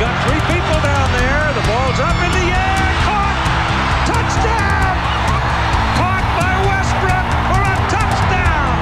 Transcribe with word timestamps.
Got 0.00 0.16
three 0.24 0.40
people 0.48 0.80
down 0.80 1.08
there. 1.12 1.44
The 1.52 1.64
ball's 1.68 2.00
up 2.00 2.16
in 2.24 2.32
the 2.32 2.46
air. 2.56 2.84
Caught! 3.04 3.38
Touchdown! 4.08 4.96
Caught 6.00 6.26
by 6.40 6.52
Westbrook 6.68 7.26
for 7.52 7.60
a 7.60 7.76
touchdown! 7.92 8.72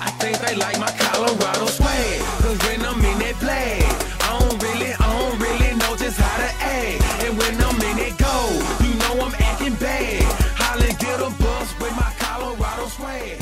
I 0.00 0.10
think 0.20 0.38
they 0.40 0.54
like 0.56 0.78
my 0.80 0.90
Colorado 0.96 1.66
swag. 1.66 2.20
Cause 2.40 2.58
when 2.64 2.80
I'm 2.80 3.04
in 3.04 3.18
that 3.20 3.36
play, 3.44 3.84
I 4.24 4.40
don't 4.40 4.56
really, 4.64 4.92
I 4.96 5.04
don't 5.04 5.36
really 5.38 5.76
know 5.76 5.92
just 6.00 6.16
how 6.16 6.36
to 6.40 6.50
act. 6.64 7.04
And 7.28 7.36
when 7.36 7.54
I'm 7.60 7.76
in 7.92 7.98
it 8.08 8.16
go, 8.16 8.36
you 8.80 8.92
know 9.04 9.20
I'm 9.20 9.34
acting 9.36 9.74
bad. 9.76 10.24
Holly 10.56 10.96
get 10.96 11.20
a 11.20 11.28
bus 11.36 11.68
with 11.78 11.92
my 11.92 12.10
Colorado 12.16 12.86
swag. 12.88 13.36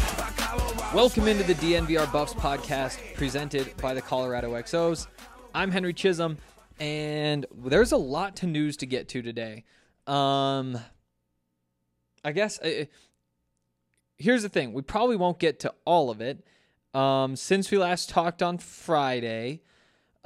Welcome 0.93 1.29
into 1.29 1.45
the 1.45 1.55
DNVR 1.55 2.11
Buffs 2.11 2.35
podcast 2.35 2.99
presented 3.15 3.77
by 3.77 3.95
the 3.95 4.03
Colorado 4.03 4.55
XOs. 4.55 5.07
I'm 5.57 5.71
Henry 5.71 5.95
Chisholm, 5.95 6.37
and 6.79 7.47
there's 7.51 7.93
a 7.93 7.97
lot 7.97 8.37
to 8.37 8.47
news 8.47 8.77
to 8.77 8.87
get 8.87 9.09
to 9.09 9.23
today. 9.23 9.65
Um, 10.07 10.79
I 12.23 12.33
guess 12.33 12.61
uh, 12.61 12.85
here's 14.19 14.43
the 14.43 14.51
thing: 14.51 14.75
we 14.75 14.83
probably 14.83 15.17
won't 15.17 15.39
get 15.39 15.59
to 15.61 15.73
all 15.87 16.11
of 16.11 16.21
it. 16.21 16.45
Um, 16.93 17.37
since 17.37 17.71
we 17.71 17.79
last 17.79 18.11
talked 18.11 18.43
on 18.43 18.59
Friday, 18.59 19.63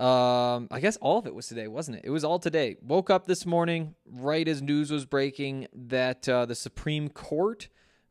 um, 0.00 0.66
I 0.68 0.80
guess 0.80 0.96
all 0.96 1.20
of 1.20 1.28
it 1.28 1.34
was 1.36 1.46
today, 1.46 1.68
wasn't 1.68 1.98
it? 1.98 2.06
It 2.06 2.10
was 2.10 2.24
all 2.24 2.40
today. 2.40 2.78
Woke 2.82 3.08
up 3.08 3.28
this 3.28 3.46
morning 3.46 3.94
right 4.04 4.48
as 4.48 4.60
news 4.60 4.90
was 4.90 5.04
breaking 5.04 5.68
that 5.72 6.28
uh, 6.28 6.44
the 6.44 6.56
Supreme 6.56 7.08
Court 7.08 7.68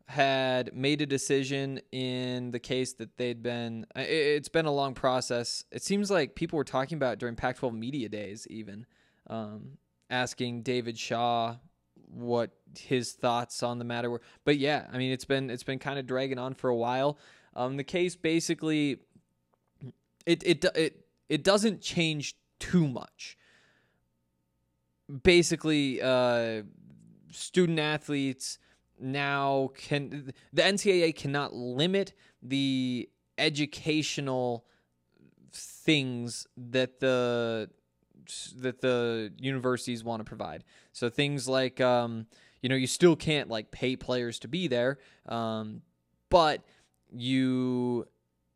had 0.10 0.76
made 0.76 1.02
a 1.02 1.06
decision 1.06 1.80
in 1.92 2.50
the 2.50 2.58
case 2.58 2.94
that 2.94 3.16
they'd 3.18 3.44
been. 3.44 3.86
It's 3.96 4.50
been 4.50 4.66
a 4.66 4.72
long 4.72 4.96
process. 4.96 5.64
It 5.72 5.84
seems 5.84 6.10
like 6.10 6.34
people 6.34 6.58
were 6.58 6.64
talking 6.64 6.96
about 6.96 7.20
during 7.20 7.36
Pac-12 7.36 7.74
media 7.74 8.10
days, 8.10 8.48
even 8.50 8.88
um, 9.28 9.78
asking 10.10 10.64
David 10.64 10.98
Shaw 10.98 11.58
what 12.08 12.50
his 12.76 13.12
thoughts 13.12 13.62
on 13.62 13.78
the 13.78 13.86
matter 13.86 14.10
were. 14.10 14.22
But 14.46 14.58
yeah, 14.58 14.88
I 14.92 14.98
mean, 14.98 15.12
it's 15.12 15.26
been 15.26 15.52
it's 15.52 15.62
been 15.62 15.78
kind 15.78 16.00
of 16.00 16.08
dragging 16.08 16.40
on 16.40 16.56
for 16.56 16.72
a 16.72 16.76
while. 16.76 17.20
Um, 17.56 17.78
the 17.78 17.84
case 17.84 18.16
basically, 18.16 18.98
it 20.26 20.42
it 20.44 20.66
it 20.76 21.06
it 21.30 21.44
doesn't 21.44 21.82
change 21.82 22.36
too 22.58 22.88
much. 22.88 23.38
Basically, 25.22 26.02
uh, 26.02 26.64
student 27.32 27.78
athletes 27.78 28.58
now 29.02 29.72
can 29.75 30.33
the 30.53 30.61
NCAA 30.61 31.16
cannot 31.16 31.53
limit 31.53 32.14
the 32.42 33.09
educational 33.38 34.66
things 35.53 36.47
that 36.58 37.00
the 37.00 37.69
that 38.58 38.81
the 38.81 39.33
universities 39.38 40.03
want 40.03 40.19
to 40.19 40.24
provide. 40.24 40.63
So 40.94 41.09
things 41.09 41.47
like 41.47 41.81
um, 41.81 42.28
you 42.62 42.69
know 42.69 42.75
you 42.75 42.88
still 42.88 43.16
can't 43.16 43.50
like 43.50 43.72
pay 43.72 43.96
players 43.96 44.40
to 44.40 44.47
be 44.47 44.68
there, 44.68 45.00
um, 45.28 45.81
but 46.29 46.63
you 47.12 48.07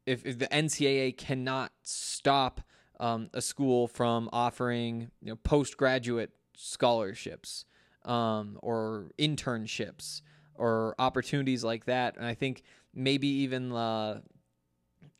if, 0.06 0.26
if 0.26 0.38
the 0.38 0.48
NCAA 0.48 1.18
cannot 1.18 1.72
stop 1.84 2.62
um, 3.00 3.30
a 3.34 3.42
school 3.42 3.88
from 3.88 4.30
offering 4.32 5.12
you 5.22 5.30
know 5.30 5.36
postgraduate 5.38 6.32
scholarships 6.56 7.66
um, 8.06 8.60
or 8.62 9.10
internships 9.18 10.22
or 10.58 10.96
opportunities 11.00 11.64
like 11.64 11.86
that, 11.86 12.18
and 12.18 12.26
I 12.26 12.34
think 12.34 12.64
maybe 12.94 13.28
even 13.28 13.72
uh, 13.72 14.22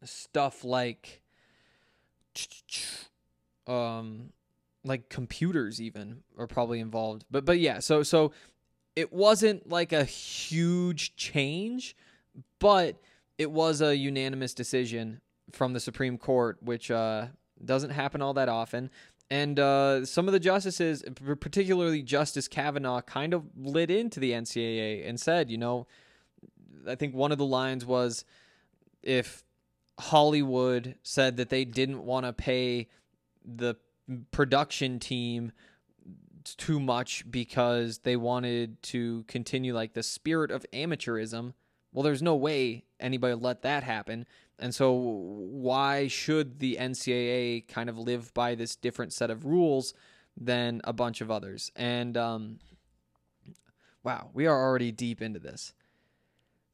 stuff 0.04 0.64
like 0.64 1.22
um 3.68 4.30
like 4.84 5.08
computers 5.10 5.82
even 5.82 6.24
are 6.38 6.48
probably 6.48 6.80
involved. 6.80 7.26
But 7.32 7.46
but 7.46 7.60
yeah 7.60 7.80
so 7.80 8.04
so 8.04 8.32
it 8.96 9.14
wasn't 9.14 9.70
like 9.70 9.94
a 9.94 10.04
huge 10.04 11.16
change 11.16 11.96
but 12.60 13.00
it 13.38 13.52
was 13.52 13.82
a 13.82 13.96
unanimous 13.96 14.54
decision 14.54 15.22
from 15.52 15.74
the 15.74 15.80
Supreme 15.80 16.18
Court 16.18 16.58
which 16.62 16.92
uh 16.92 17.28
doesn't 17.64 17.92
happen 17.92 18.22
all 18.22 18.34
that 18.34 18.50
often 18.50 18.90
and 19.30 19.60
uh, 19.60 20.06
some 20.06 20.28
of 20.28 20.34
the 20.34 20.40
justices, 20.40 21.04
particularly 21.40 22.04
Justice 22.04 22.48
Kavanaugh, 22.48 23.02
kind 23.02 23.34
of 23.34 23.46
lit 23.56 23.90
into 23.90 24.20
the 24.20 24.32
NCAA 24.32 25.08
and 25.08 25.20
said, 25.20 25.50
you 25.50 25.58
know, 25.58 25.88
I 26.88 26.96
think 26.96 27.16
one 27.16 27.32
of 27.32 27.38
the 27.38 27.46
lines 27.46 27.86
was 27.86 28.26
if 29.02 29.44
Hollywood 30.00 30.96
said 31.04 31.38
that 31.38 31.50
they 31.50 31.66
didn't 31.66 32.04
want 32.04 32.26
to 32.26 32.34
pay 32.34 32.90
the 33.46 33.76
production 34.32 35.00
team 35.00 35.52
too 36.44 36.80
much 36.80 37.30
because 37.30 38.00
they 38.00 38.16
wanted 38.16 38.82
to 38.84 39.24
continue 39.24 39.74
like 39.74 39.94
the 39.94 40.04
spirit 40.04 40.52
of 40.52 40.66
amateurism. 40.74 41.54
Well, 41.94 42.04
there's 42.04 42.22
no 42.22 42.36
way 42.36 42.84
anybody 43.00 43.36
let 43.36 43.62
that 43.62 43.84
happen. 43.84 44.26
And 44.60 44.74
so 44.74 44.94
why 44.94 46.08
should 46.08 46.60
the 46.60 46.78
NCAA 46.80 47.68
kind 47.68 47.90
of 47.90 47.98
live 47.98 48.34
by 48.34 48.56
this 48.56 48.76
different 48.76 49.14
set 49.14 49.30
of 49.30 49.46
rules 49.46 49.94
than 50.36 50.82
a 50.84 50.94
bunch 50.94 51.22
of 51.22 51.32
others? 51.32 51.72
And 51.76 52.18
um 52.18 52.60
wow, 54.04 54.30
we 54.34 54.48
are 54.48 54.60
already 54.60 54.92
deep 54.92 55.22
into 55.22 55.40
this. 55.40 55.74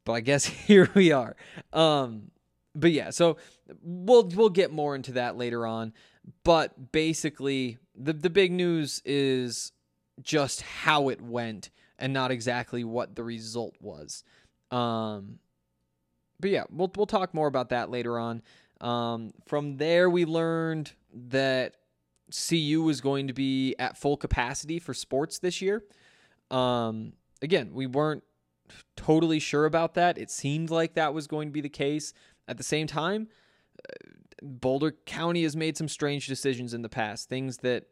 But 0.04 0.12
I 0.14 0.20
guess 0.20 0.44
here 0.68 0.88
we 0.94 1.12
are. 1.12 1.36
Um 1.72 2.30
but 2.74 2.92
yeah, 2.92 3.10
so 3.10 3.36
we'll 3.82 4.28
we'll 4.28 4.50
get 4.50 4.72
more 4.72 4.94
into 4.94 5.12
that 5.12 5.36
later 5.36 5.66
on. 5.66 5.92
But 6.44 6.92
basically, 6.92 7.78
the 7.96 8.12
the 8.12 8.30
big 8.30 8.52
news 8.52 9.02
is 9.04 9.72
just 10.22 10.62
how 10.62 11.08
it 11.08 11.20
went 11.20 11.70
and 11.98 12.12
not 12.12 12.30
exactly 12.30 12.84
what 12.84 13.14
the 13.16 13.24
result 13.24 13.74
was. 13.80 14.24
Um, 14.70 15.38
but 16.38 16.50
yeah, 16.50 16.64
we'll 16.70 16.90
we'll 16.96 17.06
talk 17.06 17.34
more 17.34 17.46
about 17.46 17.70
that 17.70 17.90
later 17.90 18.18
on. 18.18 18.42
Um, 18.80 19.32
from 19.46 19.76
there, 19.76 20.08
we 20.08 20.24
learned 20.24 20.92
that 21.12 21.76
CU 22.30 22.82
was 22.82 23.00
going 23.00 23.26
to 23.28 23.32
be 23.32 23.74
at 23.78 23.96
full 23.96 24.16
capacity 24.16 24.78
for 24.78 24.94
sports 24.94 25.38
this 25.38 25.60
year. 25.60 25.84
Um, 26.50 27.12
again, 27.42 27.70
we 27.72 27.86
weren't 27.86 28.22
totally 28.96 29.38
sure 29.38 29.66
about 29.66 29.94
that. 29.94 30.18
It 30.18 30.30
seemed 30.30 30.70
like 30.70 30.94
that 30.94 31.12
was 31.12 31.26
going 31.26 31.48
to 31.48 31.52
be 31.52 31.60
the 31.60 31.68
case. 31.68 32.12
At 32.48 32.56
the 32.56 32.64
same 32.64 32.86
time, 32.86 33.28
uh, 33.78 34.10
Boulder 34.42 34.92
County 35.06 35.42
has 35.42 35.56
made 35.56 35.76
some 35.76 35.88
strange 35.88 36.26
decisions 36.26 36.74
in 36.74 36.82
the 36.82 36.88
past, 36.88 37.28
things 37.28 37.58
that 37.58 37.84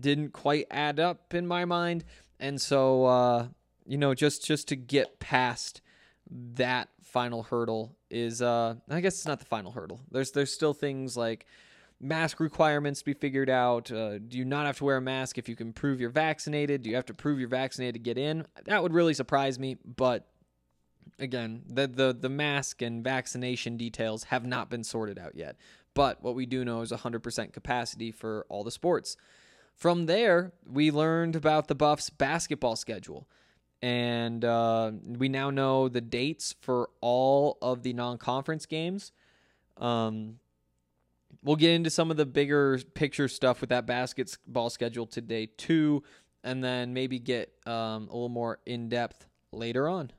didn't 0.00 0.32
quite 0.32 0.66
add 0.70 1.00
up 1.00 1.32
in 1.32 1.46
my 1.46 1.64
mind, 1.64 2.04
and 2.38 2.60
so 2.60 3.06
uh, 3.06 3.48
you 3.86 3.96
know, 3.96 4.14
just 4.14 4.44
just 4.44 4.68
to 4.68 4.76
get 4.76 5.18
past 5.20 5.80
that 6.30 6.88
final 7.02 7.42
hurdle 7.42 7.94
is, 8.10 8.42
uh, 8.42 8.74
I 8.88 9.00
guess 9.00 9.14
it's 9.14 9.26
not 9.26 9.38
the 9.38 9.46
final 9.46 9.72
hurdle. 9.72 10.00
There's 10.10 10.32
there's 10.32 10.52
still 10.52 10.74
things 10.74 11.16
like 11.16 11.46
mask 12.00 12.40
requirements 12.40 13.00
to 13.00 13.06
be 13.06 13.14
figured 13.14 13.50
out. 13.50 13.90
Uh, 13.90 14.18
do 14.18 14.38
you 14.38 14.44
not 14.44 14.66
have 14.66 14.78
to 14.78 14.84
wear 14.84 14.96
a 14.96 15.00
mask 15.00 15.38
if 15.38 15.48
you 15.48 15.56
can 15.56 15.72
prove 15.72 16.00
you're 16.00 16.10
vaccinated? 16.10 16.82
Do 16.82 16.90
you 16.90 16.96
have 16.96 17.06
to 17.06 17.14
prove 17.14 17.38
you're 17.38 17.48
vaccinated 17.48 17.94
to 17.94 18.00
get 18.00 18.18
in? 18.18 18.46
That 18.64 18.82
would 18.82 18.92
really 18.92 19.14
surprise 19.14 19.58
me, 19.58 19.76
but 19.84 20.28
again, 21.18 21.62
the 21.68 21.86
the 21.86 22.16
the 22.18 22.28
mask 22.28 22.82
and 22.82 23.02
vaccination 23.02 23.76
details 23.76 24.24
have 24.24 24.46
not 24.46 24.70
been 24.70 24.84
sorted 24.84 25.18
out 25.18 25.34
yet. 25.36 25.56
But 25.94 26.22
what 26.22 26.34
we 26.34 26.44
do 26.44 26.62
know 26.62 26.82
is 26.82 26.92
100% 26.92 27.54
capacity 27.54 28.12
for 28.12 28.44
all 28.50 28.62
the 28.62 28.70
sports. 28.70 29.16
From 29.74 30.04
there, 30.04 30.52
we 30.70 30.90
learned 30.90 31.34
about 31.34 31.68
the 31.68 31.74
Buffs 31.74 32.10
basketball 32.10 32.76
schedule. 32.76 33.26
And 33.82 34.44
uh, 34.44 34.92
we 35.04 35.28
now 35.28 35.50
know 35.50 35.88
the 35.88 36.00
dates 36.00 36.54
for 36.60 36.90
all 37.00 37.58
of 37.60 37.82
the 37.82 37.92
non 37.92 38.18
conference 38.18 38.66
games. 38.66 39.12
Um, 39.76 40.38
we'll 41.42 41.56
get 41.56 41.70
into 41.70 41.90
some 41.90 42.10
of 42.10 42.16
the 42.16 42.26
bigger 42.26 42.78
picture 42.94 43.28
stuff 43.28 43.60
with 43.60 43.70
that 43.70 43.86
basketball 43.86 44.70
schedule 44.70 45.06
today, 45.06 45.46
too. 45.46 46.02
And 46.42 46.62
then 46.62 46.94
maybe 46.94 47.18
get 47.18 47.52
um, 47.66 48.08
a 48.08 48.12
little 48.12 48.28
more 48.28 48.60
in 48.66 48.88
depth 48.88 49.26
later 49.52 49.88
on. 49.88 50.10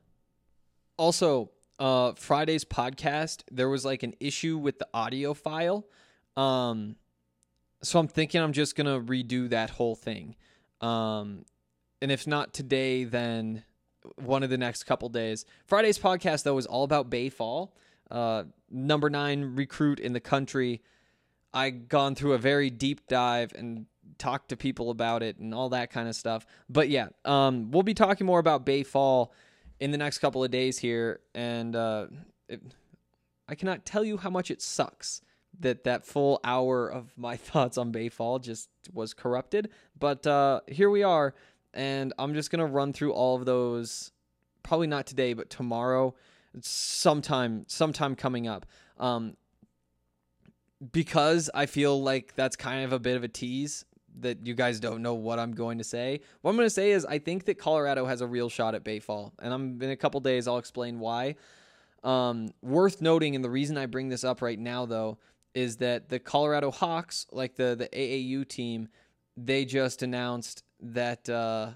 Also, 0.98 1.51
uh, 1.80 2.13
Friday's 2.13 2.65
podcast, 2.65 3.44
there 3.51 3.69
was 3.69 3.86
like 3.86 4.04
an 4.04 4.13
issue 4.19 4.57
with 4.57 4.80
the 4.80 4.88
audio 4.94 5.33
file. 5.33 5.86
Um, 6.36 6.95
so 7.83 8.00
I'm 8.00 8.07
thinking 8.07 8.42
I'm 8.42 8.54
just 8.54 8.75
gonna 8.75 9.00
redo 9.00 9.50
that 9.50 9.69
whole 9.69 9.95
thing. 9.95 10.36
Um, 10.81 11.45
and 12.01 12.11
if 12.11 12.27
not 12.27 12.53
today, 12.53 13.03
then 13.03 13.63
one 14.15 14.44
of 14.44 14.49
the 14.49 14.57
next 14.57 14.83
couple 14.83 15.09
days. 15.09 15.45
Friday's 15.65 15.99
podcast 15.99 16.44
though 16.44 16.55
was 16.55 16.65
all 16.65 16.83
about 16.83 17.09
Baye 17.09 17.29
Fall, 17.29 17.75
uh, 18.09 18.44
number 18.69 19.09
nine 19.09 19.55
recruit 19.55 19.99
in 19.99 20.13
the 20.13 20.19
country. 20.19 20.81
I 21.53 21.69
gone 21.69 22.15
through 22.15 22.33
a 22.33 22.38
very 22.38 22.69
deep 22.69 23.07
dive 23.07 23.53
and 23.55 23.85
talked 24.17 24.49
to 24.49 24.57
people 24.57 24.89
about 24.89 25.23
it 25.23 25.38
and 25.38 25.53
all 25.53 25.69
that 25.69 25.91
kind 25.91 26.07
of 26.07 26.15
stuff. 26.15 26.45
But 26.69 26.89
yeah, 26.89 27.07
um, 27.25 27.71
we'll 27.71 27.83
be 27.83 27.94
talking 27.94 28.27
more 28.27 28.39
about 28.39 28.65
Baye 28.65 28.83
Fall 28.83 29.33
in 29.79 29.91
the 29.91 29.97
next 29.97 30.19
couple 30.19 30.44
of 30.44 30.51
days 30.51 30.79
here, 30.79 31.19
and 31.35 31.75
uh, 31.75 32.07
it, 32.49 32.61
I 33.47 33.55
cannot 33.55 33.85
tell 33.85 34.03
you 34.03 34.17
how 34.17 34.29
much 34.29 34.51
it 34.51 34.61
sucks 34.61 35.21
that 35.59 35.83
that 35.85 36.05
full 36.05 36.39
hour 36.44 36.88
of 36.88 37.11
my 37.17 37.38
thoughts 37.38 37.77
on 37.77 37.91
Baye 37.91 38.09
Fall 38.09 38.39
just 38.39 38.69
was 38.94 39.13
corrupted. 39.13 39.69
But 39.97 40.25
uh, 40.25 40.61
here 40.67 40.89
we 40.89 41.03
are, 41.03 41.33
and 41.77 42.12
I'm 42.19 42.33
just 42.33 42.51
gonna 42.51 42.65
run 42.65 42.91
through 42.91 43.13
all 43.13 43.38
of 43.38 43.45
those. 43.45 44.12
Probably 44.63 44.88
not 44.88 45.06
today, 45.06 45.33
but 45.33 45.50
tomorrow, 45.50 46.13
sometime, 46.59 47.63
sometime 47.68 48.15
coming 48.15 48.47
up. 48.47 48.65
Um, 48.97 49.38
because 50.91 51.50
I 51.53 51.68
feel 51.68 52.01
like 52.01 52.35
that's 52.35 52.56
kind 52.56 52.83
of 52.83 52.91
a 52.91 53.00
bit 53.00 53.15
of 53.15 53.24
a 53.24 53.27
tease 53.27 53.85
that 54.19 54.45
you 54.45 54.56
guys 54.56 54.79
don't 54.79 55.01
know 55.01 55.13
what 55.13 55.39
I'm 55.39 55.53
going 55.53 55.77
to 55.77 55.83
say. 55.83 56.19
What 56.41 56.51
I'm 56.51 56.57
going 56.57 56.65
to 56.65 56.71
say 56.74 56.91
is 56.91 57.06
I 57.06 57.19
think 57.19 57.45
that 57.45 57.57
Colorado 57.57 58.06
has 58.06 58.21
a 58.21 58.27
real 58.27 58.50
shot 58.50 58.75
at 58.75 58.83
Baye 58.83 59.00
Fall, 59.00 59.33
and 59.39 59.53
I'm 59.53 59.81
in 59.81 59.91
a 59.91 59.95
couple 59.95 60.19
days 60.19 60.47
I'll 60.47 60.57
explain 60.57 61.00
why. 61.00 61.35
Um, 62.03 62.50
worth 62.62 63.01
noting, 63.01 63.35
and 63.35 63.44
the 63.44 63.50
reason 63.50 63.77
I 63.77 63.85
bring 63.85 64.09
this 64.09 64.23
up 64.23 64.41
right 64.41 64.59
now 64.59 64.85
though 64.85 65.19
is 65.53 65.77
that 65.77 66.09
the 66.09 66.19
Colorado 66.19 66.71
Hawks, 66.71 67.27
like 67.31 67.56
the 67.56 67.75
the 67.75 67.89
AAU 67.89 68.47
team, 68.47 68.89
they 69.35 69.65
just 69.65 70.03
announced 70.03 70.63
that 70.79 71.29
uh, 71.29 71.71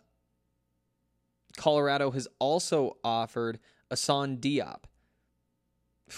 Colorado 1.57 2.11
has 2.11 2.27
also 2.39 2.97
offered 3.03 3.59
Asan 3.89 4.37
Diop, 4.37 4.83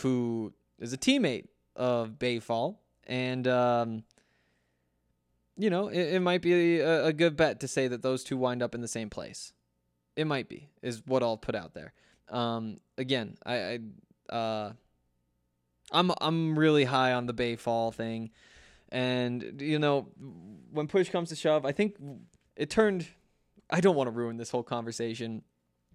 who 0.02 0.54
is 0.80 0.94
a 0.94 0.98
teammate 0.98 1.48
of 1.76 2.20
Baye 2.20 2.40
Fall. 2.40 2.82
And 3.06 3.48
um, 3.48 4.04
you 5.58 5.70
know 5.70 5.88
it, 5.88 6.16
it 6.16 6.20
might 6.22 6.42
be 6.42 6.80
a, 6.80 7.06
a, 7.06 7.14
good 7.14 7.36
bet 7.36 7.60
to 7.60 7.68
say 7.68 7.88
that 7.88 8.02
those 8.02 8.24
two 8.24 8.38
wind 8.38 8.64
up 8.64 8.74
in 8.76 8.82
the 8.82 8.88
same 8.88 9.10
place. 9.10 9.54
It 10.16 10.26
might 10.26 10.48
be 10.48 10.70
is 10.82 11.02
what 11.06 11.24
I'll 11.24 11.38
put 11.38 11.56
out 11.56 11.74
there. 11.74 11.94
Um, 12.30 12.80
again, 12.98 13.36
I, 13.46 13.80
I 14.30 14.34
uh, 14.34 14.74
I'm 15.92 16.12
I'm 16.22 16.58
really 16.58 16.86
high 16.86 17.14
on 17.14 17.26
the 17.26 17.34
Baye 17.34 17.56
Fall 17.56 17.92
thing, 17.92 18.32
and 18.90 19.62
you 19.62 19.80
know 19.80 20.08
when 20.72 20.88
push 20.88 21.10
comes 21.10 21.30
to 21.30 21.36
shove, 21.36 21.66
I 21.66 21.72
think 21.72 21.96
it 22.56 22.70
turned. 22.70 23.08
I 23.70 23.80
don't 23.82 23.96
want 23.96 24.08
to 24.08 24.12
ruin 24.12 24.38
this 24.38 24.52
whole 24.52 24.64
conversation 24.64 25.44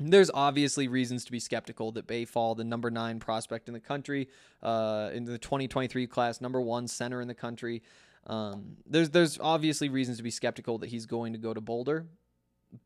there's 0.01 0.31
obviously 0.33 0.89
reasons 0.89 1.25
to 1.25 1.33
be 1.33 1.41
skeptical 1.41 1.93
that 1.93 2.07
Baye 2.07 2.25
Fall, 2.25 2.55
the 2.55 2.65
number 2.65 2.91
nine 2.91 3.19
prospect 3.19 3.69
in 3.69 3.75
the 3.75 3.81
country, 3.81 4.29
uh, 4.63 5.11
in 5.13 5.25
the 5.25 5.39
2023 5.39 6.07
class, 6.07 6.41
number 6.41 6.61
one 6.61 6.87
center 6.87 7.21
in 7.21 7.29
the 7.29 7.35
country. 7.35 7.83
Um, 8.27 8.77
there's 8.87 9.11
there's 9.11 9.39
obviously 9.41 9.89
reasons 9.89 10.19
to 10.19 10.23
be 10.23 10.31
skeptical 10.31 10.79
that 10.79 10.89
he's 10.89 11.07
going 11.07 11.33
to 11.33 11.39
go 11.39 11.53
to 11.53 11.61
Boulder, 11.61 12.07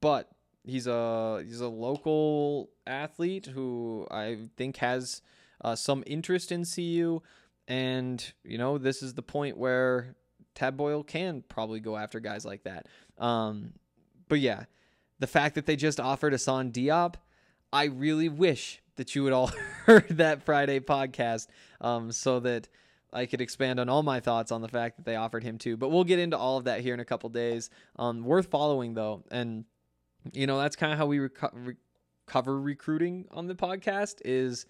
but 0.00 0.30
he's 0.64 0.86
a 0.86 1.42
he's 1.44 1.60
a 1.60 1.68
local 1.68 2.70
athlete 2.86 3.46
who 3.46 4.06
I 4.10 4.38
think 4.56 4.76
has 4.78 5.20
uh, 5.60 5.74
some 5.74 6.04
interest 6.06 6.52
in 6.52 6.64
CU, 6.64 7.20
and 7.66 8.32
you 8.44 8.56
know 8.56 8.78
this 8.78 9.02
is 9.02 9.14
the 9.14 9.22
point 9.22 9.56
where 9.58 10.14
Tad 10.54 10.76
Boyle 10.76 11.02
can 11.02 11.42
probably 11.48 11.80
go 11.80 11.96
after 11.96 12.20
guys 12.20 12.44
like 12.44 12.64
that. 12.64 12.86
Um, 13.22 13.74
but 14.28 14.40
yeah 14.40 14.64
the 15.22 15.28
fact 15.28 15.54
that 15.54 15.66
they 15.66 15.76
just 15.76 16.00
offered 16.00 16.34
Asan 16.34 16.72
Diop, 16.72 17.14
I 17.72 17.84
really 17.84 18.28
wish 18.28 18.82
that 18.96 19.14
you 19.14 19.22
would 19.22 19.32
all 19.32 19.52
heard 19.86 20.08
that 20.08 20.42
Friday 20.42 20.80
podcast 20.80 21.46
um, 21.80 22.10
so 22.10 22.40
that 22.40 22.68
I 23.12 23.26
could 23.26 23.40
expand 23.40 23.78
on 23.78 23.88
all 23.88 24.02
my 24.02 24.18
thoughts 24.18 24.50
on 24.50 24.62
the 24.62 24.68
fact 24.68 24.96
that 24.96 25.04
they 25.04 25.14
offered 25.14 25.44
him 25.44 25.58
too. 25.58 25.76
But 25.76 25.90
we'll 25.90 26.02
get 26.02 26.18
into 26.18 26.36
all 26.36 26.58
of 26.58 26.64
that 26.64 26.80
here 26.80 26.92
in 26.92 26.98
a 26.98 27.04
couple 27.04 27.30
days. 27.30 27.70
Um, 27.94 28.24
worth 28.24 28.50
following 28.50 28.94
though, 28.94 29.22
and 29.30 29.64
you 30.32 30.48
know 30.48 30.58
that's 30.58 30.74
kind 30.74 30.92
of 30.92 30.98
how 30.98 31.06
we 31.06 31.18
reco- 31.18 31.76
recover 32.26 32.60
recruiting 32.60 33.26
on 33.30 33.46
the 33.46 33.54
podcast. 33.54 34.16
Is 34.24 34.66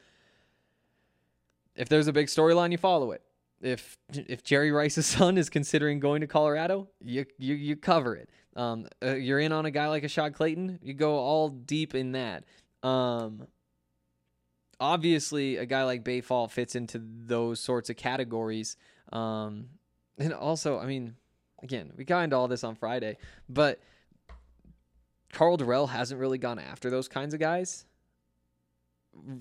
if 1.74 1.88
there's 1.88 2.08
a 2.08 2.12
big 2.12 2.26
storyline, 2.26 2.72
you 2.72 2.78
follow 2.78 3.12
it. 3.12 3.22
If 3.62 3.96
if 4.12 4.44
Jerry 4.44 4.70
Rice's 4.70 5.06
son 5.16 5.38
is 5.38 5.48
considering 5.48 5.98
going 5.98 6.20
to 6.20 6.26
Colorado, 6.26 6.88
you 7.00 7.24
you, 7.38 7.54
you 7.54 7.74
cover 7.74 8.14
it. 8.14 8.28
Um, 8.54 8.86
uh, 9.02 9.14
you're 9.14 9.40
in 9.40 9.52
on 9.52 9.66
a 9.66 9.70
guy 9.70 9.88
like 9.88 10.04
a 10.04 10.08
Shad 10.08 10.34
Clayton, 10.34 10.78
you 10.82 10.94
go 10.94 11.14
all 11.16 11.48
deep 11.48 11.94
in 11.94 12.12
that. 12.12 12.44
Um, 12.82 13.46
obviously, 14.78 15.56
a 15.56 15.66
guy 15.66 15.84
like 15.84 16.04
Baye 16.04 16.20
Fall 16.20 16.48
fits 16.48 16.74
into 16.74 17.00
those 17.02 17.60
sorts 17.60 17.88
of 17.88 17.96
categories. 17.96 18.76
Um, 19.12 19.68
and 20.18 20.32
also, 20.34 20.78
I 20.78 20.86
mean, 20.86 21.16
again, 21.62 21.92
we 21.96 22.04
got 22.04 22.24
into 22.24 22.36
all 22.36 22.48
this 22.48 22.64
on 22.64 22.74
Friday, 22.74 23.16
but 23.48 23.80
Karl 25.32 25.56
Dorrell 25.56 25.88
hasn't 25.88 26.20
really 26.20 26.38
gone 26.38 26.58
after 26.58 26.90
those 26.90 27.08
kinds 27.08 27.32
of 27.32 27.40
guys 27.40 27.86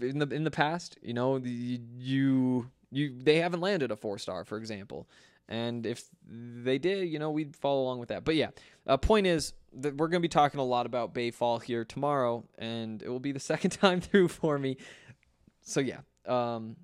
in 0.01 0.19
the 0.19 0.27
in 0.29 0.43
the 0.43 0.51
past. 0.51 0.97
You 1.01 1.13
know, 1.13 1.37
you 1.37 1.79
you, 1.97 2.71
you 2.91 3.13
they 3.21 3.37
haven't 3.37 3.61
landed 3.61 3.91
a 3.91 3.95
four 3.95 4.17
star, 4.17 4.45
for 4.45 4.57
example. 4.57 5.07
And 5.51 5.85
if 5.85 6.05
they 6.25 6.77
did, 6.77 7.09
you 7.09 7.19
know, 7.19 7.29
we'd 7.29 7.57
follow 7.57 7.81
along 7.81 7.99
with 7.99 8.07
that. 8.07 8.23
But 8.23 8.35
yeah, 8.35 8.51
uh, 8.87 8.95
point 8.95 9.27
is 9.27 9.51
that 9.73 9.97
we're 9.97 10.07
going 10.07 10.21
to 10.21 10.25
be 10.25 10.29
talking 10.29 10.61
a 10.61 10.63
lot 10.63 10.85
about 10.85 11.13
Baye 11.13 11.29
Fall 11.29 11.59
here 11.59 11.83
tomorrow, 11.83 12.45
and 12.57 13.03
it 13.03 13.09
will 13.09 13.19
be 13.19 13.33
the 13.33 13.39
second 13.51 13.71
time 13.71 13.99
through 13.99 14.29
for 14.29 14.57
me. 14.57 14.77
So 15.61 15.81
yeah, 15.81 15.99
um, 16.25 16.77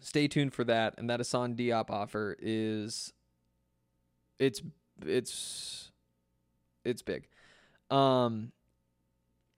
stay 0.00 0.28
tuned 0.28 0.54
for 0.54 0.64
that. 0.64 0.94
And 0.96 1.10
that 1.10 1.20
Asan 1.20 1.54
Diop 1.54 1.90
offer 1.90 2.36
is 2.40 3.12
it's 4.38 4.62
it's 5.04 5.90
it's 6.86 7.02
big. 7.02 7.28
Um, 7.90 8.52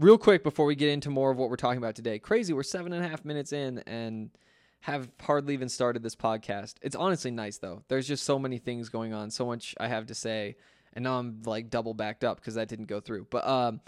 real 0.00 0.18
quick 0.18 0.42
before 0.42 0.66
we 0.66 0.74
get 0.74 0.88
into 0.88 1.10
more 1.10 1.30
of 1.30 1.38
what 1.38 1.48
we're 1.48 1.54
talking 1.54 1.78
about 1.78 1.94
today, 1.94 2.18
crazy. 2.18 2.52
We're 2.52 2.64
seven 2.64 2.92
and 2.92 3.04
a 3.04 3.08
half 3.08 3.24
minutes 3.24 3.52
in, 3.52 3.78
and 3.86 4.30
have 4.84 5.10
hardly 5.18 5.54
even 5.54 5.70
started 5.70 6.02
this 6.02 6.14
podcast. 6.14 6.74
It's 6.82 6.94
honestly 6.94 7.30
nice 7.30 7.56
though. 7.56 7.82
There's 7.88 8.06
just 8.06 8.24
so 8.24 8.38
many 8.38 8.58
things 8.58 8.90
going 8.90 9.14
on, 9.14 9.30
so 9.30 9.46
much 9.46 9.74
I 9.80 9.88
have 9.88 10.06
to 10.06 10.14
say, 10.14 10.56
and 10.92 11.04
now 11.04 11.18
I'm 11.18 11.40
like 11.46 11.70
double 11.70 11.94
backed 11.94 12.22
up 12.22 12.36
because 12.36 12.56
that 12.56 12.68
didn't 12.68 12.88
go 12.88 13.00
through. 13.00 13.28
But 13.30 13.48
um, 13.48 13.80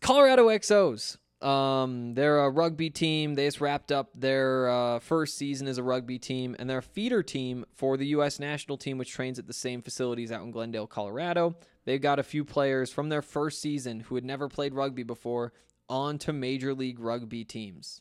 Colorado 0.00 0.46
XOs. 0.48 1.16
Um, 1.44 2.14
they're 2.14 2.38
a 2.38 2.50
rugby 2.50 2.88
team. 2.88 3.34
They 3.34 3.46
just 3.46 3.60
wrapped 3.60 3.90
up 3.90 4.10
their 4.14 4.68
uh, 4.70 4.98
first 5.00 5.36
season 5.36 5.66
as 5.66 5.76
a 5.76 5.82
rugby 5.82 6.20
team, 6.20 6.54
and 6.56 6.70
they're 6.70 6.78
a 6.78 6.82
feeder 6.82 7.24
team 7.24 7.66
for 7.74 7.96
the 7.96 8.06
U.S. 8.06 8.38
national 8.38 8.78
team, 8.78 8.96
which 8.96 9.10
trains 9.10 9.40
at 9.40 9.48
the 9.48 9.52
same 9.52 9.82
facilities 9.82 10.30
out 10.30 10.42
in 10.42 10.52
Glendale, 10.52 10.86
Colorado. 10.86 11.56
They've 11.84 12.00
got 12.00 12.20
a 12.20 12.22
few 12.22 12.44
players 12.44 12.92
from 12.92 13.08
their 13.08 13.22
first 13.22 13.60
season 13.60 14.00
who 14.00 14.14
had 14.14 14.24
never 14.24 14.48
played 14.48 14.72
rugby 14.72 15.02
before 15.02 15.52
onto 15.88 16.32
Major 16.32 16.74
League 16.74 17.00
Rugby 17.00 17.44
teams. 17.44 18.00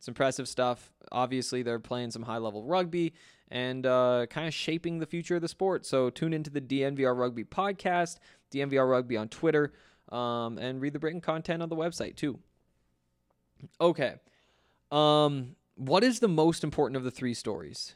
It's 0.00 0.08
impressive 0.08 0.48
stuff. 0.48 0.94
Obviously, 1.12 1.62
they're 1.62 1.78
playing 1.78 2.10
some 2.10 2.22
high 2.22 2.38
level 2.38 2.64
rugby 2.64 3.12
and 3.50 3.84
uh, 3.84 4.24
kind 4.30 4.48
of 4.48 4.54
shaping 4.54 4.98
the 4.98 5.04
future 5.04 5.36
of 5.36 5.42
the 5.42 5.48
sport. 5.48 5.84
So 5.84 6.08
tune 6.08 6.32
into 6.32 6.48
the 6.48 6.62
DNVR 6.62 7.14
Rugby 7.14 7.44
podcast, 7.44 8.16
DNVR 8.50 8.90
Rugby 8.90 9.18
on 9.18 9.28
Twitter, 9.28 9.74
um, 10.08 10.56
and 10.56 10.80
read 10.80 10.94
the 10.94 10.98
written 11.00 11.20
content 11.20 11.62
on 11.62 11.68
the 11.68 11.76
website 11.76 12.16
too. 12.16 12.38
Okay. 13.78 14.14
Um, 14.90 15.54
what 15.74 16.02
is 16.02 16.20
the 16.20 16.28
most 16.28 16.64
important 16.64 16.96
of 16.96 17.04
the 17.04 17.10
three 17.10 17.34
stories? 17.34 17.94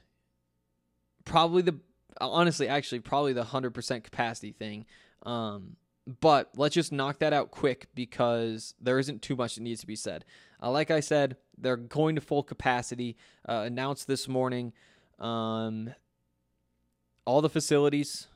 Probably 1.24 1.62
the 1.62 1.80
honestly, 2.20 2.68
actually, 2.68 3.00
probably 3.00 3.32
the 3.32 3.44
hundred 3.44 3.70
percent 3.70 4.04
capacity 4.04 4.52
thing. 4.52 4.84
Um, 5.22 5.76
but 6.20 6.50
let's 6.56 6.74
just 6.74 6.92
knock 6.92 7.18
that 7.20 7.32
out 7.32 7.50
quick 7.50 7.86
because 7.94 8.74
there 8.80 8.98
isn't 8.98 9.22
too 9.22 9.36
much 9.36 9.54
that 9.54 9.62
needs 9.62 9.80
to 9.80 9.86
be 9.86 9.96
said. 9.96 10.24
Uh, 10.62 10.70
like 10.70 10.90
I 10.90 11.00
said, 11.00 11.36
they're 11.56 11.76
going 11.76 12.14
to 12.16 12.20
full 12.20 12.42
capacity. 12.42 13.16
Uh, 13.48 13.62
announced 13.66 14.06
this 14.06 14.28
morning. 14.28 14.72
Um, 15.18 15.94
all 17.24 17.40
the 17.40 17.48
facilities 17.48 18.28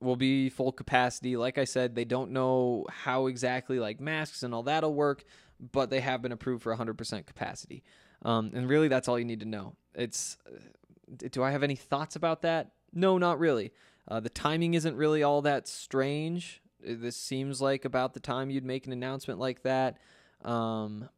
will 0.00 0.16
be 0.16 0.48
full 0.48 0.72
capacity. 0.72 1.36
Like 1.36 1.58
I 1.58 1.64
said, 1.64 1.94
they 1.94 2.04
don't 2.04 2.30
know 2.30 2.86
how 2.90 3.26
exactly 3.26 3.78
like 3.78 4.00
masks 4.00 4.42
and 4.42 4.54
all 4.54 4.62
that'll 4.62 4.94
work, 4.94 5.24
but 5.72 5.90
they 5.90 6.00
have 6.00 6.22
been 6.22 6.32
approved 6.32 6.62
for 6.62 6.74
100% 6.74 7.26
capacity. 7.26 7.82
Um, 8.22 8.52
and 8.54 8.68
really, 8.68 8.88
that's 8.88 9.08
all 9.08 9.18
you 9.18 9.24
need 9.24 9.40
to 9.40 9.46
know. 9.46 9.74
It's. 9.94 10.36
Uh, 10.46 10.58
do 11.32 11.42
I 11.42 11.50
have 11.50 11.64
any 11.64 11.74
thoughts 11.74 12.14
about 12.14 12.42
that? 12.42 12.70
No, 12.92 13.18
not 13.18 13.40
really. 13.40 13.72
Uh, 14.06 14.20
the 14.20 14.28
timing 14.28 14.74
isn't 14.74 14.94
really 14.94 15.24
all 15.24 15.42
that 15.42 15.66
strange. 15.66 16.62
This 16.84 17.16
seems 17.16 17.60
like 17.60 17.84
about 17.84 18.14
the 18.14 18.20
time 18.20 18.50
you'd 18.50 18.64
make 18.64 18.86
an 18.86 18.92
announcement 18.92 19.38
like 19.38 19.62
that. 19.62 19.98
Um, 20.44 21.08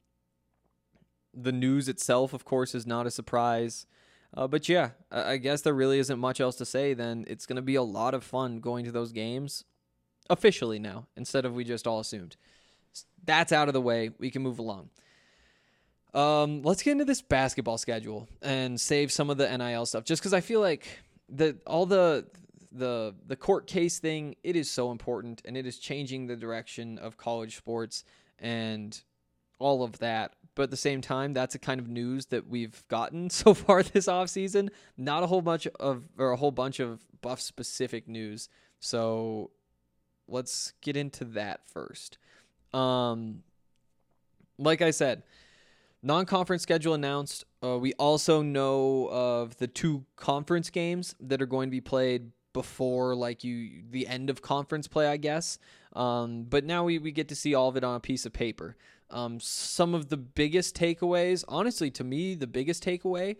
the 1.35 1.52
news 1.52 1.88
itself, 1.88 2.33
of 2.33 2.45
course, 2.45 2.75
is 2.75 2.87
not 2.87 3.07
a 3.07 3.11
surprise. 3.11 3.87
Uh, 4.35 4.47
but 4.49 4.69
yeah, 4.69 4.90
I, 5.11 5.33
I 5.33 5.37
guess 5.37 5.62
there 5.62 5.75
really 5.75 5.99
isn't 5.99 6.19
much 6.19 6.40
else 6.40 6.57
to 6.57 6.64
say. 6.64 6.95
Then 6.95 7.25
it's 7.28 7.47
going 7.47 7.57
to 7.57 7.62
be 7.62 7.75
a 7.75 7.83
lot 7.83 8.14
of 8.14 8.25
fun 8.25 8.61
going 8.61 8.85
to 8.85 8.92
those 8.92 9.12
games 9.12 9.64
officially 10.31 10.78
now, 10.78 11.07
instead 11.16 11.45
of 11.45 11.54
we 11.54 11.64
just 11.64 11.87
all 11.87 12.00
assumed. 12.00 12.37
That's 13.25 13.52
out 13.52 13.69
of 13.69 13.75
the 13.75 13.81
way. 13.81 14.11
We 14.19 14.31
can 14.31 14.42
move 14.42 14.59
along. 14.59 14.90
Um, 16.14 16.62
let's 16.62 16.83
get 16.83 16.92
into 16.92 17.04
this 17.04 17.23
basketball 17.23 17.78
schedule 17.78 18.28
and 18.42 18.81
save 18.81 19.11
some 19.11 19.31
of 19.31 19.38
the 19.38 19.57
NIL 19.57 19.87
stuff, 19.87 20.04
just 20.04 20.21
because 20.21 20.35
I 20.35 20.40
feel 20.40 20.61
like 20.61 20.87
the 21.28 21.57
all 21.66 21.87
the 21.87 22.26
the 22.75 23.14
the 23.26 23.37
court 23.37 23.67
case 23.67 23.99
thing 23.99 24.37
it 24.43 24.57
is 24.57 24.71
so 24.71 24.91
important 24.91 25.43
and 25.45 25.57
it 25.57 25.67
is 25.67 25.79
changing 25.79 26.26
the 26.26 26.37
direction 26.37 26.99
of 26.99 27.17
college 27.17 27.57
sports 27.57 28.05
and 28.38 29.02
all 29.59 29.83
of 29.83 29.99
that. 29.99 30.35
But 30.55 30.64
at 30.64 30.71
the 30.71 30.76
same 30.76 31.00
time, 31.00 31.33
that's 31.33 31.55
a 31.55 31.59
kind 31.59 31.81
of 31.81 31.88
news 31.88 32.26
that 32.26 32.49
we've 32.49 32.83
gotten 32.88 33.31
so 33.31 33.55
far 33.55 33.83
this 33.83 34.07
offseason. 34.07 34.71
Not 34.97 35.23
a 35.23 35.26
whole 35.26 35.43
bunch 35.43 35.67
of 35.79 36.05
or 36.19 36.33
a 36.33 36.37
whole 36.37 36.50
bunch 36.50 36.81
of 36.81 37.00
buff 37.21 37.41
specific 37.41 38.09
news. 38.09 38.49
So 38.81 39.50
let's 40.29 40.73
get 40.81 40.97
into 40.97 41.25
that 41.26 41.67
first. 41.67 42.19
Um 42.75 43.43
like 44.59 44.83
I 44.83 44.91
said, 44.91 45.23
non-conference 46.02 46.62
schedule 46.62 46.95
announced. 46.95 47.45
Uh, 47.64 47.79
we 47.79 47.95
also 47.95 48.43
know 48.43 49.09
of 49.11 49.57
the 49.57 49.67
two 49.67 50.05
conference 50.14 50.71
games 50.71 51.14
that 51.21 51.41
are 51.41 51.47
going 51.47 51.69
to 51.69 51.71
be 51.71 51.81
played 51.81 52.31
before 52.52 53.14
like 53.14 53.44
you 53.44 53.82
the 53.90 54.06
end 54.06 54.30
of 54.30 54.42
conference 54.42 54.88
play, 54.88 55.06
I 55.06 55.16
guess. 55.16 55.59
Um, 55.94 56.44
but 56.44 56.64
now 56.64 56.85
we, 56.85 56.99
we 56.99 57.12
get 57.12 57.28
to 57.28 57.37
see 57.37 57.54
all 57.54 57.68
of 57.68 57.76
it 57.76 57.85
on 57.85 57.97
a 57.97 58.00
piece 58.00 58.26
of 58.26 58.32
paper. 58.32 58.76
Um, 59.11 59.40
some 59.40 59.94
of 59.94 60.09
the 60.09 60.16
biggest 60.16 60.75
takeaways, 60.75 61.44
honestly, 61.49 61.90
to 61.92 62.04
me, 62.04 62.35
the 62.35 62.47
biggest 62.47 62.82
takeaway 62.85 63.37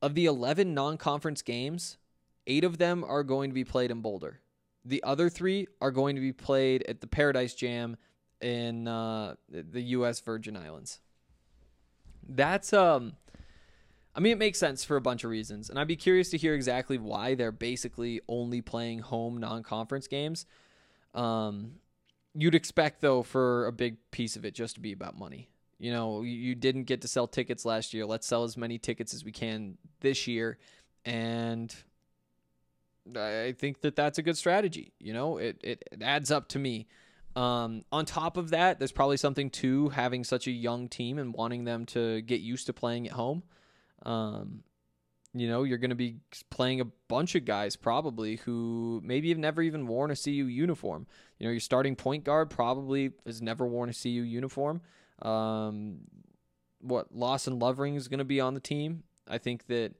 of 0.00 0.14
the 0.14 0.26
11 0.26 0.74
non 0.74 0.96
conference 0.96 1.42
games, 1.42 1.98
eight 2.46 2.64
of 2.64 2.78
them 2.78 3.04
are 3.04 3.22
going 3.22 3.50
to 3.50 3.54
be 3.54 3.64
played 3.64 3.90
in 3.90 4.00
Boulder. 4.00 4.40
The 4.84 5.02
other 5.04 5.28
three 5.28 5.68
are 5.80 5.90
going 5.90 6.16
to 6.16 6.20
be 6.20 6.32
played 6.32 6.82
at 6.88 7.00
the 7.00 7.06
Paradise 7.06 7.54
Jam 7.54 7.96
in 8.40 8.88
uh, 8.88 9.36
the 9.48 9.82
U.S. 9.82 10.20
Virgin 10.20 10.56
Islands. 10.56 11.00
That's 12.28 12.72
um, 12.72 13.12
I 14.14 14.20
mean, 14.20 14.32
it 14.32 14.38
makes 14.38 14.58
sense 14.58 14.84
for 14.84 14.96
a 14.96 15.00
bunch 15.00 15.24
of 15.24 15.30
reasons, 15.30 15.70
and 15.70 15.78
I'd 15.78 15.88
be 15.88 15.96
curious 15.96 16.30
to 16.30 16.36
hear 16.36 16.54
exactly 16.54 16.98
why 16.98 17.34
they're 17.34 17.52
basically 17.52 18.20
only 18.28 18.60
playing 18.60 18.98
home 18.98 19.38
non-conference 19.38 20.06
games. 20.06 20.44
Um, 21.14 21.76
you'd 22.34 22.54
expect 22.54 23.00
though 23.00 23.22
for 23.22 23.66
a 23.66 23.72
big 23.72 23.96
piece 24.10 24.36
of 24.36 24.44
it 24.44 24.54
just 24.54 24.74
to 24.74 24.80
be 24.80 24.92
about 24.92 25.18
money. 25.18 25.48
You 25.78 25.92
know, 25.92 26.22
you 26.22 26.54
didn't 26.54 26.84
get 26.84 27.00
to 27.02 27.08
sell 27.08 27.26
tickets 27.26 27.64
last 27.64 27.92
year. 27.92 28.06
Let's 28.06 28.26
sell 28.26 28.44
as 28.44 28.56
many 28.56 28.78
tickets 28.78 29.14
as 29.14 29.24
we 29.24 29.32
can 29.32 29.78
this 30.00 30.26
year, 30.26 30.58
and 31.04 31.74
I 33.16 33.54
think 33.58 33.80
that 33.80 33.96
that's 33.96 34.18
a 34.18 34.22
good 34.22 34.36
strategy. 34.36 34.92
You 35.00 35.12
know, 35.12 35.38
it 35.38 35.58
it, 35.64 35.88
it 35.90 36.02
adds 36.02 36.30
up 36.30 36.48
to 36.48 36.58
me. 36.58 36.86
Um, 37.34 37.84
on 37.90 38.04
top 38.04 38.36
of 38.36 38.50
that, 38.50 38.78
there's 38.78 38.92
probably 38.92 39.16
something 39.16 39.48
to 39.50 39.88
having 39.88 40.22
such 40.22 40.46
a 40.46 40.50
young 40.50 40.88
team 40.88 41.18
and 41.18 41.32
wanting 41.32 41.64
them 41.64 41.86
to 41.86 42.20
get 42.22 42.42
used 42.42 42.66
to 42.66 42.74
playing 42.74 43.06
at 43.06 43.14
home. 43.14 43.42
Um, 44.04 44.62
you 45.34 45.48
know, 45.48 45.62
you're 45.62 45.78
going 45.78 45.90
to 45.90 45.96
be 45.96 46.16
playing 46.50 46.80
a 46.80 46.86
bunch 47.08 47.34
of 47.34 47.44
guys 47.44 47.74
probably 47.74 48.36
who 48.36 49.00
maybe 49.02 49.30
have 49.30 49.38
never 49.38 49.62
even 49.62 49.86
worn 49.86 50.10
a 50.10 50.16
CU 50.16 50.30
uniform. 50.30 51.06
You 51.38 51.46
know, 51.46 51.52
your 51.52 51.60
starting 51.60 51.96
point 51.96 52.24
guard 52.24 52.50
probably 52.50 53.12
has 53.24 53.40
never 53.40 53.66
worn 53.66 53.88
a 53.88 53.94
CU 53.94 54.08
uniform. 54.08 54.82
Um, 55.22 56.00
what 56.80 57.14
Lawson 57.14 57.58
Lovering 57.58 57.94
is 57.94 58.08
going 58.08 58.18
to 58.18 58.24
be 58.24 58.40
on 58.40 58.54
the 58.54 58.60
team. 58.60 59.04
I 59.26 59.38
think 59.38 59.66
that 59.68 59.94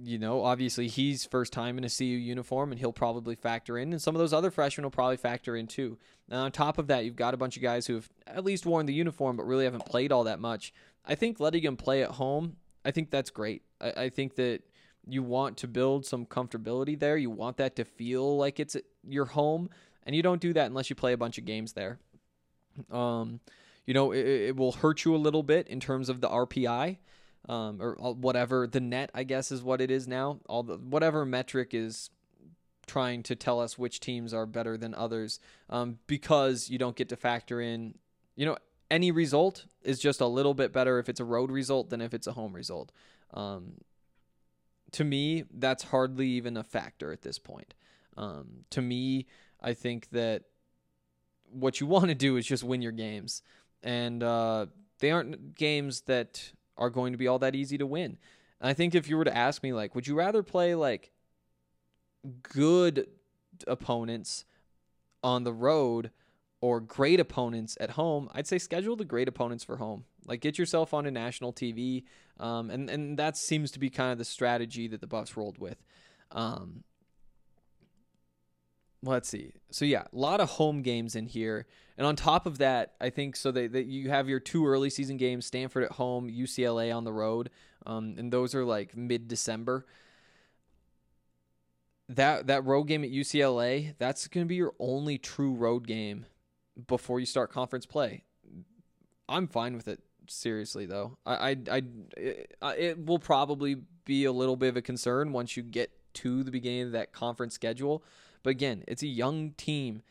you 0.00 0.18
know, 0.18 0.44
obviously 0.44 0.86
he's 0.86 1.24
first 1.24 1.52
time 1.52 1.78
in 1.78 1.84
a 1.84 1.88
CU 1.88 2.04
uniform 2.04 2.70
and 2.70 2.78
he'll 2.78 2.92
probably 2.92 3.34
factor 3.34 3.78
in, 3.78 3.92
and 3.92 4.00
some 4.00 4.14
of 4.14 4.18
those 4.18 4.32
other 4.32 4.50
freshmen 4.50 4.84
will 4.84 4.90
probably 4.90 5.16
factor 5.16 5.56
in 5.56 5.66
too. 5.66 5.98
Now, 6.28 6.44
on 6.44 6.52
top 6.52 6.78
of 6.78 6.86
that, 6.88 7.04
you've 7.04 7.16
got 7.16 7.34
a 7.34 7.38
bunch 7.38 7.56
of 7.56 7.62
guys 7.62 7.86
who 7.86 7.94
have 7.94 8.08
at 8.26 8.44
least 8.44 8.66
worn 8.66 8.86
the 8.86 8.94
uniform 8.94 9.36
but 9.36 9.46
really 9.46 9.64
haven't 9.64 9.86
played 9.86 10.12
all 10.12 10.24
that 10.24 10.40
much. 10.40 10.72
I 11.04 11.14
think 11.14 11.40
letting 11.40 11.64
them 11.64 11.76
play 11.76 12.02
at 12.02 12.12
home, 12.12 12.56
I 12.84 12.90
think 12.90 13.10
that's 13.10 13.30
great. 13.30 13.62
I, 13.80 13.90
I 13.90 14.08
think 14.08 14.36
that 14.36 14.62
you 15.06 15.22
want 15.22 15.56
to 15.58 15.68
build 15.68 16.04
some 16.06 16.26
comfortability 16.26 16.98
there. 16.98 17.16
You 17.16 17.30
want 17.30 17.56
that 17.58 17.76
to 17.76 17.84
feel 17.84 18.36
like 18.36 18.60
it's 18.60 18.76
your 19.06 19.26
home, 19.26 19.70
and 20.04 20.14
you 20.14 20.22
don't 20.22 20.40
do 20.40 20.52
that 20.52 20.66
unless 20.66 20.90
you 20.90 20.96
play 20.96 21.12
a 21.12 21.18
bunch 21.18 21.38
of 21.38 21.44
games 21.44 21.72
there. 21.72 21.98
Um, 22.90 23.40
you 23.86 23.94
know, 23.94 24.12
it, 24.12 24.26
it 24.26 24.56
will 24.56 24.72
hurt 24.72 25.04
you 25.04 25.14
a 25.14 25.18
little 25.18 25.42
bit 25.42 25.66
in 25.68 25.80
terms 25.80 26.08
of 26.08 26.20
the 26.20 26.28
RPI 26.28 26.98
um, 27.48 27.80
or 27.80 27.94
whatever 28.14 28.66
the 28.66 28.80
net 28.80 29.10
I 29.14 29.24
guess 29.24 29.50
is 29.50 29.62
what 29.62 29.80
it 29.80 29.90
is 29.90 30.06
now. 30.06 30.40
All 30.48 30.62
the 30.62 30.76
whatever 30.76 31.24
metric 31.24 31.72
is 31.72 32.10
trying 32.86 33.22
to 33.22 33.36
tell 33.36 33.60
us 33.60 33.78
which 33.78 34.00
teams 34.00 34.32
are 34.32 34.46
better 34.46 34.76
than 34.76 34.94
others 34.94 35.40
um, 35.68 35.98
because 36.06 36.70
you 36.70 36.78
don't 36.78 36.96
get 36.96 37.08
to 37.10 37.16
factor 37.16 37.60
in 37.60 37.94
you 38.34 38.46
know 38.46 38.56
any 38.90 39.10
result 39.10 39.66
is 39.82 39.98
just 39.98 40.20
a 40.20 40.26
little 40.26 40.54
bit 40.54 40.72
better 40.72 40.98
if 40.98 41.08
it's 41.08 41.20
a 41.20 41.24
road 41.24 41.50
result 41.50 41.90
than 41.90 42.00
if 42.00 42.14
it's 42.14 42.26
a 42.26 42.32
home 42.32 42.54
result. 42.54 42.92
Um, 43.34 43.74
to 44.92 45.04
me 45.04 45.44
that's 45.52 45.84
hardly 45.84 46.28
even 46.28 46.56
a 46.56 46.64
factor 46.64 47.12
at 47.12 47.22
this 47.22 47.38
point. 47.38 47.74
Um, 48.16 48.64
to 48.70 48.82
me 48.82 49.26
i 49.60 49.74
think 49.74 50.10
that 50.10 50.44
what 51.50 51.80
you 51.80 51.86
want 51.94 52.06
to 52.06 52.14
do 52.14 52.36
is 52.36 52.46
just 52.46 52.64
win 52.64 52.82
your 52.82 52.92
games. 52.92 53.42
And 53.82 54.22
uh, 54.22 54.66
they 54.98 55.10
aren't 55.10 55.54
games 55.54 56.02
that 56.02 56.52
are 56.76 56.90
going 56.90 57.12
to 57.12 57.18
be 57.18 57.28
all 57.28 57.38
that 57.40 57.54
easy 57.54 57.78
to 57.78 57.86
win. 57.86 58.18
I 58.60 58.72
think 58.72 58.94
if 58.94 59.08
you 59.08 59.16
were 59.16 59.24
to 59.24 59.36
ask 59.36 59.62
me, 59.62 59.72
like, 59.72 59.94
would 59.94 60.06
you 60.06 60.16
rather 60.16 60.42
play 60.42 60.74
like 60.74 61.12
good 62.42 63.06
opponents 63.66 64.44
on 65.22 65.44
the 65.44 65.52
road 65.52 66.10
or 66.60 66.80
great 66.80 67.20
opponents 67.20 67.76
at 67.80 67.90
home? 67.90 68.28
I'd 68.32 68.46
say 68.46 68.58
schedule 68.58 68.96
the 68.96 69.04
great 69.04 69.28
opponents 69.28 69.64
for 69.64 69.76
home. 69.76 70.04
Like, 70.26 70.40
get 70.40 70.58
yourself 70.58 70.92
on 70.92 71.06
a 71.06 71.10
national 71.10 71.52
TV. 71.52 72.04
Um, 72.38 72.70
and, 72.70 72.88
and 72.90 73.18
that 73.18 73.36
seems 73.36 73.70
to 73.72 73.78
be 73.78 73.90
kind 73.90 74.12
of 74.12 74.18
the 74.18 74.24
strategy 74.24 74.88
that 74.88 75.00
the 75.00 75.06
Buffs 75.06 75.36
rolled 75.36 75.58
with. 75.58 75.82
Um, 76.30 76.84
let's 79.02 79.28
see. 79.28 79.52
So 79.70 79.84
yeah, 79.84 80.04
a 80.12 80.16
lot 80.16 80.40
of 80.40 80.50
home 80.50 80.82
games 80.82 81.14
in 81.14 81.26
here, 81.26 81.66
and 81.96 82.06
on 82.06 82.16
top 82.16 82.46
of 82.46 82.58
that, 82.58 82.94
I 83.00 83.10
think 83.10 83.36
so 83.36 83.50
that 83.52 83.72
that 83.72 83.86
you 83.86 84.10
have 84.10 84.28
your 84.28 84.40
two 84.40 84.66
early 84.66 84.90
season 84.90 85.16
games: 85.16 85.46
Stanford 85.46 85.84
at 85.84 85.92
home, 85.92 86.28
UCLA 86.28 86.94
on 86.94 87.04
the 87.04 87.12
road, 87.12 87.50
um, 87.86 88.14
and 88.18 88.32
those 88.32 88.54
are 88.54 88.64
like 88.64 88.96
mid 88.96 89.28
December. 89.28 89.86
That 92.08 92.46
that 92.46 92.64
road 92.64 92.84
game 92.84 93.04
at 93.04 93.10
UCLA, 93.10 93.94
that's 93.98 94.28
going 94.28 94.46
to 94.46 94.48
be 94.48 94.56
your 94.56 94.74
only 94.78 95.18
true 95.18 95.54
road 95.54 95.86
game 95.86 96.26
before 96.86 97.20
you 97.20 97.26
start 97.26 97.50
conference 97.50 97.86
play. 97.86 98.24
I'm 99.28 99.48
fine 99.48 99.74
with 99.74 99.88
it. 99.88 100.00
Seriously 100.30 100.84
though, 100.84 101.16
I 101.24 101.50
I, 101.50 101.56
I 101.70 101.82
it, 102.16 102.56
it 102.78 103.06
will 103.06 103.18
probably 103.18 103.76
be 104.04 104.26
a 104.26 104.32
little 104.32 104.56
bit 104.56 104.68
of 104.68 104.76
a 104.76 104.82
concern 104.82 105.32
once 105.32 105.56
you 105.56 105.62
get 105.62 105.90
to 106.14 106.42
the 106.42 106.50
beginning 106.50 106.82
of 106.82 106.92
that 106.92 107.12
conference 107.12 107.54
schedule 107.54 108.04
but 108.42 108.50
again, 108.50 108.84
it's 108.86 109.02
a 109.02 109.06
young 109.06 109.52
team. 109.52 110.02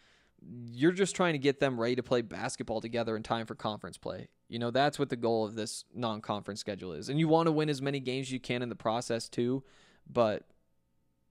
You're 0.42 0.92
just 0.92 1.16
trying 1.16 1.34
to 1.34 1.40
get 1.40 1.60
them 1.60 1.80
ready 1.80 1.96
to 1.96 2.04
play 2.04 2.22
basketball 2.22 2.82
together 2.82 3.16
in 3.16 3.24
time 3.24 3.46
for 3.46 3.56
conference 3.56 3.98
play. 3.98 4.28
You 4.50 4.60
know, 4.60 4.72
that's 4.72 5.00
what 5.00 5.10
the 5.10 5.16
goal 5.16 5.46
of 5.46 5.56
this 5.56 5.86
non 5.94 6.22
conference 6.22 6.60
schedule 6.60 6.94
is. 6.94 7.10
And 7.10 7.20
you 7.20 7.28
want 7.28 7.48
to 7.48 7.52
win 7.52 7.70
as 7.70 7.82
many 7.82 8.00
games 8.00 8.28
as 8.28 8.32
you 8.32 8.40
can 8.40 8.62
in 8.62 8.70
the 8.70 8.76
process, 8.76 9.28
too. 9.28 9.64
But 10.10 10.44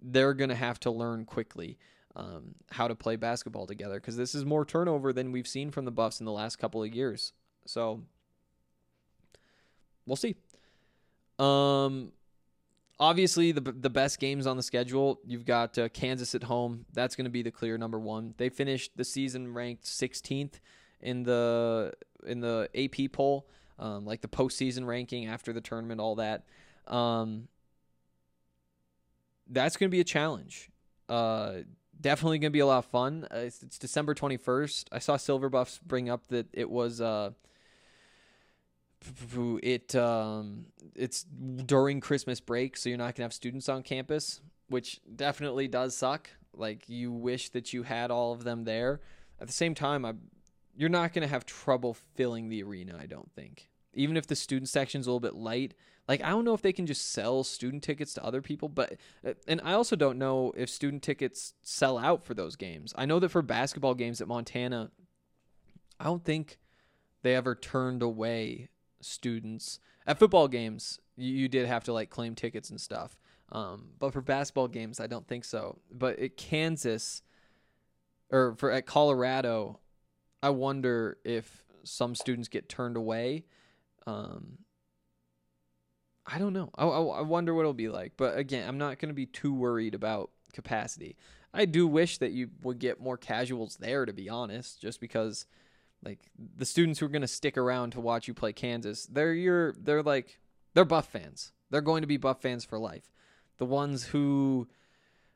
they're 0.01 0.35
going 0.35 0.51
to 0.51 0.57
have 0.57 0.81
to 0.81 0.91
learn 0.91 1.25
quickly 1.25 1.79
um, 2.17 2.55
how 2.71 2.89
to 2.89 2.95
play 2.95 3.17
basketball 3.17 3.67
together 3.67 4.01
because 4.01 4.17
this 4.17 4.35
is 4.35 4.45
more 4.45 4.65
turnover 4.65 5.13
than 5.13 5.31
we've 5.31 5.47
seen 5.47 5.71
from 5.71 5.85
the 5.85 5.91
Buffs 5.91 6.19
in 6.19 6.27
the 6.27 6.33
last 6.33 6.57
couple 6.57 6.83
of 6.83 6.93
years. 6.95 7.33
So 7.67 8.03
we'll 10.07 10.17
see. 10.17 10.35
Um, 11.39 12.13
obviously 12.99 13.53
the 13.53 13.61
the 13.61 13.91
best 13.91 14.19
games 14.19 14.47
on 14.47 14.57
the 14.57 14.63
schedule. 14.63 15.21
You've 15.27 15.45
got 15.45 15.77
uh, 15.79 15.89
Kansas 15.91 16.35
at 16.35 16.45
home. 16.45 16.87
That's 16.93 17.15
going 17.15 17.27
to 17.27 17.31
be 17.31 17.43
the 17.43 17.51
clear 17.51 17.77
number 17.79 18.01
one. 18.01 18.35
They 18.39 18.49
finished 18.49 18.93
the 18.97 19.05
season 19.05 19.53
ranked 19.53 19.85
16th 19.85 20.55
in 21.01 21.23
the 21.23 21.93
in 22.27 22.41
the 22.41 22.69
AP 22.75 23.13
poll, 23.13 23.47
um, 23.79 24.07
like 24.07 24.23
the 24.23 24.29
postseason 24.29 24.87
ranking 24.87 25.27
after 25.27 25.53
the 25.53 25.61
tournament, 25.61 26.01
all 26.01 26.17
that. 26.17 26.45
Um, 26.87 27.49
that's 29.49 29.77
going 29.77 29.91
to 29.91 29.95
be 29.95 30.01
a 30.01 30.05
challenge. 30.05 30.71
Uh, 31.09 31.59
definitely 32.01 32.39
going 32.39 32.51
to 32.51 32.57
be 32.57 32.61
a 32.61 32.67
lot 32.67 32.79
of 32.79 32.87
fun. 32.87 33.27
Uh, 33.33 33.39
it's, 33.39 33.63
it's, 33.63 33.79
December 33.79 34.15
21st. 34.15 34.87
I 34.93 34.99
saw 34.99 35.17
Silver 35.17 35.49
Buffs 35.49 35.79
bring 35.85 36.09
up 36.09 36.27
that 36.29 36.47
it 36.53 36.71
was. 36.71 37.01
Uh, 37.01 37.31
it 39.63 39.95
um, 39.95 40.67
it's 40.95 41.23
during 41.23 42.01
Christmas 42.01 42.41
break, 42.41 42.77
so 42.77 42.89
you're 42.89 42.99
not 42.99 43.15
gonna 43.15 43.27
have 43.27 43.33
students 43.33 43.69
on 43.69 43.83
campus, 43.83 44.41
which 44.69 45.01
definitely 45.15 45.69
does 45.69 45.97
suck. 45.97 46.29
Like 46.55 46.89
you 46.89 47.13
wish 47.13 47.51
that 47.51 47.73
you 47.73 47.83
had 47.85 48.11
all 48.11 48.33
of 48.33 48.43
them 48.43 48.65
there. 48.65 49.01
At 49.41 49.47
the 49.47 49.53
same 49.53 49.75
time, 49.75 50.05
I, 50.05 50.15
you're 50.77 50.89
not 50.89 51.13
gonna 51.13 51.29
have 51.29 51.47
trouble 51.47 51.95
filling 52.15 52.49
the 52.49 52.63
arena. 52.63 52.99
I 53.01 53.07
don't 53.07 53.31
think 53.33 53.69
even 53.97 54.17
if 54.17 54.27
the 54.27 54.37
student 54.37 54.69
section's 54.69 55.07
a 55.07 55.11
little 55.11 55.21
bit 55.21 55.35
light. 55.35 55.75
Like 56.09 56.23
I 56.23 56.31
don't 56.31 56.45
know 56.45 56.55
if 56.55 56.63
they 56.63 56.73
can 56.73 56.87
just 56.87 57.11
sell 57.11 57.43
student 57.43 57.83
tickets 57.83 58.15
to 58.15 58.25
other 58.25 58.41
people, 58.41 58.69
but 58.69 58.95
uh, 59.27 59.35
and 59.49 59.61
I 59.65 59.73
also 59.73 59.97
don't 59.97 60.19
know 60.19 60.53
if 60.57 60.71
student 60.71 61.03
tickets 61.03 61.55
sell 61.63 61.99
out 61.99 62.25
for 62.25 62.35
those 62.35 62.57
games. 62.57 62.95
I 62.97 63.07
know 63.07 63.19
that 63.19 63.31
for 63.31 63.43
basketball 63.43 63.95
games 63.95 64.21
at 64.21 64.29
Montana, 64.29 64.91
I 65.99 66.05
don't 66.05 66.25
think 66.25 66.59
they 67.23 67.35
ever 67.35 67.55
turned 67.55 68.03
away 68.03 68.69
students. 69.01 69.81
At 70.07 70.19
football 70.19 70.47
games, 70.47 71.01
you, 71.17 71.33
you 71.33 71.49
did 71.49 71.67
have 71.67 71.85
to 71.85 71.93
like 71.93 72.11
claim 72.11 72.35
tickets 72.35 72.71
and 72.71 72.81
stuff. 72.81 73.19
Um, 73.51 73.89
but 73.99 74.13
for 74.13 74.21
basketball 74.21 74.69
games, 74.69 75.01
I 75.01 75.07
don't 75.07 75.27
think 75.27 75.45
so. 75.45 75.79
But 75.91 76.19
at 76.19 76.37
Kansas 76.37 77.23
or 78.31 78.55
for 78.57 78.71
at 78.71 78.87
Colorado, 78.87 79.81
I 80.43 80.51
wonder 80.51 81.19
if 81.25 81.65
some 81.83 82.15
students 82.15 82.49
get 82.49 82.69
turned 82.69 82.97
away. 82.97 83.45
Um, 84.07 84.59
I 86.27 86.39
don't 86.39 86.53
know. 86.53 86.71
I, 86.77 86.85
I, 86.85 87.01
I 87.19 87.21
wonder 87.23 87.55
what 87.55 87.61
it'll 87.61 87.73
be 87.73 87.89
like. 87.89 88.15
But 88.17 88.37
again, 88.37 88.69
I'm 88.69 88.79
not 88.79 88.99
going 88.99 89.11
to 89.11 89.15
be 89.15 89.27
too 89.27 89.55
worried 89.55 89.95
about 89.95 90.31
capacity. 90.53 91.17
I 91.55 91.65
do 91.65 91.87
wish 91.87 92.19
that 92.19 92.33
you 92.33 92.51
would 92.63 92.79
get 92.79 93.01
more 93.01 93.17
casuals 93.17 93.77
there, 93.77 94.05
to 94.05 94.13
be 94.13 94.29
honest, 94.29 94.81
just 94.81 95.01
because 95.01 95.47
like 96.05 96.19
the 96.57 96.67
students 96.67 97.01
who 97.01 97.07
are 97.07 97.11
going 97.11 97.23
to 97.23 97.29
stick 97.29 97.57
around 97.57 97.93
to 97.93 98.01
watch 98.01 98.29
you 98.29 98.35
play 98.35 98.53
Kansas, 98.53 99.07
they're 99.07 99.33
your 99.33 99.73
they're 99.73 100.03
like 100.03 100.39
they're 100.75 100.85
Buff 100.85 101.09
fans. 101.09 101.53
They're 101.71 101.81
going 101.81 102.03
to 102.03 102.07
be 102.07 102.17
Buff 102.17 102.43
fans 102.43 102.65
for 102.65 102.79
life. 102.79 103.11
The 103.59 103.65
ones 103.65 104.05
who 104.05 104.69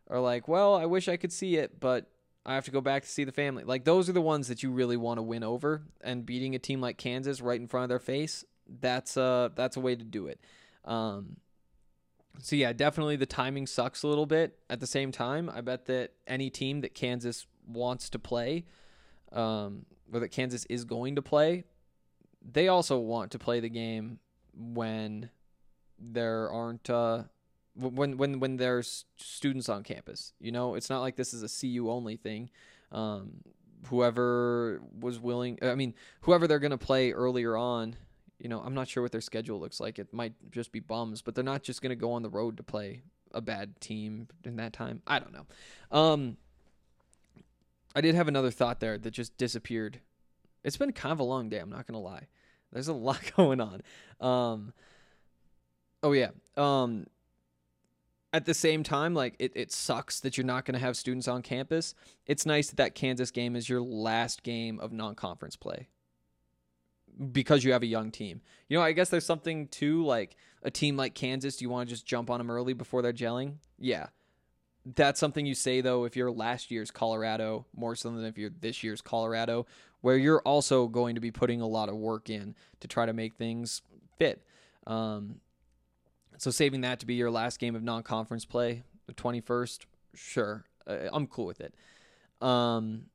are 0.08 0.20
like, 0.20 0.46
well, 0.46 0.74
I 0.74 0.84
wish 0.86 1.08
I 1.08 1.16
could 1.16 1.32
see 1.32 1.56
it, 1.56 1.80
but 1.80 2.10
I 2.44 2.54
have 2.54 2.64
to 2.66 2.70
go 2.70 2.80
back 2.80 3.02
to 3.02 3.08
see 3.08 3.24
the 3.24 3.32
family. 3.32 3.64
Like 3.64 3.84
those 3.84 4.08
are 4.08 4.12
the 4.12 4.20
ones 4.20 4.48
that 4.48 4.62
you 4.62 4.70
really 4.70 4.96
want 4.96 5.18
to 5.18 5.22
win 5.22 5.42
over, 5.42 5.82
and 6.02 6.26
beating 6.26 6.54
a 6.54 6.58
team 6.58 6.80
like 6.80 6.98
Kansas 6.98 7.40
right 7.40 7.60
in 7.60 7.66
front 7.66 7.84
of 7.84 7.88
their 7.88 7.98
face, 7.98 8.44
that's 8.80 9.16
a 9.16 9.52
that's 9.54 9.76
a 9.76 9.80
way 9.80 9.96
to 9.96 10.04
do 10.04 10.26
it. 10.26 10.40
Um, 10.84 11.36
so 12.38 12.56
yeah, 12.56 12.72
definitely 12.72 13.16
the 13.16 13.26
timing 13.26 13.66
sucks 13.66 14.02
a 14.02 14.08
little 14.08 14.26
bit. 14.26 14.58
At 14.68 14.80
the 14.80 14.86
same 14.86 15.12
time, 15.12 15.50
I 15.52 15.60
bet 15.60 15.86
that 15.86 16.12
any 16.26 16.50
team 16.50 16.80
that 16.80 16.94
Kansas 16.94 17.46
wants 17.66 18.08
to 18.10 18.18
play, 18.18 18.64
um, 19.32 19.86
or 20.12 20.20
that 20.20 20.28
Kansas 20.28 20.64
is 20.66 20.84
going 20.84 21.16
to 21.16 21.22
play, 21.22 21.64
they 22.40 22.68
also 22.68 22.98
want 22.98 23.30
to 23.32 23.38
play 23.38 23.60
the 23.60 23.68
game 23.68 24.18
when 24.54 25.30
there 25.98 26.50
aren't 26.50 26.88
uh, 26.88 27.24
when 27.74 28.16
when 28.16 28.40
when 28.40 28.56
there's 28.56 29.04
students 29.16 29.68
on 29.68 29.82
campus. 29.82 30.32
You 30.40 30.52
know, 30.52 30.74
it's 30.74 30.90
not 30.90 31.00
like 31.00 31.16
this 31.16 31.34
is 31.34 31.42
a 31.42 31.48
CU 31.60 31.90
only 31.90 32.16
thing. 32.16 32.50
Um, 32.90 33.42
whoever 33.86 34.80
was 34.98 35.18
willing, 35.18 35.58
I 35.62 35.74
mean, 35.74 35.94
whoever 36.22 36.46
they're 36.46 36.58
gonna 36.58 36.78
play 36.78 37.12
earlier 37.12 37.56
on. 37.56 37.96
You 38.40 38.48
know, 38.48 38.60
I'm 38.60 38.74
not 38.74 38.88
sure 38.88 39.02
what 39.02 39.12
their 39.12 39.20
schedule 39.20 39.60
looks 39.60 39.80
like. 39.80 39.98
It 39.98 40.12
might 40.12 40.32
just 40.50 40.72
be 40.72 40.80
bums, 40.80 41.22
but 41.22 41.34
they're 41.34 41.44
not 41.44 41.62
just 41.62 41.82
gonna 41.82 41.94
go 41.94 42.12
on 42.12 42.22
the 42.22 42.30
road 42.30 42.56
to 42.56 42.62
play 42.62 43.02
a 43.32 43.40
bad 43.40 43.80
team 43.80 44.28
in 44.44 44.56
that 44.56 44.72
time. 44.72 45.02
I 45.06 45.18
don't 45.18 45.32
know. 45.32 45.46
Um, 45.90 46.36
I 47.94 48.00
did 48.00 48.14
have 48.14 48.28
another 48.28 48.50
thought 48.50 48.80
there 48.80 48.98
that 48.98 49.10
just 49.10 49.36
disappeared. 49.36 50.00
It's 50.64 50.76
been 50.76 50.92
kind 50.92 51.12
of 51.12 51.20
a 51.20 51.24
long 51.24 51.48
day. 51.48 51.58
I'm 51.58 51.70
not 51.70 51.86
gonna 51.86 52.00
lie. 52.00 52.28
There's 52.72 52.88
a 52.88 52.92
lot 52.94 53.20
going 53.36 53.60
on. 53.60 53.82
Um, 54.20 54.72
oh 56.02 56.12
yeah. 56.12 56.30
Um, 56.56 57.06
at 58.32 58.44
the 58.44 58.54
same 58.54 58.82
time, 58.82 59.14
like 59.14 59.34
it, 59.38 59.52
it 59.54 59.72
sucks 59.72 60.20
that 60.20 60.36
you're 60.36 60.46
not 60.46 60.64
going 60.64 60.74
to 60.74 60.78
have 60.80 60.96
students 60.96 61.26
on 61.26 61.42
campus. 61.42 61.94
It's 62.26 62.46
nice 62.46 62.68
that 62.68 62.76
that 62.76 62.94
Kansas 62.94 63.30
game 63.30 63.56
is 63.56 63.68
your 63.68 63.80
last 63.80 64.42
game 64.42 64.78
of 64.78 64.92
non-conference 64.92 65.56
play 65.56 65.88
because 67.32 67.64
you 67.64 67.72
have 67.72 67.82
a 67.82 67.86
young 67.86 68.10
team. 68.10 68.40
You 68.68 68.78
know, 68.78 68.82
I 68.82 68.92
guess 68.92 69.10
there's 69.10 69.26
something 69.26 69.68
to 69.68 70.04
like 70.04 70.36
a 70.62 70.70
team 70.70 70.96
like 70.96 71.14
Kansas. 71.14 71.56
Do 71.56 71.64
you 71.64 71.70
want 71.70 71.88
to 71.88 71.94
just 71.94 72.06
jump 72.06 72.30
on 72.30 72.38
them 72.38 72.50
early 72.50 72.72
before 72.72 73.02
they're 73.02 73.12
gelling? 73.12 73.54
Yeah. 73.78 74.06
That's 74.94 75.20
something 75.20 75.44
you 75.44 75.54
say 75.54 75.82
though 75.82 76.04
if 76.04 76.16
you're 76.16 76.30
last 76.30 76.70
year's 76.70 76.90
Colorado 76.90 77.66
more 77.76 77.94
so 77.94 78.10
than 78.10 78.24
if 78.24 78.38
you're 78.38 78.50
this 78.50 78.82
year's 78.82 79.02
Colorado, 79.02 79.66
where 80.00 80.16
you're 80.16 80.40
also 80.40 80.88
going 80.88 81.14
to 81.16 81.20
be 81.20 81.30
putting 81.30 81.60
a 81.60 81.66
lot 81.66 81.90
of 81.90 81.96
work 81.96 82.30
in 82.30 82.54
to 82.80 82.88
try 82.88 83.04
to 83.04 83.12
make 83.12 83.34
things 83.34 83.82
fit. 84.18 84.42
Um, 84.86 85.36
so 86.38 86.50
saving 86.50 86.80
that 86.80 87.00
to 87.00 87.06
be 87.06 87.14
your 87.14 87.30
last 87.30 87.58
game 87.58 87.76
of 87.76 87.82
non-conference 87.82 88.46
play, 88.46 88.82
the 89.06 89.12
21st, 89.12 89.80
sure, 90.14 90.64
uh, 90.86 91.08
I'm 91.12 91.26
cool 91.26 91.44
with 91.44 91.60
it. 91.60 91.74
Um, 92.40 93.06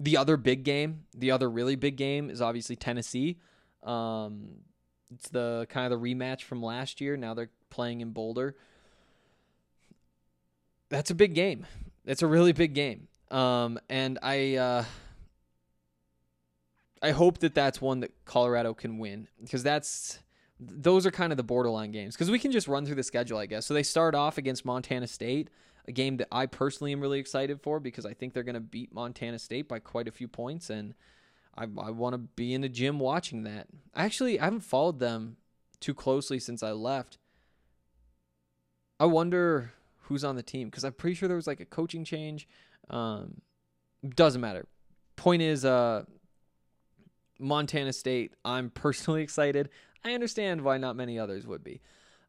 the 0.00 0.16
other 0.16 0.36
big 0.36 0.64
game, 0.64 1.04
the 1.14 1.30
other 1.30 1.50
really 1.50 1.76
big 1.76 1.96
game 1.96 2.30
is 2.30 2.40
obviously 2.40 2.76
Tennessee. 2.76 3.38
Um, 3.82 4.60
it's 5.12 5.28
the 5.30 5.66
kind 5.70 5.92
of 5.92 6.00
the 6.00 6.06
rematch 6.06 6.42
from 6.42 6.62
last 6.62 7.00
year. 7.00 7.16
Now 7.16 7.34
they're 7.34 7.50
playing 7.70 8.00
in 8.00 8.10
Boulder. 8.10 8.56
That's 10.90 11.10
a 11.10 11.14
big 11.14 11.34
game. 11.34 11.66
It's 12.06 12.22
a 12.22 12.26
really 12.26 12.52
big 12.52 12.74
game. 12.74 13.08
Um, 13.30 13.78
and 13.88 14.18
I 14.22 14.56
uh, 14.56 14.84
I 17.02 17.10
hope 17.10 17.38
that 17.38 17.54
that's 17.54 17.80
one 17.80 18.00
that 18.00 18.12
Colorado 18.24 18.74
can 18.74 18.98
win 18.98 19.28
because 19.40 19.62
that's 19.62 20.18
those 20.60 21.06
are 21.06 21.10
kind 21.10 21.32
of 21.32 21.36
the 21.36 21.44
borderline 21.44 21.92
games 21.92 22.14
because 22.14 22.30
we 22.30 22.38
can 22.38 22.50
just 22.50 22.66
run 22.66 22.84
through 22.84 22.96
the 22.96 23.02
schedule, 23.02 23.38
I 23.38 23.46
guess. 23.46 23.66
So 23.66 23.74
they 23.74 23.82
start 23.82 24.14
off 24.14 24.38
against 24.38 24.64
Montana 24.64 25.06
State, 25.06 25.50
a 25.88 25.92
game 25.92 26.18
that 26.18 26.28
I 26.30 26.46
personally 26.46 26.92
am 26.92 27.00
really 27.00 27.18
excited 27.18 27.60
for 27.62 27.80
because 27.80 28.06
I 28.06 28.12
think 28.12 28.32
they're 28.32 28.42
going 28.42 28.54
to 28.54 28.60
beat 28.60 28.92
Montana 28.92 29.38
State 29.38 29.68
by 29.68 29.78
quite 29.78 30.06
a 30.06 30.12
few 30.12 30.28
points, 30.28 30.68
and 30.70 30.94
I, 31.56 31.62
I 31.62 31.90
want 31.90 32.12
to 32.12 32.18
be 32.18 32.52
in 32.52 32.60
the 32.60 32.68
gym 32.68 32.98
watching 33.00 33.42
that. 33.44 33.66
Actually, 33.96 34.38
I 34.38 34.44
haven't 34.44 34.60
followed 34.60 35.00
them 35.00 35.38
too 35.80 35.94
closely 35.94 36.38
since 36.38 36.62
I 36.62 36.72
left. 36.72 37.18
I 39.00 39.06
wonder 39.06 39.72
who's 40.02 40.24
on 40.24 40.36
the 40.36 40.42
team 40.42 40.68
because 40.68 40.84
I'm 40.84 40.92
pretty 40.92 41.14
sure 41.14 41.26
there 41.26 41.36
was 41.36 41.46
like 41.46 41.60
a 41.60 41.64
coaching 41.64 42.04
change. 42.04 42.46
Um, 42.90 43.40
doesn't 44.14 44.40
matter. 44.40 44.66
Point 45.16 45.42
is, 45.42 45.64
uh, 45.64 46.04
Montana 47.38 47.92
State. 47.92 48.34
I'm 48.44 48.70
personally 48.74 49.22
excited. 49.22 49.70
I 50.04 50.12
understand 50.12 50.62
why 50.62 50.78
not 50.78 50.96
many 50.96 51.18
others 51.18 51.46
would 51.46 51.64
be. 51.64 51.80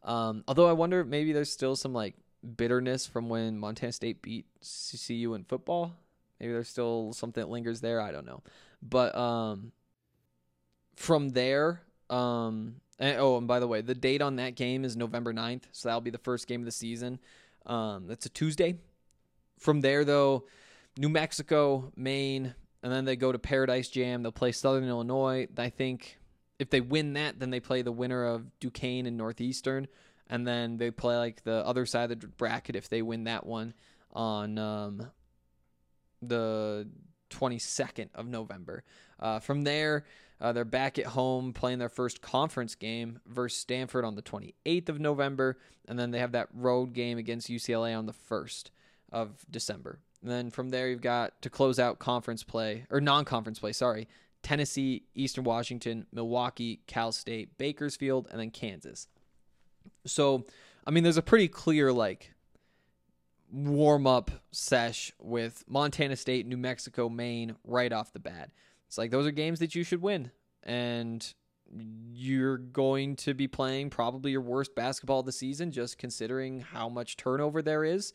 Um, 0.04 0.45
although 0.48 0.69
I 0.69 0.72
wonder 0.72 1.04
maybe 1.04 1.34
there's 1.34 1.52
still 1.52 1.76
some 1.76 1.93
like 1.93 2.15
bitterness 2.56 3.06
from 3.06 3.30
when 3.30 3.58
Montana 3.58 3.91
State 3.91 4.21
beat 4.21 4.45
CU 4.62 5.34
in 5.34 5.43
football. 5.43 5.93
Maybe 6.39 6.54
there's 6.54 6.69
still 6.69 7.13
something 7.13 7.41
that 7.41 7.49
lingers 7.49 7.82
there. 7.82 8.02
I 8.02 8.12
don't 8.12 8.25
know. 8.25 8.43
But 8.82 9.15
um, 9.15 9.71
from 10.95 11.30
there, 11.30 11.82
um, 12.10 12.75
and, 12.97 13.17
oh, 13.19 13.38
and 13.38 13.47
by 13.47 13.60
the 13.60 13.67
way, 13.67 13.82
the 13.82 13.95
date 13.95 14.21
on 14.21 14.38
that 14.38 14.56
game 14.56 14.86
is 14.86 14.95
November 14.95 15.34
9th. 15.34 15.63
So 15.71 15.89
that'll 15.89 16.02
be 16.02 16.10
the 16.10 16.17
first 16.17 16.47
game 16.47 16.62
of 16.62 16.65
the 16.65 16.71
season. 16.71 17.19
Um, 17.65 18.08
that's 18.08 18.25
a 18.25 18.30
Tuesday. 18.30 18.78
From 19.58 19.82
there, 19.82 20.06
though, 20.06 20.45
New 20.97 21.10
Mexico, 21.10 21.91
Maine, 21.95 22.54
and 22.82 22.91
then 22.91 23.06
they 23.06 23.15
go 23.15 23.32
to 23.32 23.39
Paradise 23.39 23.89
Jam. 23.89 24.23
They'll 24.23 24.32
play 24.32 24.52
Southern 24.52 24.88
Illinois. 24.88 25.47
I 25.58 25.69
think 25.69 26.17
if 26.60 26.69
they 26.69 26.82
win 26.82 27.13
that, 27.13 27.39
then 27.39 27.49
they 27.49 27.60
play 27.60 27.82
the 27.82 27.91
winner 27.91 28.25
of 28.25 28.60
Duquesne 28.60 29.06
and 29.06 29.17
Northeastern, 29.17 29.88
and 30.30 30.48
then 30.48 30.78
they 30.78 30.92
play 30.92 31.18
like 31.18 31.44
the 31.44 31.65
other 31.65 31.86
side 31.86 32.12
of 32.12 32.20
the 32.20 32.28
bracket 32.28 32.76
if 32.76 32.89
they 32.89 33.02
win 33.02 33.24
that 33.26 33.46
one 33.46 33.74
on 34.12 34.58
um, 34.58 35.08
the 36.22 36.88
22nd 37.30 38.10
of 38.15 38.28
November. 38.28 38.84
Uh, 39.20 39.39
from 39.39 39.63
there, 39.63 40.06
uh, 40.42 40.54
they're 40.54 40.65
back 40.65 40.98
at 40.98 41.08
home 41.08 41.52
playing 41.54 41.80
their 41.80 41.89
first 41.89 42.22
conference 42.22 42.76
game 42.76 43.20
versus 43.28 43.60
Stanford 43.60 44.06
on 44.06 44.15
the 44.15 44.22
28th 44.22 44.89
of 44.89 45.00
November, 45.00 45.58
and 45.88 46.00
then 46.00 46.12
they 46.12 46.20
have 46.20 46.32
that 46.32 46.48
road 46.54 46.94
game 46.94 47.18
against 47.18 47.50
UCLA 47.50 47.98
on 47.98 48.06
the 48.06 48.13
1st 48.13 48.70
of 49.12 49.46
December. 49.50 50.00
And 50.22 50.32
then 50.32 50.50
from 50.50 50.70
there, 50.70 50.89
you've 50.89 51.02
got 51.02 51.42
to 51.42 51.50
close 51.50 51.80
out 51.80 52.00
conference 52.00 52.44
play 52.44 52.86
or 52.89 53.02
non-conference 53.02 53.60
play. 53.60 53.74
Sorry, 53.74 54.08
Tennessee, 54.44 55.04
Eastern 55.15 55.44
Washington, 55.44 56.06
Milwaukee, 56.13 56.82
Cal 56.88 57.12
State, 57.12 57.58
Bakersfield, 57.58 58.28
and 58.32 58.39
then 58.39 58.52
Kansas. 58.52 59.08
So, 60.06 60.46
I 60.86 60.92
mean, 60.92 61.04
there's 61.04 61.18
a 61.18 61.22
pretty 61.22 61.48
clear 61.48 61.92
like 61.92 62.34
warm 63.52 64.06
up 64.06 64.32
sesh 64.52 65.12
with 65.20 65.64
Montana 65.68 66.16
State, 66.16 66.46
New 66.46 66.58
Mexico, 66.58 67.10
Maine 67.10 67.56
right 67.64 67.92
off 67.92 68.14
the 68.14 68.20
bat. 68.20 68.52
It's 68.88 68.98
like 68.98 69.12
those 69.12 69.28
are 69.28 69.32
games 69.32 69.60
that 69.60 69.76
you 69.76 69.84
should 69.84 70.02
win. 70.02 70.32
And 70.64 71.34
you're 72.12 72.58
going 72.58 73.16
to 73.16 73.34
be 73.34 73.48
playing 73.48 73.90
probably 73.90 74.32
your 74.32 74.42
worst 74.42 74.76
basketball 74.76 75.20
of 75.20 75.26
the 75.26 75.32
season, 75.32 75.72
just 75.72 75.98
considering 75.98 76.62
how 76.62 76.90
much 76.90 77.18
turnover 77.18 77.62
there 77.62 77.84
is. 77.84 78.14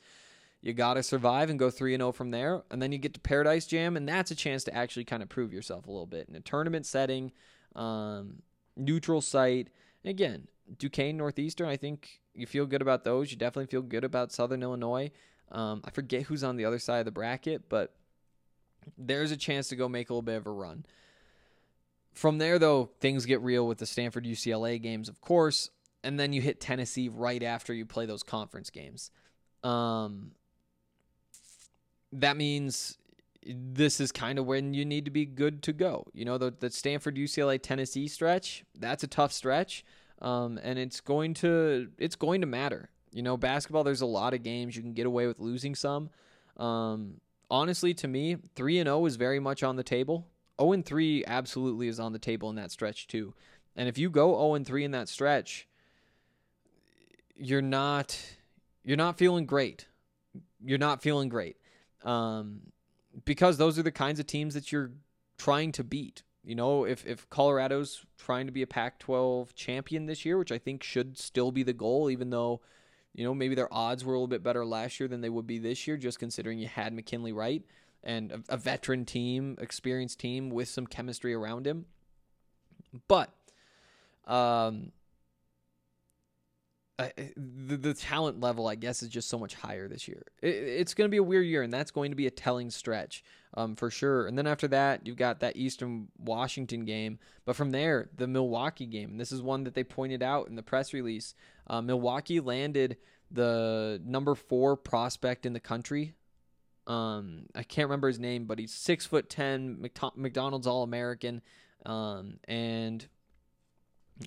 You 0.60 0.72
got 0.72 0.94
to 0.94 1.02
survive 1.02 1.50
and 1.50 1.58
go 1.58 1.70
3 1.70 1.94
and 1.94 2.00
0 2.00 2.12
from 2.12 2.30
there. 2.30 2.62
And 2.70 2.80
then 2.80 2.90
you 2.90 2.98
get 2.98 3.14
to 3.14 3.20
Paradise 3.20 3.66
Jam, 3.66 3.96
and 3.96 4.08
that's 4.08 4.30
a 4.30 4.34
chance 4.34 4.64
to 4.64 4.74
actually 4.74 5.04
kind 5.04 5.22
of 5.22 5.28
prove 5.28 5.52
yourself 5.52 5.86
a 5.86 5.90
little 5.90 6.06
bit 6.06 6.28
in 6.28 6.34
a 6.36 6.40
tournament 6.40 6.86
setting, 6.86 7.32
um, 7.76 8.42
neutral 8.76 9.20
site. 9.20 9.68
Again, 10.04 10.48
Duquesne, 10.78 11.16
Northeastern, 11.16 11.68
I 11.68 11.76
think 11.76 12.20
you 12.34 12.46
feel 12.46 12.66
good 12.66 12.82
about 12.82 13.04
those. 13.04 13.30
You 13.30 13.36
definitely 13.36 13.66
feel 13.66 13.82
good 13.82 14.04
about 14.04 14.32
Southern 14.32 14.62
Illinois. 14.62 15.10
Um, 15.52 15.82
I 15.84 15.90
forget 15.90 16.22
who's 16.22 16.42
on 16.42 16.56
the 16.56 16.64
other 16.64 16.78
side 16.78 17.00
of 17.00 17.04
the 17.04 17.10
bracket, 17.10 17.68
but 17.68 17.94
there's 18.98 19.30
a 19.30 19.36
chance 19.36 19.68
to 19.68 19.76
go 19.76 19.88
make 19.88 20.10
a 20.10 20.12
little 20.12 20.22
bit 20.22 20.36
of 20.36 20.46
a 20.46 20.50
run. 20.50 20.84
From 22.12 22.38
there, 22.38 22.58
though, 22.58 22.90
things 23.00 23.26
get 23.26 23.40
real 23.40 23.66
with 23.66 23.78
the 23.78 23.86
Stanford 23.86 24.24
UCLA 24.24 24.80
games, 24.80 25.08
of 25.08 25.20
course, 25.20 25.70
and 26.02 26.18
then 26.18 26.32
you 26.32 26.40
hit 26.40 26.60
Tennessee 26.60 27.08
right 27.08 27.42
after 27.42 27.74
you 27.74 27.84
play 27.86 28.06
those 28.06 28.22
conference 28.22 28.70
games. 28.70 29.10
Um, 29.62 30.32
that 32.12 32.36
means 32.36 32.98
this 33.46 34.00
is 34.00 34.12
kind 34.12 34.38
of 34.38 34.46
when 34.46 34.74
you 34.74 34.84
need 34.84 35.04
to 35.04 35.10
be 35.10 35.26
good 35.26 35.62
to 35.64 35.72
go. 35.72 36.06
You 36.12 36.24
know, 36.24 36.38
the, 36.38 36.54
the 36.58 36.70
Stanford 36.70 37.16
UCLA 37.16 37.60
Tennessee 37.60 38.08
stretch, 38.08 38.64
that's 38.78 39.02
a 39.02 39.08
tough 39.08 39.32
stretch. 39.32 39.84
Um, 40.22 40.58
and 40.62 40.78
it's 40.78 41.00
going 41.00 41.34
to 41.34 41.88
it's 41.98 42.16
going 42.16 42.40
to 42.40 42.46
matter. 42.46 42.88
You 43.12 43.22
know, 43.22 43.36
basketball 43.36 43.84
there's 43.84 44.00
a 44.00 44.06
lot 44.06 44.34
of 44.34 44.42
games 44.42 44.76
you 44.76 44.82
can 44.82 44.92
get 44.92 45.06
away 45.06 45.26
with 45.26 45.38
losing 45.38 45.74
some. 45.74 46.10
Um, 46.56 47.20
honestly 47.50 47.94
to 47.94 48.08
me, 48.08 48.36
3 48.54 48.78
and 48.78 48.86
0 48.86 49.06
is 49.06 49.16
very 49.16 49.40
much 49.40 49.62
on 49.62 49.76
the 49.76 49.82
table. 49.82 50.26
0 50.60 50.72
and 50.72 50.86
3 50.86 51.24
absolutely 51.26 51.88
is 51.88 52.00
on 52.00 52.12
the 52.12 52.18
table 52.18 52.50
in 52.50 52.56
that 52.56 52.70
stretch 52.70 53.06
too. 53.06 53.34
And 53.76 53.88
if 53.88 53.98
you 53.98 54.10
go 54.10 54.32
0 54.32 54.54
and 54.54 54.66
3 54.66 54.84
in 54.84 54.90
that 54.92 55.08
stretch, 55.08 55.66
you're 57.36 57.62
not 57.62 58.18
you're 58.84 58.96
not 58.96 59.18
feeling 59.18 59.46
great. 59.46 59.86
You're 60.64 60.78
not 60.78 61.02
feeling 61.02 61.28
great. 61.28 61.56
Um, 62.04 62.60
because 63.24 63.56
those 63.56 63.78
are 63.78 63.82
the 63.82 63.92
kinds 63.92 64.20
of 64.20 64.26
teams 64.26 64.54
that 64.54 64.72
you're 64.72 64.90
trying 65.38 65.72
to 65.72 65.84
beat. 65.84 66.22
You 66.44 66.54
know, 66.54 66.84
if 66.84 67.06
if 67.06 67.28
Colorado's 67.30 68.04
trying 68.18 68.46
to 68.46 68.52
be 68.52 68.62
a 68.62 68.66
Pac-12 68.66 69.54
champion 69.54 70.06
this 70.06 70.24
year, 70.24 70.36
which 70.36 70.52
I 70.52 70.58
think 70.58 70.82
should 70.82 71.18
still 71.18 71.50
be 71.50 71.62
the 71.62 71.72
goal, 71.72 72.10
even 72.10 72.30
though 72.30 72.60
you 73.14 73.24
know 73.24 73.34
maybe 73.34 73.54
their 73.54 73.72
odds 73.72 74.04
were 74.04 74.12
a 74.12 74.16
little 74.16 74.28
bit 74.28 74.42
better 74.42 74.64
last 74.64 75.00
year 75.00 75.08
than 75.08 75.22
they 75.22 75.30
would 75.30 75.46
be 75.46 75.58
this 75.58 75.86
year, 75.86 75.96
just 75.96 76.18
considering 76.18 76.58
you 76.58 76.68
had 76.68 76.92
McKinley 76.92 77.32
Wright 77.32 77.62
and 78.02 78.30
a, 78.30 78.42
a 78.50 78.56
veteran 78.58 79.06
team, 79.06 79.56
experienced 79.60 80.18
team 80.20 80.50
with 80.50 80.68
some 80.68 80.86
chemistry 80.86 81.32
around 81.32 81.66
him. 81.66 81.86
But 83.08 83.30
um, 84.26 84.92
The, 86.96 87.76
the 87.76 87.94
talent 87.94 88.40
level, 88.40 88.68
I 88.68 88.76
guess, 88.76 89.02
is 89.02 89.08
just 89.08 89.28
so 89.28 89.38
much 89.38 89.54
higher 89.54 89.88
this 89.88 90.06
year. 90.06 90.22
It, 90.40 90.54
it's 90.54 90.94
going 90.94 91.06
to 91.06 91.10
be 91.10 91.16
a 91.16 91.24
weird 91.24 91.46
year, 91.46 91.62
and 91.62 91.72
that's 91.72 91.90
going 91.90 92.12
to 92.12 92.16
be 92.16 92.28
a 92.28 92.30
telling 92.30 92.70
stretch 92.70 93.24
um, 93.54 93.74
for 93.74 93.90
sure. 93.90 94.26
And 94.26 94.38
then 94.38 94.46
after 94.46 94.68
that, 94.68 95.06
you've 95.06 95.16
got 95.16 95.40
that 95.40 95.56
Eastern 95.56 96.08
Washington 96.18 96.84
game. 96.84 97.18
But 97.44 97.56
from 97.56 97.72
there, 97.72 98.10
the 98.16 98.28
Milwaukee 98.28 98.86
game. 98.86 99.10
And 99.10 99.20
this 99.20 99.32
is 99.32 99.42
one 99.42 99.64
that 99.64 99.74
they 99.74 99.82
pointed 99.82 100.22
out 100.22 100.46
in 100.48 100.54
the 100.54 100.62
press 100.62 100.92
release. 100.92 101.34
Uh, 101.66 101.82
Milwaukee 101.82 102.38
landed 102.38 102.96
the 103.30 104.00
number 104.04 104.36
four 104.36 104.76
prospect 104.76 105.46
in 105.46 105.52
the 105.52 105.60
country. 105.60 106.14
Um, 106.86 107.46
I 107.54 107.62
can't 107.62 107.88
remember 107.88 108.08
his 108.08 108.20
name, 108.20 108.44
but 108.44 108.58
he's 108.58 108.72
six 108.72 109.06
foot 109.06 109.28
ten, 109.30 109.80
McDonald's 110.16 110.66
All 110.66 110.82
American, 110.82 111.40
um, 111.86 112.38
and 112.46 113.06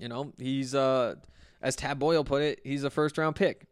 you 0.01 0.09
know 0.09 0.33
he's 0.39 0.73
uh 0.73 1.15
as 1.61 1.75
Tad 1.75 1.99
Boyle 1.99 2.23
put 2.23 2.41
it, 2.41 2.61
he's 2.63 2.83
a 2.83 2.89
first 2.89 3.17
round 3.17 3.35
pick, 3.35 3.65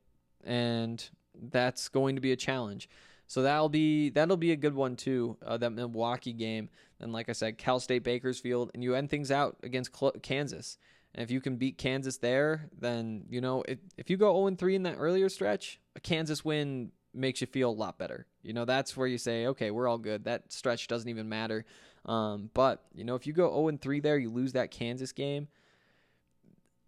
and 0.44 1.08
that's 1.42 1.90
going 1.90 2.16
to 2.16 2.22
be 2.22 2.32
a 2.32 2.36
challenge. 2.36 2.90
So 3.28 3.42
that'll 3.42 3.70
be 3.70 4.10
that'll 4.10 4.38
be 4.38 4.52
a 4.52 4.56
good 4.56 4.76
one 4.76 4.96
too. 4.96 5.38
Uh, 5.46 5.58
that 5.58 5.72
Milwaukee 5.72 6.34
game, 6.34 6.70
and 7.00 7.12
like 7.12 7.30
I 7.30 7.34
said, 7.34 7.58
Cal 7.58 7.80
State 7.80 8.04
Bakersfield, 8.04 8.72
and 8.74 8.84
you 8.84 8.96
end 8.96 9.10
things 9.10 9.32
out 9.32 9.58
against 9.64 9.92
Kansas. 10.22 10.78
And 11.14 11.24
if 11.24 11.32
you 11.32 11.40
can 11.42 11.56
beat 11.56 11.78
Kansas 11.78 12.18
there, 12.18 12.70
then 12.78 13.26
you 13.30 13.42
know 13.42 13.64
if 13.68 13.80
if 13.98 14.10
you 14.10 14.18
go 14.18 14.48
0 14.48 14.56
3 14.56 14.76
in 14.76 14.84
that 14.84 14.98
earlier 15.00 15.30
stretch, 15.30 15.80
a 15.96 16.00
Kansas 16.00 16.46
win 16.46 16.92
makes 17.14 17.42
you 17.42 17.48
feel 17.48 17.70
a 17.70 17.72
lot 17.72 17.98
better. 17.98 18.28
You 18.44 18.54
know 18.54 18.66
that's 18.66 18.96
where 18.96 19.08
you 19.08 19.18
say, 19.18 19.48
okay, 19.48 19.72
we're 19.72 19.88
all 19.88 19.98
good. 19.98 20.26
That 20.26 20.52
stretch 20.52 20.88
doesn't 20.88 21.10
even 21.10 21.30
matter. 21.30 21.66
Um, 22.06 22.52
but 22.54 22.84
you 22.94 23.04
know 23.04 23.16
if 23.16 23.26
you 23.26 23.34
go 23.34 23.50
0 23.50 23.80
3 23.82 24.00
there, 24.02 24.18
you 24.18 24.30
lose 24.30 24.54
that 24.54 24.70
Kansas 24.70 25.12
game 25.12 25.48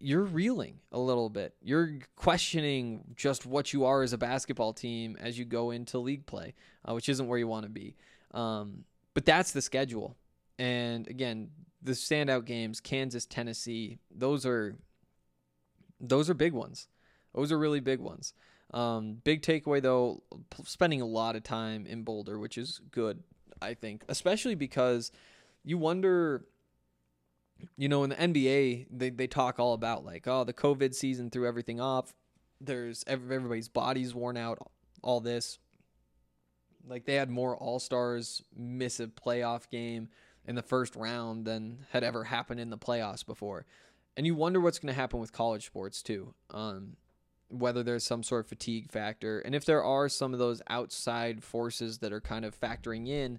you're 0.00 0.22
reeling 0.22 0.78
a 0.92 0.98
little 0.98 1.28
bit. 1.28 1.54
You're 1.60 1.98
questioning 2.16 3.04
just 3.16 3.46
what 3.46 3.72
you 3.72 3.84
are 3.84 4.02
as 4.02 4.12
a 4.12 4.18
basketball 4.18 4.72
team 4.72 5.16
as 5.20 5.38
you 5.38 5.44
go 5.44 5.70
into 5.70 5.98
league 5.98 6.26
play, 6.26 6.54
uh, 6.88 6.94
which 6.94 7.08
isn't 7.08 7.26
where 7.26 7.38
you 7.38 7.48
want 7.48 7.64
to 7.64 7.70
be. 7.70 7.96
Um, 8.32 8.84
but 9.14 9.24
that's 9.24 9.52
the 9.52 9.62
schedule. 9.62 10.16
And 10.58 11.08
again, 11.08 11.50
the 11.82 11.92
standout 11.92 12.44
games, 12.44 12.80
Kansas, 12.80 13.26
Tennessee, 13.26 13.98
those 14.14 14.46
are 14.46 14.76
those 16.00 16.30
are 16.30 16.34
big 16.34 16.52
ones. 16.52 16.88
Those 17.34 17.50
are 17.50 17.58
really 17.58 17.80
big 17.80 18.00
ones. 18.00 18.34
Um, 18.72 19.14
big 19.24 19.42
takeaway 19.42 19.82
though, 19.82 20.22
spending 20.64 21.00
a 21.00 21.06
lot 21.06 21.36
of 21.36 21.42
time 21.42 21.86
in 21.86 22.02
Boulder, 22.02 22.38
which 22.38 22.58
is 22.58 22.80
good, 22.90 23.22
I 23.60 23.74
think, 23.74 24.04
especially 24.08 24.54
because 24.54 25.10
you 25.64 25.78
wonder 25.78 26.44
you 27.76 27.88
know, 27.88 28.04
in 28.04 28.10
the 28.10 28.16
NBA, 28.16 28.86
they, 28.90 29.10
they 29.10 29.26
talk 29.26 29.58
all 29.58 29.74
about 29.74 30.04
like, 30.04 30.26
oh, 30.26 30.44
the 30.44 30.52
COVID 30.52 30.94
season 30.94 31.30
threw 31.30 31.46
everything 31.46 31.80
off. 31.80 32.12
There's 32.60 33.04
everybody's 33.06 33.68
bodies 33.68 34.14
worn 34.14 34.36
out, 34.36 34.58
all 35.02 35.20
this. 35.20 35.58
Like 36.86 37.04
they 37.04 37.14
had 37.14 37.30
more 37.30 37.56
All 37.56 37.78
Stars 37.78 38.42
miss 38.56 39.00
a 39.00 39.06
playoff 39.06 39.68
game 39.70 40.08
in 40.46 40.54
the 40.54 40.62
first 40.62 40.96
round 40.96 41.44
than 41.44 41.86
had 41.90 42.02
ever 42.02 42.24
happened 42.24 42.60
in 42.60 42.70
the 42.70 42.78
playoffs 42.78 43.24
before. 43.24 43.66
And 44.16 44.26
you 44.26 44.34
wonder 44.34 44.60
what's 44.60 44.78
going 44.78 44.92
to 44.92 44.98
happen 44.98 45.20
with 45.20 45.32
college 45.32 45.66
sports 45.66 46.02
too. 46.02 46.34
Um, 46.50 46.96
whether 47.50 47.82
there's 47.82 48.04
some 48.04 48.22
sort 48.22 48.44
of 48.44 48.48
fatigue 48.48 48.90
factor. 48.90 49.40
And 49.40 49.54
if 49.54 49.64
there 49.64 49.82
are 49.82 50.08
some 50.08 50.32
of 50.32 50.38
those 50.38 50.60
outside 50.68 51.42
forces 51.42 51.98
that 51.98 52.12
are 52.12 52.20
kind 52.20 52.44
of 52.44 52.58
factoring 52.58 53.08
in, 53.08 53.38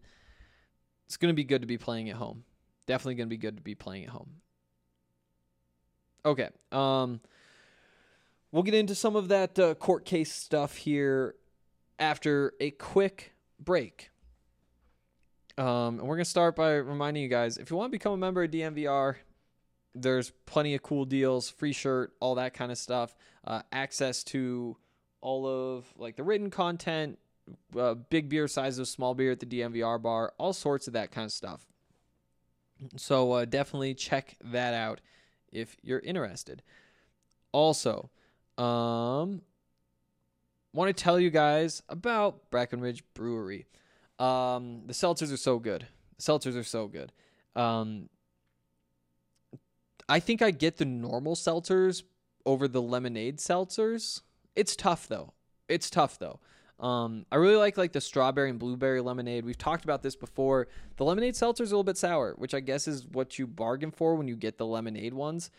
it's 1.05 1.17
going 1.17 1.32
to 1.32 1.36
be 1.36 1.43
good 1.43 1.62
to 1.62 1.67
be 1.67 1.77
playing 1.77 2.10
at 2.10 2.15
home 2.15 2.43
definitely 2.89 3.13
going 3.13 3.28
to 3.28 3.30
be 3.30 3.38
good 3.38 3.56
to 3.56 3.62
be 3.62 3.75
playing 3.75 4.06
at 4.06 4.10
home. 4.10 4.32
Okay. 6.25 6.49
Um, 6.71 7.21
we'll 8.52 8.63
get 8.63 8.73
into 8.73 8.95
some 8.95 9.15
of 9.15 9.28
that 9.28 9.60
uh, 9.60 9.75
court 9.75 10.06
case 10.06 10.34
stuff 10.34 10.75
here 10.75 11.36
after 11.99 12.54
a 12.60 12.71
quick 12.71 13.34
break. 13.60 14.10
Um, 15.56 15.99
and 15.99 16.02
we're 16.02 16.15
going 16.15 16.23
to 16.23 16.30
start 16.30 16.56
by 16.56 16.71
reminding 16.78 17.21
you 17.21 17.30
guys 17.30 17.58
if 17.58 17.69
you 17.69 17.78
want 17.78 17.91
to 17.91 17.95
become 17.95 18.13
a 18.13 18.17
member 18.17 18.41
of 18.41 18.49
DNVR, 18.49 19.17
there's 19.93 20.32
plenty 20.47 20.73
of 20.73 20.82
cool 20.82 21.06
deals, 21.06 21.47
free 21.47 21.73
shirt, 21.73 22.13
all 22.19 22.34
that 22.36 22.56
kind 22.56 22.71
of 22.71 22.78
stuff, 22.80 23.15
uh, 23.45 23.62
access 23.71 24.23
to 24.23 24.78
all 25.21 25.45
of 25.45 25.86
like 25.95 26.15
the 26.15 26.23
written 26.23 26.49
content, 26.49 27.19
uh, 27.78 27.93
big 27.93 28.30
beer 28.30 28.47
sizes, 28.47 28.89
small 28.89 29.13
beer 29.13 29.32
at 29.32 29.39
the 29.39 29.45
DNVR 29.45 30.02
bar, 30.02 30.34
all 30.39 30.54
sorts 30.54 30.88
of 30.88 30.93
that 30.93 31.12
kind 31.12 31.25
of 31.25 31.32
stuff. 31.32 31.67
So 32.96 33.34
uh, 33.34 33.46
definitely 33.46 33.94
check 33.94 34.36
that 34.44 34.74
out 34.74 35.02
if 35.52 35.78
you're 35.82 36.00
interested. 36.00 36.62
Also, 37.52 38.10
um, 38.58 39.42
want 40.74 40.96
to 40.96 41.04
tell 41.04 41.20
you 41.20 41.30
guys 41.30 41.82
about 41.89 42.50
Breckenridge 42.52 43.04
Brewery. 43.13 43.65
Um, 44.20 44.84
the 44.86 44.94
seltzers 44.94 45.34
are 45.34 45.38
so 45.38 45.60
good. 45.60 45.88
The 46.18 46.24
seltzers 46.24 46.58
are 46.58 46.63
so 46.63 46.88
good. 46.88 47.12
Um, 47.56 48.10
I 50.08 50.20
think 50.20 50.42
I 50.42 50.52
get 50.52 50.78
the 50.78 50.86
normal 50.86 51.36
seltzers 51.36 52.04
over 52.46 52.68
the 52.68 52.82
lemonade 52.82 53.38
seltzers. 53.38 54.22
It's 54.56 54.76
tough 54.76 55.08
though. 55.08 55.34
It's 55.68 55.89
tough 55.89 56.18
though. 56.18 56.39
Um, 56.80 57.26
I 57.30 57.36
really 57.36 57.58
like 57.58 57.78
like 57.78 57.92
the 57.92 58.02
strawberry 58.02 58.50
and 58.50 58.58
blueberry 58.58 59.02
lemonade. 59.02 59.44
We've 59.44 59.58
talked 59.58 59.84
about 59.84 60.02
this 60.02 60.15
before. 60.15 60.68
The 60.96 61.04
lemonade 61.04 61.36
seltzer 61.36 61.63
is 61.63 61.72
a 61.72 61.76
little 61.76 61.84
bit 61.84 61.98
sour, 61.98 62.34
which 62.38 62.54
I 62.54 62.62
guess 62.62 62.88
is 62.88 63.06
what 63.06 63.38
you 63.38 63.48
bargain 63.48 63.92
for 63.92 64.15
when 64.15 64.28
you 64.28 64.36
get 64.36 64.58
the 64.58 64.65
lemonade 64.65 65.13
ones. 65.13 65.52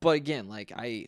But 0.00 0.16
again, 0.16 0.48
like 0.48 0.70
I, 0.76 1.06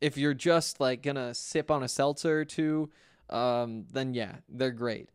if 0.00 0.16
you're 0.16 0.34
just 0.34 0.80
like 0.80 1.02
gonna 1.02 1.32
sip 1.34 1.70
on 1.70 1.84
a 1.84 1.88
seltzer 1.88 2.40
or 2.40 2.44
two, 2.44 2.90
um, 3.28 3.84
then 3.92 4.12
yeah, 4.12 4.36
they're 4.48 4.72
great. 4.72 5.08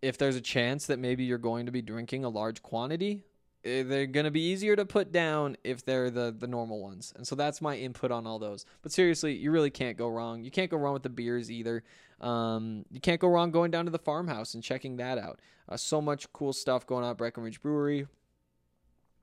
If 0.00 0.16
there's 0.16 0.36
a 0.36 0.40
chance 0.40 0.86
that 0.86 0.98
maybe 0.98 1.24
you're 1.24 1.38
going 1.38 1.66
to 1.66 1.72
be 1.72 1.82
drinking 1.82 2.24
a 2.24 2.28
large 2.28 2.62
quantity, 2.62 3.22
they're 3.64 4.06
going 4.06 4.24
to 4.24 4.30
be 4.30 4.42
easier 4.42 4.76
to 4.76 4.84
put 4.84 5.10
down 5.10 5.56
if 5.64 5.84
they're 5.84 6.10
the 6.10 6.34
the 6.36 6.46
normal 6.46 6.80
ones. 6.80 7.12
And 7.16 7.26
so 7.26 7.34
that's 7.34 7.60
my 7.60 7.76
input 7.76 8.10
on 8.10 8.26
all 8.26 8.38
those. 8.38 8.66
But 8.82 8.92
seriously, 8.92 9.34
you 9.34 9.50
really 9.50 9.70
can't 9.70 9.96
go 9.96 10.08
wrong. 10.08 10.44
You 10.44 10.50
can't 10.50 10.70
go 10.70 10.76
wrong 10.76 10.92
with 10.92 11.02
the 11.02 11.08
beers 11.08 11.50
either. 11.50 11.82
Um, 12.20 12.84
you 12.90 13.00
can't 13.00 13.20
go 13.20 13.28
wrong 13.28 13.50
going 13.50 13.70
down 13.70 13.86
to 13.86 13.90
the 13.90 13.98
farmhouse 13.98 14.54
and 14.54 14.62
checking 14.62 14.96
that 14.96 15.18
out. 15.18 15.40
Uh, 15.68 15.76
so 15.76 16.00
much 16.00 16.32
cool 16.32 16.52
stuff 16.52 16.86
going 16.86 17.04
on 17.04 17.10
at 17.10 17.16
Breckenridge 17.16 17.60
Brewery. 17.60 18.06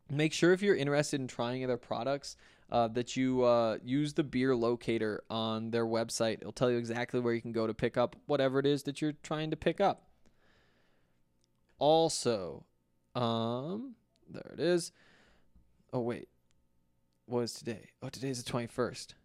Make 0.10 0.34
sure 0.34 0.52
if 0.52 0.62
you're 0.62 0.76
interested 0.76 1.22
in 1.22 1.28
trying 1.28 1.64
other 1.64 1.78
products 1.78 2.36
uh, 2.72 2.88
that 2.90 3.16
you 3.16 3.44
uh, 3.44 3.78
use 3.84 4.14
the 4.14 4.24
beer 4.24 4.56
locator 4.56 5.24
on 5.30 5.72
their 5.72 5.86
website. 5.86 6.40
It'll 6.42 6.52
tell 6.52 6.72
you 6.72 6.78
exactly 6.78 7.20
where 7.20 7.34
you 7.34 7.42
can 7.42 7.52
go 7.52 7.68
to 7.68 7.74
pick 7.74 7.98
up 7.98 8.16
whatever 8.26 8.60
it 8.60 8.66
is 8.66 8.84
that 8.84 9.02
you're 9.02 9.14
trying 9.24 9.52
to 9.52 9.58
pick 9.58 9.80
up. 9.80 10.08
Also, 11.78 12.66
um, 13.16 13.96
there 14.34 14.52
it 14.54 14.60
is. 14.60 14.92
Oh 15.94 16.00
wait, 16.02 16.28
what 17.26 17.42
is 17.42 17.54
today? 17.54 17.90
Oh, 18.02 18.10
today's 18.10 18.44
the 18.44 18.50
twenty 18.50 18.68
first. 18.68 19.16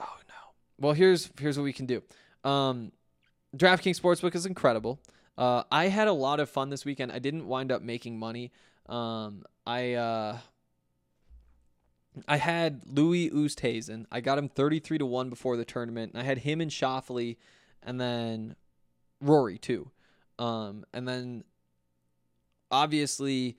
Oh 0.00 0.16
no. 0.28 0.34
Well, 0.78 0.92
here's 0.94 1.30
here's 1.38 1.58
what 1.58 1.64
we 1.64 1.72
can 1.72 1.86
do. 1.86 2.02
Um, 2.44 2.92
DraftKings 3.56 4.00
Sportsbook 4.00 4.34
is 4.34 4.46
incredible. 4.46 5.00
Uh, 5.38 5.62
I 5.70 5.86
had 5.88 6.08
a 6.08 6.12
lot 6.12 6.40
of 6.40 6.50
fun 6.50 6.70
this 6.70 6.84
weekend. 6.84 7.12
I 7.12 7.18
didn't 7.18 7.46
wind 7.46 7.72
up 7.72 7.82
making 7.82 8.18
money 8.18 8.52
Um, 8.88 9.44
I 9.66 9.94
uh, 9.94 10.38
I 12.28 12.36
had 12.36 12.82
Louis 12.86 13.30
Oosthuizen. 13.30 14.06
I 14.12 14.20
got 14.20 14.38
him 14.38 14.48
33 14.48 14.98
to 14.98 15.06
1 15.06 15.30
before 15.30 15.56
the 15.56 15.64
tournament. 15.64 16.12
I 16.14 16.22
had 16.22 16.38
him 16.38 16.60
and 16.60 16.70
Schauffele 16.70 17.36
and 17.82 18.00
then 18.00 18.56
Rory 19.20 19.58
too. 19.58 19.90
Um, 20.38 20.84
and 20.92 21.06
then 21.08 21.44
obviously 22.70 23.56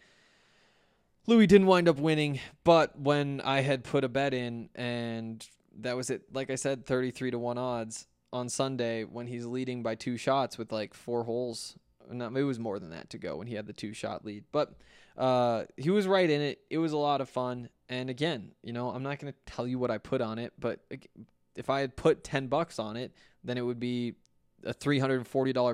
Louis 1.26 1.48
didn't 1.48 1.68
wind 1.68 1.88
up 1.88 1.98
winning, 1.98 2.40
but 2.64 3.00
when 3.00 3.40
I 3.42 3.62
had 3.62 3.84
put 3.84 4.04
a 4.04 4.10
bet 4.10 4.34
in 4.34 4.70
and 4.76 5.46
that 5.80 5.96
was 5.96 6.10
it, 6.10 6.24
like 6.34 6.50
I 6.50 6.56
said, 6.56 6.86
33 6.86 7.32
to 7.32 7.40
1 7.40 7.58
odds 7.58 8.08
on 8.34 8.50
Sunday 8.50 9.06
when 9.06 9.28
he's 9.28 9.46
leading 9.46 9.84
by 9.84 9.96
two 9.96 10.18
shots 10.18 10.58
with 10.58 10.72
like 10.72 10.94
four 10.94 11.24
holes. 11.24 11.78
No, 12.12 12.28
it 12.28 12.44
was 12.44 12.60
more 12.60 12.78
than 12.80 12.90
that 12.90 13.10
to 13.12 13.18
go 13.18 13.38
when 13.38 13.48
he 13.48 13.56
had 13.56 13.68
the 13.68 13.74
two 13.74 13.94
shot 13.94 14.26
lead. 14.26 14.44
But 14.52 14.74
uh, 15.18 15.64
he 15.78 15.90
was 15.90 16.08
right 16.08 16.30
in 16.30 16.42
it. 16.42 16.60
It 16.70 16.80
was 16.80 16.92
a 16.92 16.98
lot 16.98 17.22
of 17.22 17.30
fun. 17.30 17.70
And 17.88 18.10
again, 18.10 18.52
you 18.62 18.74
know, 18.74 18.90
I'm 18.90 19.04
not 19.04 19.20
going 19.20 19.32
to 19.32 19.54
tell 19.54 19.66
you 19.66 19.80
what 19.80 19.92
I 19.92 20.00
put 20.00 20.20
on 20.20 20.40
it, 20.40 20.52
but 20.60 20.80
if 21.56 21.70
I 21.70 21.80
had 21.80 21.96
put 21.96 22.24
10 22.26 22.48
bucks 22.48 22.80
on 22.80 22.98
it, 22.98 23.14
then 23.44 23.58
it 23.58 23.62
would 23.62 23.80
be 23.80 24.16
a 24.66 24.74
$340 24.74 25.24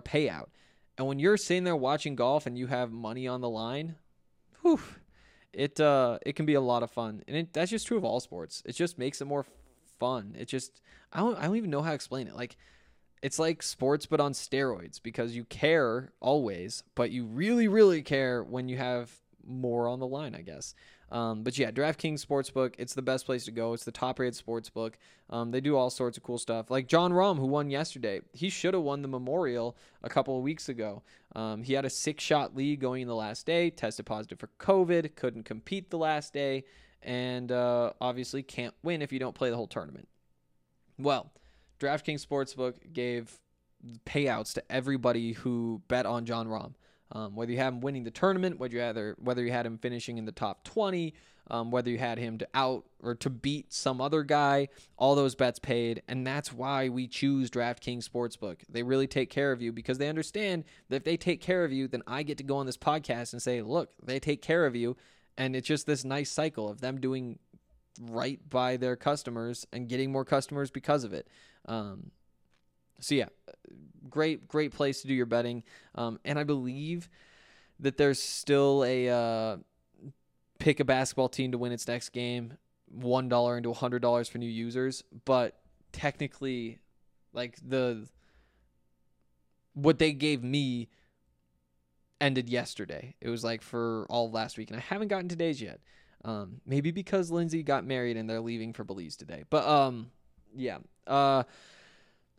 payout. 0.04 0.48
And 0.98 1.08
when 1.08 1.18
you're 1.18 1.38
sitting 1.38 1.64
there 1.64 1.76
watching 1.76 2.16
golf 2.16 2.46
and 2.46 2.58
you 2.58 2.68
have 2.68 2.92
money 2.92 3.28
on 3.28 3.42
the 3.42 3.50
line, 3.50 3.96
whew, 4.62 4.82
it 5.54 5.80
uh 5.80 6.20
it 6.26 6.36
can 6.36 6.46
be 6.46 6.54
a 6.54 6.62
lot 6.62 6.84
of 6.84 6.92
fun. 6.92 7.24
And 7.28 7.38
it, 7.38 7.54
that's 7.54 7.72
just 7.72 7.88
true 7.88 7.98
of 7.98 8.04
all 8.04 8.20
sports. 8.20 8.62
It 8.66 8.74
just 8.74 8.98
makes 8.98 9.22
it 9.22 9.26
more 9.26 9.46
fun. 10.00 10.36
It 10.38 10.48
just 10.48 10.82
I 11.12 11.20
don't 11.20 11.38
I 11.38 11.46
don't 11.46 11.58
even 11.58 11.70
know 11.70 11.82
how 11.82 11.90
to 11.90 11.96
explain 11.96 12.28
it. 12.28 12.36
Like 12.36 12.58
it's 13.22 13.40
like 13.40 13.62
sports 13.62 14.06
but 14.06 14.20
on 14.20 14.34
steroids 14.34 15.02
because 15.02 15.36
you 15.36 15.46
care 15.46 16.14
always, 16.20 16.84
but 16.96 17.12
you 17.12 17.26
really 17.26 17.68
really 17.68 18.02
care 18.02 18.44
when 18.44 18.70
you 18.70 18.78
have 18.78 19.12
more 19.46 19.88
on 19.88 20.00
the 20.00 20.08
line, 20.08 20.36
I 20.36 20.42
guess. 20.42 20.76
Um, 21.12 21.44
but 21.44 21.58
yeah, 21.58 21.72
DraftKings 21.72 22.26
Sportsbook, 22.26 22.76
it's 22.78 22.94
the 22.94 23.02
best 23.02 23.26
place 23.26 23.46
to 23.46 23.52
go. 23.52 23.74
It's 23.74 23.84
the 23.84 23.92
top 23.92 24.20
rated 24.20 24.36
sportsbook. 24.36 24.94
Um, 25.30 25.52
they 25.52 25.62
do 25.62 25.76
all 25.76 25.90
sorts 25.90 26.18
of 26.18 26.24
cool 26.24 26.38
stuff. 26.38 26.70
Like 26.70 26.88
Jon 26.88 27.12
Rahm, 27.12 27.38
who 27.38 27.48
won 27.48 27.70
yesterday, 27.70 28.22
he 28.34 28.50
should 28.50 28.74
have 28.74 28.84
won 28.84 29.02
the 29.02 29.08
Memorial 29.08 29.76
a 30.04 30.10
couple 30.10 30.38
of 30.38 30.44
weeks 30.44 30.70
ago. 30.70 31.02
Um, 31.36 31.64
he 31.64 31.74
had 31.74 31.86
a 31.86 31.90
six 31.90 32.24
shot 32.24 32.56
lead 32.56 32.80
going 32.80 33.04
in 33.04 33.08
the 33.08 33.16
last 33.16 33.46
day, 33.46 33.70
tested 33.70 34.06
positive 34.06 34.40
for 34.40 34.50
COVID, 34.60 35.16
couldn't 35.16 35.44
compete 35.44 35.90
the 35.90 35.98
last 35.98 36.34
day, 36.34 36.64
and 37.02 37.52
uh, 37.52 37.94
obviously 38.02 38.44
can't 38.44 38.74
win 38.84 39.02
if 39.02 39.12
you 39.12 39.20
don't 39.20 39.36
play 39.36 39.50
the 39.50 39.56
whole 39.56 39.68
tournament. 39.68 40.08
Well, 40.98 41.32
DraftKings 41.80 42.26
Sportsbook 42.26 42.94
gave 42.94 43.40
payouts 44.06 44.54
to 44.54 44.72
everybody 44.72 45.34
who 45.34 45.82
bet 45.88 46.06
on 46.06 46.26
Jon 46.26 46.48
Rahm. 46.48 46.74
Um, 47.12 47.36
whether 47.36 47.52
you 47.52 47.58
had 47.58 47.74
him 47.74 47.82
winning 47.82 48.04
the 48.04 48.12
tournament, 48.12 48.60
whether 48.60 48.76
you 48.76 48.82
had 48.82 49.16
whether 49.18 49.44
you 49.44 49.52
had 49.52 49.66
him 49.66 49.78
finishing 49.78 50.18
in 50.18 50.26
the 50.26 50.32
top 50.32 50.64
20, 50.64 51.14
um, 51.50 51.72
whether 51.72 51.90
you 51.90 51.98
had 51.98 52.20
him 52.20 52.38
to 52.38 52.48
out 52.54 52.86
or 53.02 53.16
to 53.16 53.30
beat 53.30 53.74
some 53.74 54.00
other 54.00 54.24
guy, 54.24 54.68
all 54.98 55.16
those 55.16 55.34
bets 55.34 55.58
paid, 55.58 56.04
and 56.08 56.26
that's 56.26 56.54
why 56.54 56.90
we 56.90 57.08
choose 57.08 57.50
DraftKings 57.50 58.08
Sportsbook. 58.08 58.58
They 58.70 58.84
really 58.84 59.08
take 59.08 59.32
care 59.32 59.52
of 59.52 59.62
you 59.62 59.72
because 59.72 59.98
they 59.98 60.08
understand 60.08 60.66
that 60.90 60.98
if 60.98 61.04
they 61.04 61.18
take 61.18 61.42
care 61.42 61.66
of 61.66 61.72
you, 61.72 61.88
then 61.88 62.04
I 62.06 62.22
get 62.22 62.38
to 62.38 62.44
go 62.44 62.58
on 62.58 62.68
this 62.68 62.78
podcast 62.78 63.34
and 63.34 63.42
say, 63.42 63.62
"Look, 63.62 63.94
they 64.04 64.20
take 64.20 64.44
care 64.44 64.68
of 64.68 64.76
you," 64.76 64.96
and 65.38 65.56
it's 65.56 65.68
just 65.68 65.88
this 65.88 66.04
nice 66.06 66.30
cycle 66.30 66.70
of 66.70 66.82
them 66.82 67.02
doing 67.02 67.40
right 68.00 68.40
by 68.50 68.78
their 68.78 68.96
customers 68.96 69.66
and 69.74 69.90
getting 69.90 70.12
more 70.12 70.26
customers 70.26 70.72
because 70.72 71.04
of 71.04 71.14
it. 71.14 71.28
Um, 71.66 72.12
so 73.00 73.16
yeah, 73.16 73.28
great 74.10 74.48
great 74.48 74.74
place 74.74 75.02
to 75.02 75.08
do 75.08 75.14
your 75.14 75.26
betting. 75.26 75.64
Um, 75.96 76.20
and 76.26 76.38
I 76.40 76.44
believe 76.44 77.10
that 77.80 77.98
there's 77.98 78.22
still 78.22 78.84
a 78.86 79.10
uh, 79.10 79.58
pick 80.60 80.80
a 80.80 80.86
basketball 80.86 81.30
team 81.30 81.52
to 81.52 81.58
win 81.58 81.72
its 81.72 81.88
next 81.88 82.10
game, 82.10 82.54
one 82.88 83.30
dollar 83.30 83.58
into 83.58 83.72
a 83.72 83.74
hundred 83.74 84.02
dollars 84.02 84.28
for 84.28 84.38
new 84.38 84.50
users. 84.50 85.04
But 85.26 85.60
technically, 85.92 86.80
like 87.34 87.58
the 87.66 88.08
what 89.74 90.00
they 90.00 90.14
gave 90.14 90.44
me 90.44 90.90
ended 92.22 92.50
yesterday. 92.50 93.16
It 93.22 93.30
was 93.30 93.44
like 93.44 93.62
for 93.62 94.06
all 94.10 94.32
last 94.32 94.58
week, 94.58 94.70
and 94.70 94.80
I 94.80 94.84
haven't 94.84 95.08
gotten 95.08 95.30
today's 95.30 95.62
yet. 95.62 95.80
Um, 96.26 96.60
maybe 96.66 96.92
because 96.92 97.32
Lindsay 97.32 97.64
got 97.64 97.86
married 97.86 98.18
and 98.18 98.30
they're 98.30 98.42
leaving 98.42 98.74
for 98.74 98.84
Belize 98.84 99.16
today. 99.16 99.46
But 99.50 99.66
um, 99.66 100.12
yeah. 100.54 100.80
Uh, 101.08 101.44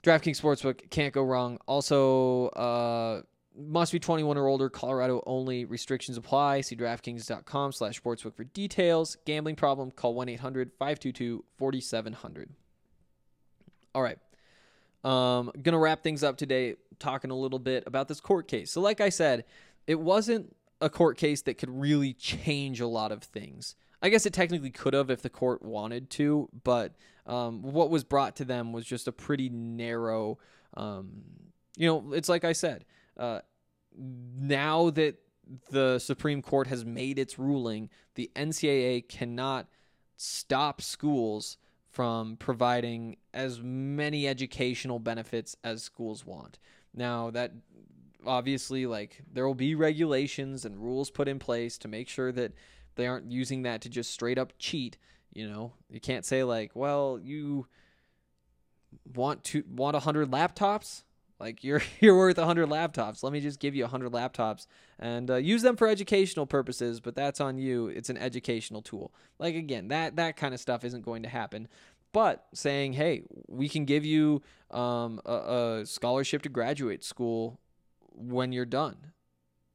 DraftKings 0.03 0.41
Sportsbook 0.41 0.89
can't 0.91 1.13
go 1.13 1.23
wrong. 1.23 1.59
Also, 1.67 2.47
uh, 2.49 3.23
must 3.57 3.93
be 3.93 3.99
21 3.99 4.39
or 4.39 4.47
older. 4.47 4.71
Colorado 4.71 5.23
only. 5.27 5.65
Restrictions 5.65 6.17
apply. 6.17 6.61
See 6.63 6.77
DraftKings.com 6.77 7.73
slash 7.73 8.01
sportsbook 8.01 8.35
for 8.35 8.45
details. 8.45 9.19
Gambling 9.27 9.57
problem? 9.57 9.91
Call 9.91 10.15
1-800-522-4700. 10.15 12.49
All 13.95 14.03
right. 14.03 14.19
Um, 15.03 15.51
gonna 15.63 15.79
wrap 15.79 16.03
things 16.03 16.23
up 16.23 16.37
today 16.37 16.77
talking 16.99 17.31
a 17.31 17.35
little 17.35 17.59
bit 17.59 17.85
about 17.87 18.09
this 18.09 18.21
court 18.21 18.49
case. 18.49 18.71
So 18.71 18.83
like 18.83 19.01
I 19.01 19.09
said, 19.09 19.47
it 19.87 19.99
wasn't 19.99 20.55
a 20.81 20.91
court 20.91 21.17
case 21.17 21.43
that 21.43 21.59
could 21.59 21.71
really 21.71 22.13
change 22.13 22.81
a 22.81 22.87
lot 22.87 23.13
of 23.13 23.23
things. 23.23 23.77
I 24.03 24.09
guess 24.09 24.27
it 24.27 24.33
technically 24.33 24.71
could 24.71 24.95
have 24.95 25.11
if 25.11 25.23
the 25.23 25.31
court 25.31 25.63
wanted 25.63 26.11
to, 26.11 26.49
but 26.65 26.95
um, 27.27 27.63
what 27.63 27.91
was 27.91 28.05
brought 28.05 28.37
to 28.37 28.45
them 28.45 28.73
was 28.73 28.85
just 28.87 29.09
a 29.09 29.13
pretty 29.13 29.49
narrow. 29.49 30.39
Um, 30.75 31.23
you 31.77 31.87
know, 31.87 32.13
it's 32.13 32.29
like 32.29 32.45
I 32.45 32.53
said. 32.53 32.85
Uh, 33.17 33.41
now 33.97 34.91
that 34.91 35.17
the 35.71 35.99
Supreme 35.99 36.43
Court 36.43 36.69
has 36.69 36.85
made 36.85 37.19
its 37.19 37.39
ruling, 37.39 37.91
the 38.15 38.31
NCAA 38.35 39.09
cannot 39.09 39.67
stop 40.17 40.81
schools 40.81 41.59
from 41.91 42.37
providing 42.37 43.17
as 43.35 43.61
many 43.61 44.29
educational 44.29 44.99
benefits 44.99 45.57
as 45.65 45.83
schools 45.83 46.25
want. 46.25 46.59
Now 46.95 47.31
that 47.31 47.53
obviously 48.27 48.87
like 48.87 49.23
there 49.33 49.47
will 49.47 49.55
be 49.55 49.75
regulations 49.75 50.65
and 50.65 50.79
rules 50.79 51.11
put 51.11 51.27
in 51.27 51.39
place 51.39 51.79
to 51.79 51.89
make 51.89 52.09
sure 52.09 52.33
that 52.33 52.53
they 53.01 53.07
aren't 53.07 53.33
using 53.33 53.63
that 53.63 53.81
to 53.83 53.89
just 53.89 54.11
straight 54.11 54.39
up 54.39 54.53
cheat. 54.59 54.99
You 55.33 55.49
know, 55.49 55.73
you 55.89 56.01
can't 56.01 56.25
say 56.25 56.45
like, 56.45 56.73
well, 56.75 57.19
you 57.23 57.67
want 59.15 59.45
to 59.45 59.65
want 59.69 59.97
a 59.97 60.01
hundred 60.01 60.31
laptops. 60.31 61.03
Like 61.39 61.65
you're 61.65 61.83
you're 62.01 62.17
worth 62.17 62.39
a 62.39 62.45
hundred 62.45 62.69
laptops. 62.69 63.23
Let 63.23 63.33
me 63.33 63.41
just 63.41 63.59
give 63.59 63.75
you 63.75 63.85
a 63.85 63.89
hundred 63.89 64.13
laptops 64.13 64.67
and 64.99 65.31
uh, 65.31 65.37
use 65.37 65.63
them 65.63 65.77
for 65.77 65.89
educational 65.89 66.47
purposes. 66.47 67.01
But 67.01 67.17
that's 67.17 67.41
on 67.41 67.59
you. 67.59 67.89
It's 67.89 68.11
an 68.11 68.19
educational 68.19 68.83
tool. 68.83 69.13
Like 69.39 69.55
again, 69.55 69.89
that 69.89 70.17
that 70.17 70.37
kind 70.37 70.53
of 70.53 70.61
stuff 70.61 70.85
isn't 70.85 71.05
going 71.05 71.23
to 71.23 71.29
happen. 71.29 71.69
But 72.13 72.47
saying, 72.53 72.95
hey, 72.95 73.23
we 73.47 73.69
can 73.69 73.85
give 73.85 74.05
you 74.05 74.43
um, 74.73 75.21
a, 75.25 75.81
a 75.81 75.87
scholarship 75.87 76.43
to 76.43 76.49
graduate 76.49 77.05
school 77.05 77.61
when 78.13 78.53
you're 78.53 78.65
done. 78.65 79.13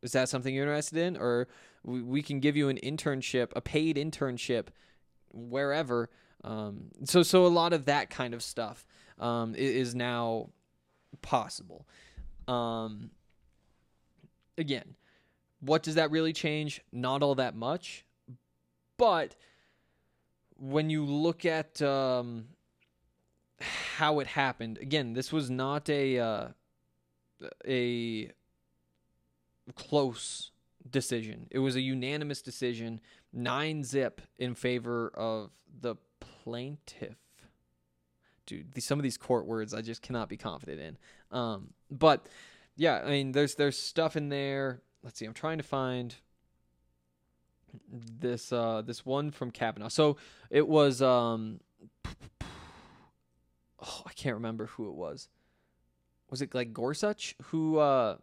Is 0.01 0.11
that 0.11 0.27
something 0.27 0.53
you're 0.53 0.65
interested 0.65 0.99
in, 0.99 1.15
or 1.15 1.47
we, 1.85 2.01
we 2.01 2.21
can 2.21 2.39
give 2.39 2.57
you 2.57 2.69
an 2.69 2.77
internship, 2.77 3.51
a 3.55 3.61
paid 3.61 3.95
internship, 3.95 4.67
wherever. 5.31 6.09
Um, 6.43 6.91
so 7.03 7.23
so 7.23 7.45
a 7.45 7.47
lot 7.47 7.73
of 7.73 7.85
that 7.85 8.09
kind 8.09 8.33
of 8.33 8.43
stuff 8.43 8.85
um, 9.19 9.55
is 9.55 9.95
now 9.95 10.49
possible. 11.21 11.87
Um, 12.47 13.11
again, 14.57 14.95
what 15.59 15.83
does 15.83 15.95
that 15.95 16.11
really 16.11 16.33
change? 16.33 16.81
Not 16.91 17.23
all 17.23 17.35
that 17.35 17.55
much, 17.55 18.05
but 18.97 19.35
when 20.57 20.89
you 20.89 21.05
look 21.05 21.45
at 21.45 21.81
um, 21.81 22.45
how 23.59 24.19
it 24.19 24.27
happened, 24.27 24.77
again, 24.77 25.13
this 25.13 25.31
was 25.31 25.49
not 25.49 25.89
a 25.89 26.19
uh, 26.19 26.47
a 27.67 28.31
close 29.75 30.51
decision. 30.89 31.47
It 31.51 31.59
was 31.59 31.75
a 31.75 31.81
unanimous 31.81 32.41
decision, 32.41 32.99
nine 33.33 33.83
zip 33.83 34.21
in 34.37 34.55
favor 34.55 35.11
of 35.15 35.51
the 35.81 35.95
plaintiff. 36.19 37.17
Dude, 38.45 38.81
some 38.81 38.99
of 38.99 39.03
these 39.03 39.17
court 39.17 39.47
words 39.47 39.73
I 39.73 39.81
just 39.81 40.01
cannot 40.01 40.29
be 40.29 40.37
confident 40.37 40.79
in. 40.79 40.97
Um, 41.35 41.73
but 41.89 42.27
yeah, 42.75 43.01
I 43.03 43.09
mean, 43.09 43.31
there's 43.31 43.55
there's 43.55 43.77
stuff 43.77 44.15
in 44.15 44.29
there. 44.29 44.81
Let's 45.03 45.19
see, 45.19 45.25
I'm 45.25 45.33
trying 45.33 45.57
to 45.57 45.63
find 45.63 46.15
this 47.91 48.53
uh 48.53 48.81
this 48.85 49.05
one 49.05 49.31
from 49.31 49.51
Kavanaugh. 49.51 49.89
So 49.89 50.17
it 50.49 50.67
was 50.67 51.01
um 51.01 51.59
oh, 52.05 54.01
I 54.05 54.13
can't 54.15 54.35
remember 54.35 54.67
who 54.67 54.89
it 54.89 54.95
was. 54.95 55.29
Was 56.29 56.41
it 56.41 56.53
like 56.53 56.73
Gorsuch 56.73 57.35
who 57.45 57.79
uh 57.79 58.17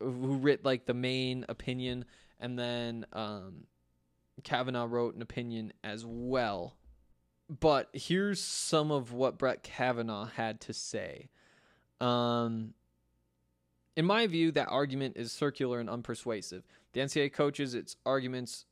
who 0.00 0.36
writ 0.36 0.64
like 0.64 0.86
the 0.86 0.94
main 0.94 1.44
opinion, 1.48 2.04
and 2.38 2.58
then 2.58 3.06
um, 3.12 3.64
Kavanaugh 4.42 4.86
wrote 4.88 5.14
an 5.14 5.22
opinion 5.22 5.72
as 5.84 6.04
well. 6.06 6.76
But 7.48 7.88
here's 7.92 8.40
some 8.40 8.90
of 8.90 9.12
what 9.12 9.38
Brett 9.38 9.62
Kavanaugh 9.62 10.26
had 10.26 10.60
to 10.62 10.72
say. 10.72 11.28
Um, 12.00 12.74
in 13.96 14.04
my 14.04 14.26
view, 14.26 14.52
that 14.52 14.68
argument 14.68 15.16
is 15.16 15.32
circular 15.32 15.80
and 15.80 15.88
unpersuasive. 15.88 16.62
The 16.92 17.00
NCAA 17.00 17.32
coaches 17.32 17.74
its 17.74 17.96
arguments 18.06 18.66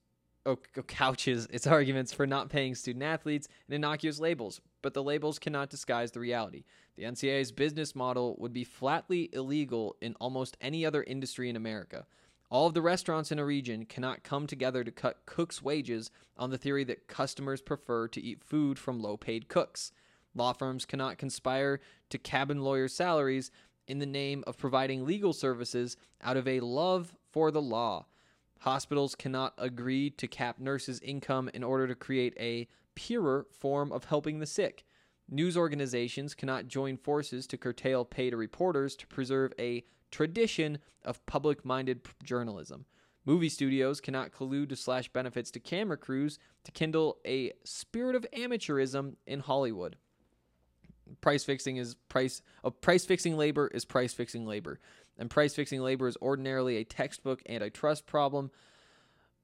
oh, 0.47 0.57
couches 0.87 1.47
its 1.51 1.67
arguments 1.67 2.13
for 2.13 2.27
not 2.27 2.49
paying 2.49 2.75
student 2.75 3.05
athletes 3.05 3.49
in 3.69 3.75
innocuous 3.75 4.19
labels, 4.19 4.61
but 4.83 4.95
the 4.95 5.03
labels 5.03 5.39
cannot 5.39 5.71
disguise 5.71 6.13
the 6.13 6.21
reality. 6.21 6.65
The 6.97 7.05
NCAA's 7.05 7.53
business 7.53 7.95
model 7.95 8.37
would 8.39 8.53
be 8.53 8.65
flatly 8.65 9.29
illegal 9.33 9.97
in 10.01 10.15
almost 10.21 10.57
any 10.61 10.85
other 10.85 11.03
industry 11.03 11.49
in 11.49 11.57
America. 11.57 12.07
All 12.51 12.67
of 12.67 12.75
the 12.75 12.83
restaurants 12.83 13.31
in 13.31 13.39
a 13.39 13.45
region 13.45 13.85
cannot 13.85 14.23
come 14.23 14.47
together 14.47 14.83
to 14.83 14.91
cut 14.91 15.27
cooks' 15.27 15.63
wages 15.63 16.11
on 16.37 16.51
the 16.51 16.59
theory 16.59 16.85
that 16.85 17.07
customers 17.07 17.61
prefer 17.61 18.09
to 18.09 18.23
eat 18.23 18.43
food 18.43 18.79
from 18.79 19.01
low 19.01 19.17
paid 19.17 19.49
cooks. 19.49 19.93
Law 20.35 20.53
firms 20.53 20.87
cannot 20.87 21.19
conspire 21.19 21.81
to 22.09 22.19
cabin 22.19 22.63
lawyers' 22.63 22.95
salaries 22.95 23.51
in 23.87 23.99
the 23.99 24.07
name 24.07 24.45
of 24.47 24.57
providing 24.57 25.05
legal 25.05 25.33
services 25.33 25.97
out 26.23 26.37
of 26.37 26.49
a 26.49 26.61
love 26.61 27.15
for 27.33 27.51
the 27.51 27.63
law. 27.63 28.07
Hospitals 28.61 29.15
cannot 29.15 29.55
agree 29.59 30.11
to 30.11 30.27
cap 30.27 30.59
nurses' 30.59 31.01
income 31.01 31.51
in 31.53 31.63
order 31.63 31.87
to 31.87 31.95
create 31.95 32.35
a 32.41 32.67
purer 32.99 33.47
form 33.53 33.93
of 33.93 34.07
helping 34.07 34.41
the 34.41 34.47
sick. 34.47 34.85
News 35.31 35.57
organizations 35.57 36.35
cannot 36.35 36.67
join 36.67 36.97
forces 36.97 37.47
to 37.47 37.57
curtail 37.57 38.05
pay 38.05 38.29
to 38.29 38.37
reporters 38.37 38.97
to 38.97 39.07
preserve 39.07 39.53
a 39.57 39.85
tradition 40.11 40.79
of 41.05 41.25
public 41.25 41.65
minded 41.65 42.01
journalism. 42.25 42.87
Movie 43.25 43.51
studios 43.51 44.01
cannot 44.01 44.33
collude 44.33 44.71
to 44.71 44.77
slash 44.77 45.09
benefits 45.13 45.53
to 45.53 45.61
camera 45.61 45.97
crews 45.97 46.41
to 46.65 46.73
kindle 46.73 47.19
a 47.25 47.53
spirit 47.63 48.17
of 48.17 48.27
amateurism 48.37 49.15
in 49.29 49.41
Hollywood. 49.41 49.95
Price 51.21 51.45
fixing 51.45 51.77
is 51.77 51.95
price 52.09 52.43
a 52.65 52.73
price 52.73 53.05
fixing 53.05 53.37
labor 53.37 53.69
is 53.69 53.85
price 53.85 54.13
fixing 54.13 54.45
labor. 54.45 54.81
And 55.19 55.31
price 55.31 55.55
fixing 55.55 55.83
labor 55.83 56.09
is 56.09 56.17
ordinarily 56.21 56.79
a 56.79 56.85
textbook 56.85 57.43
antitrust 57.49 58.07
problem 58.07 58.51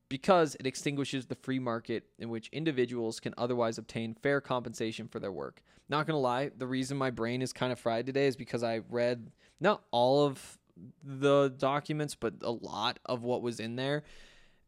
because 0.09 0.57
it 0.61 0.67
extinguishes 0.67 1.27
the 1.27 1.35
free 1.35 1.59
market 1.59 2.05
in 2.19 2.29
which 2.29 2.49
individuals 2.53 3.21
can 3.21 3.35
otherwise 3.39 3.79
obtain 3.79 4.15
fair 4.15 4.41
compensation 4.41 5.09
for 5.09 5.19
their 5.19 5.33
work. 5.33 5.63
Not 5.89 6.07
gonna 6.07 6.19
lie, 6.19 6.51
the 6.57 6.67
reason 6.67 6.97
my 6.97 7.11
brain 7.11 7.43
is 7.43 7.53
kind 7.53 7.73
of 7.73 7.79
fried 7.79 8.07
today 8.07 8.27
is 8.27 8.37
because 8.37 8.63
I 8.63 8.83
read 8.89 9.31
not 9.61 9.83
all 9.91 10.27
of 10.27 10.59
the 11.03 11.55
documents, 11.57 12.15
but 12.15 12.35
a 12.43 12.51
lot 12.51 12.99
of 13.07 13.23
what 13.23 13.43
was 13.43 13.61
in 13.61 13.77
there. 13.77 14.03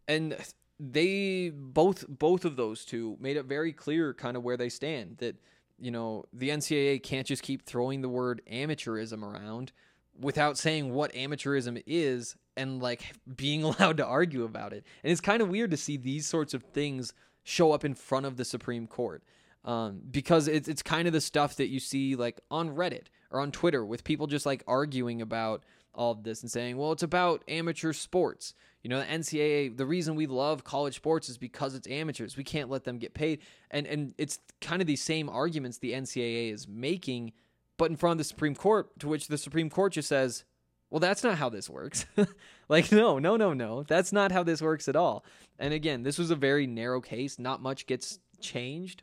And 0.09 0.37
they 0.79 1.51
both 1.51 2.05
both 2.09 2.45
of 2.45 2.57
those 2.57 2.85
two 2.85 3.17
made 3.21 3.37
it 3.37 3.47
very 3.47 3.73
clear 3.73 4.13
kind 4.15 4.37
of 4.37 4.43
where 4.43 4.57
they 4.57 4.69
stand 4.69 5.17
that 5.19 5.37
you 5.79 5.91
know 5.91 6.25
the 6.33 6.51
NCAA 6.51 7.03
can't 7.03 7.27
just 7.27 7.43
keep 7.43 7.65
throwing 7.65 8.03
the 8.03 8.09
word 8.09 8.43
amateurism 8.51 9.23
around 9.23 9.73
without 10.21 10.59
saying 10.59 10.93
what 10.93 11.13
amateurism 11.13 11.83
is 11.87 12.37
and 12.57 12.83
like 12.83 13.13
being 13.37 13.63
allowed 13.65 13.97
to 13.99 14.07
argue 14.07 14.45
about 14.45 14.73
it. 14.73 14.85
And 15.03 15.13
it's 15.13 15.21
kind 15.21 15.43
of 15.43 15.49
weird 15.49 15.71
to 15.71 15.77
see 15.77 15.97
these 15.97 16.27
sorts 16.27 16.55
of 16.55 16.63
things 16.63 17.13
show 17.45 17.73
up 17.73 17.85
in 17.85 17.95
front 17.95 18.27
of 18.27 18.37
the 18.37 18.45
Supreme 18.45 18.87
Court. 18.87 19.23
Um, 19.65 20.01
because 20.13 20.47
it's 20.47 20.69
it's 20.69 20.83
kind 20.83 21.09
of 21.09 21.13
the 21.13 21.21
stuff 21.21 21.57
that 21.57 21.67
you 21.67 21.81
see 21.81 22.15
like 22.15 22.41
on 22.53 22.77
Reddit 22.77 23.07
or 23.33 23.41
on 23.41 23.51
Twitter 23.51 23.85
with 23.85 24.05
people 24.05 24.29
just 24.29 24.47
like 24.47 24.63
arguing 24.69 25.21
about 25.21 25.65
all 25.93 26.13
of 26.13 26.23
this 26.23 26.43
and 26.43 26.51
saying, 26.51 26.77
well, 26.77 26.93
it's 26.93 27.03
about 27.03 27.43
amateur 27.49 27.93
sports. 27.93 28.55
You 28.83 28.91
know, 28.91 29.01
the 29.01 29.07
NCAA, 29.07 29.77
the 29.77 29.87
reason 29.87 30.15
we 30.15 30.27
love 30.27 30.63
college 30.63 30.95
sports 30.95 31.29
is 31.29 31.39
because 31.39 31.75
it's 31.75 31.89
amateurs. 31.89 32.37
We 32.37 32.45
can't 32.45 32.71
let 32.71 32.85
them 32.85 32.99
get 32.99 33.15
paid. 33.15 33.41
And 33.71 33.87
and 33.87 34.15
it's 34.19 34.39
kind 34.61 34.81
of 34.81 34.87
these 34.87 35.03
same 35.03 35.29
arguments 35.29 35.79
the 35.79 35.93
NCAA 35.93 36.53
is 36.53 36.69
making, 36.69 37.33
but 37.77 37.91
in 37.91 37.97
front 37.97 38.13
of 38.13 38.19
the 38.19 38.25
Supreme 38.25 38.55
Court, 38.55 38.99
to 39.01 39.09
which 39.09 39.29
the 39.29 39.39
Supreme 39.39 39.71
Court 39.71 39.93
just 39.95 40.09
says, 40.09 40.45
well, 40.91 41.01
that's 41.01 41.25
not 41.25 41.39
how 41.39 41.49
this 41.49 41.69
works. 41.69 42.07
like, 42.69 42.93
no, 42.93 43.19
no, 43.19 43.37
no, 43.37 43.53
no. 43.53 43.83
That's 43.83 44.13
not 44.13 44.33
how 44.33 44.43
this 44.43 44.63
works 44.63 44.89
at 44.89 44.97
all. 44.97 45.25
And 45.59 45.75
again, 45.75 46.03
this 46.05 46.19
was 46.19 46.31
a 46.31 46.37
very 46.37 46.67
narrow 46.67 47.01
case. 47.01 47.39
Not 47.39 47.61
much 47.61 47.87
gets 47.87 48.21
changed. 48.41 49.03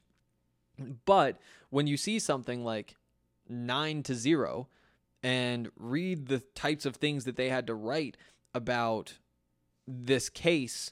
But 1.06 1.40
when 1.70 1.88
you 1.88 1.98
see 1.98 2.20
something 2.20 2.64
like 2.64 2.96
nine 3.48 4.02
to 4.04 4.16
zero 4.16 4.70
and 5.22 5.70
read 5.78 6.28
the 6.28 6.40
types 6.40 6.86
of 6.86 6.96
things 6.96 7.26
that 7.26 7.36
they 7.36 7.50
had 7.50 7.68
to 7.68 7.76
write 7.76 8.18
about 8.54 9.20
this 9.86 10.30
case, 10.30 10.92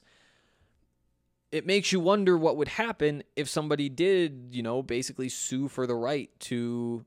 it 1.50 1.66
makes 1.66 1.90
you 1.92 2.00
wonder 2.00 2.36
what 2.36 2.56
would 2.56 2.68
happen 2.68 3.22
if 3.34 3.48
somebody 3.48 3.88
did, 3.88 4.48
you 4.52 4.62
know, 4.62 4.82
basically 4.82 5.28
sue 5.28 5.68
for 5.68 5.86
the 5.86 5.94
right 5.94 6.30
to 6.40 7.04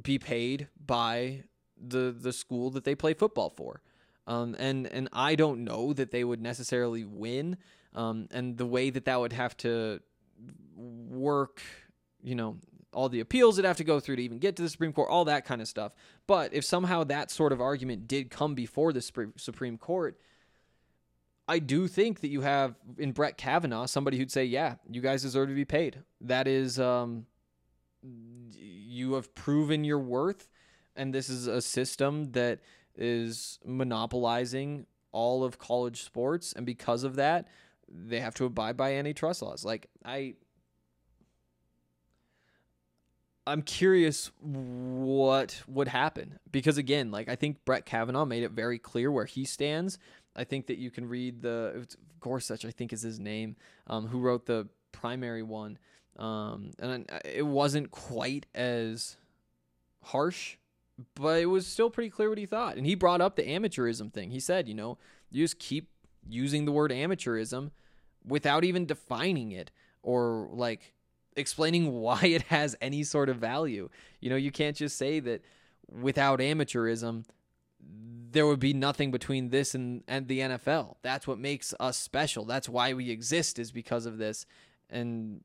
be 0.00 0.18
paid 0.18 0.68
by 0.84 1.44
the 1.76 2.14
the 2.18 2.32
school 2.32 2.70
that 2.70 2.84
they 2.84 2.94
play 2.94 3.14
football 3.14 3.50
for. 3.50 3.82
Um, 4.26 4.56
and 4.58 4.86
and 4.86 5.08
I 5.12 5.34
don't 5.34 5.64
know 5.64 5.92
that 5.92 6.10
they 6.10 6.24
would 6.24 6.40
necessarily 6.40 7.04
win. 7.04 7.58
Um, 7.94 8.28
and 8.30 8.56
the 8.56 8.66
way 8.66 8.90
that 8.90 9.04
that 9.04 9.20
would 9.20 9.32
have 9.32 9.56
to 9.58 10.00
work, 10.76 11.62
you 12.22 12.34
know, 12.34 12.56
all 12.92 13.08
the 13.08 13.20
appeals 13.20 13.56
that 13.56 13.64
have 13.64 13.76
to 13.76 13.84
go 13.84 14.00
through 14.00 14.16
to 14.16 14.22
even 14.22 14.38
get 14.38 14.56
to 14.56 14.62
the 14.62 14.68
Supreme 14.68 14.92
Court, 14.92 15.08
all 15.10 15.24
that 15.26 15.44
kind 15.44 15.60
of 15.60 15.68
stuff. 15.68 15.92
But 16.26 16.54
if 16.54 16.64
somehow 16.64 17.04
that 17.04 17.30
sort 17.30 17.52
of 17.52 17.60
argument 17.60 18.08
did 18.08 18.30
come 18.30 18.54
before 18.54 18.92
the 18.92 19.02
Supreme 19.36 19.78
Court, 19.78 20.18
I 21.46 21.58
do 21.58 21.86
think 21.86 22.20
that 22.20 22.28
you 22.28 22.40
have 22.40 22.74
in 22.98 23.12
Brett 23.12 23.36
Kavanaugh 23.36 23.86
somebody 23.86 24.16
who'd 24.16 24.32
say, 24.32 24.44
"Yeah, 24.44 24.76
you 24.90 25.00
guys 25.00 25.22
deserve 25.22 25.48
to 25.48 25.54
be 25.54 25.66
paid. 25.66 26.02
That 26.20 26.48
is, 26.48 26.80
um, 26.80 27.26
you 28.52 29.14
have 29.14 29.34
proven 29.34 29.84
your 29.84 29.98
worth, 29.98 30.48
and 30.96 31.14
this 31.14 31.28
is 31.28 31.46
a 31.46 31.62
system 31.62 32.32
that 32.32 32.60
is 32.96 33.58
monopolizing 33.64 34.86
all 35.12 35.44
of 35.44 35.58
college 35.58 36.02
sports, 36.02 36.52
and 36.52 36.66
because 36.66 37.04
of 37.04 37.16
that, 37.16 37.48
they 37.88 38.20
have 38.20 38.34
to 38.34 38.44
abide 38.44 38.76
by 38.76 38.94
antitrust 38.94 39.42
laws." 39.42 39.64
Like 39.64 39.88
I, 40.04 40.34
I'm 43.46 43.62
curious 43.62 44.30
what 44.40 45.62
would 45.66 45.88
happen 45.88 46.38
because 46.50 46.78
again, 46.78 47.10
like 47.10 47.28
I 47.28 47.36
think 47.36 47.64
Brett 47.64 47.84
Kavanaugh 47.86 48.24
made 48.24 48.42
it 48.42 48.52
very 48.52 48.78
clear 48.78 49.10
where 49.10 49.26
he 49.26 49.44
stands. 49.44 49.98
I 50.36 50.44
think 50.44 50.66
that 50.66 50.78
you 50.78 50.90
can 50.90 51.08
read 51.08 51.42
the 51.42 51.86
Gorsuch, 52.20 52.64
I 52.64 52.70
think 52.70 52.92
is 52.92 53.02
his 53.02 53.20
name, 53.20 53.56
um, 53.86 54.06
who 54.08 54.18
wrote 54.18 54.46
the 54.46 54.68
primary 54.92 55.42
one, 55.42 55.78
um, 56.18 56.70
and 56.78 57.10
it 57.24 57.46
wasn't 57.46 57.90
quite 57.90 58.46
as 58.54 59.16
harsh, 60.02 60.56
but 61.14 61.40
it 61.40 61.46
was 61.46 61.66
still 61.66 61.90
pretty 61.90 62.10
clear 62.10 62.28
what 62.28 62.38
he 62.38 62.46
thought. 62.46 62.76
And 62.76 62.86
he 62.86 62.94
brought 62.94 63.20
up 63.20 63.36
the 63.36 63.42
amateurism 63.42 64.12
thing. 64.12 64.30
He 64.30 64.40
said, 64.40 64.68
you 64.68 64.74
know, 64.74 64.98
you 65.30 65.42
just 65.44 65.58
keep 65.58 65.88
using 66.28 66.64
the 66.64 66.72
word 66.72 66.90
amateurism 66.90 67.70
without 68.26 68.64
even 68.64 68.86
defining 68.86 69.52
it 69.52 69.70
or 70.02 70.48
like 70.52 70.94
explaining 71.36 71.92
why 72.00 72.20
it 72.22 72.42
has 72.42 72.76
any 72.80 73.02
sort 73.02 73.28
of 73.28 73.36
value. 73.36 73.88
You 74.20 74.30
know, 74.30 74.36
you 74.36 74.50
can't 74.50 74.76
just 74.76 74.96
say 74.96 75.20
that 75.20 75.42
without 75.90 76.38
amateurism, 76.38 77.24
there 78.30 78.46
would 78.46 78.60
be 78.60 78.72
nothing 78.72 79.10
between 79.10 79.50
this 79.50 79.74
and, 79.74 80.02
and 80.08 80.26
the 80.26 80.40
NFL. 80.40 80.96
That's 81.02 81.26
what 81.26 81.38
makes 81.38 81.74
us 81.78 81.96
special. 81.96 82.44
That's 82.44 82.68
why 82.68 82.92
we 82.92 83.10
exist, 83.10 83.58
is 83.58 83.70
because 83.70 84.06
of 84.06 84.18
this. 84.18 84.44
And 84.90 85.42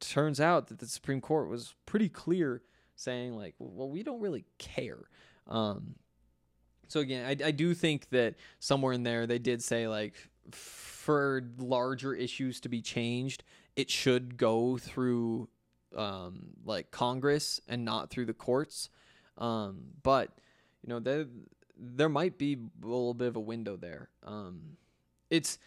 turns 0.00 0.40
out 0.40 0.68
that 0.68 0.78
the 0.78 0.86
Supreme 0.86 1.20
Court 1.20 1.48
was 1.48 1.74
pretty 1.86 2.08
clear 2.08 2.62
saying, 2.96 3.36
like, 3.36 3.54
well, 3.58 3.88
we 3.88 4.02
don't 4.02 4.20
really 4.20 4.44
care. 4.58 5.08
Um, 5.46 5.94
so 6.88 7.00
again, 7.00 7.26
I, 7.26 7.46
I 7.46 7.50
do 7.50 7.74
think 7.74 8.08
that 8.10 8.34
somewhere 8.58 8.92
in 8.92 9.02
there 9.02 9.26
they 9.26 9.38
did 9.38 9.62
say, 9.62 9.88
like, 9.88 10.14
for 10.50 11.42
larger 11.58 12.14
issues 12.14 12.60
to 12.60 12.68
be 12.68 12.82
changed, 12.82 13.44
it 13.76 13.90
should 13.90 14.36
go 14.36 14.78
through 14.78 15.48
um, 15.96 16.50
like 16.64 16.90
Congress 16.90 17.60
and 17.68 17.84
not 17.84 18.10
through 18.10 18.26
the 18.26 18.34
courts. 18.34 18.90
Um, 19.36 19.84
but 20.02 20.30
you 20.82 20.88
know, 20.88 21.00
there 21.00 21.26
there 21.78 22.08
might 22.08 22.38
be 22.38 22.54
a 22.54 22.86
little 22.86 23.14
bit 23.14 23.28
of 23.28 23.36
a 23.36 23.40
window 23.40 23.76
there. 23.76 24.10
Um, 24.24 24.76
it's 25.30 25.58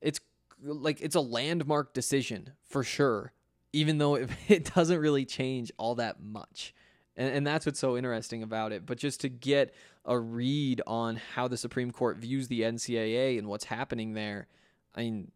it's 0.00 0.20
like 0.62 1.00
it's 1.00 1.14
a 1.14 1.20
landmark 1.20 1.94
decision 1.94 2.50
for 2.62 2.82
sure, 2.82 3.32
even 3.74 3.98
though 3.98 4.14
it, 4.14 4.30
it 4.48 4.74
doesn't 4.74 4.98
really 4.98 5.24
change 5.24 5.70
all 5.76 5.96
that 5.96 6.22
much. 6.22 6.74
And, 7.16 7.34
and 7.34 7.46
that's 7.46 7.66
what's 7.66 7.78
so 7.78 7.96
interesting 7.96 8.42
about 8.42 8.72
it. 8.72 8.86
But 8.86 8.98
just 8.98 9.20
to 9.20 9.28
get 9.28 9.74
a 10.04 10.18
read 10.18 10.80
on 10.86 11.16
how 11.34 11.48
the 11.48 11.56
Supreme 11.56 11.90
Court 11.90 12.18
views 12.18 12.48
the 12.48 12.62
NCAA 12.62 13.38
and 13.38 13.48
what's 13.48 13.64
happening 13.64 14.14
there, 14.14 14.46
I 14.94 15.02
mean, 15.02 15.32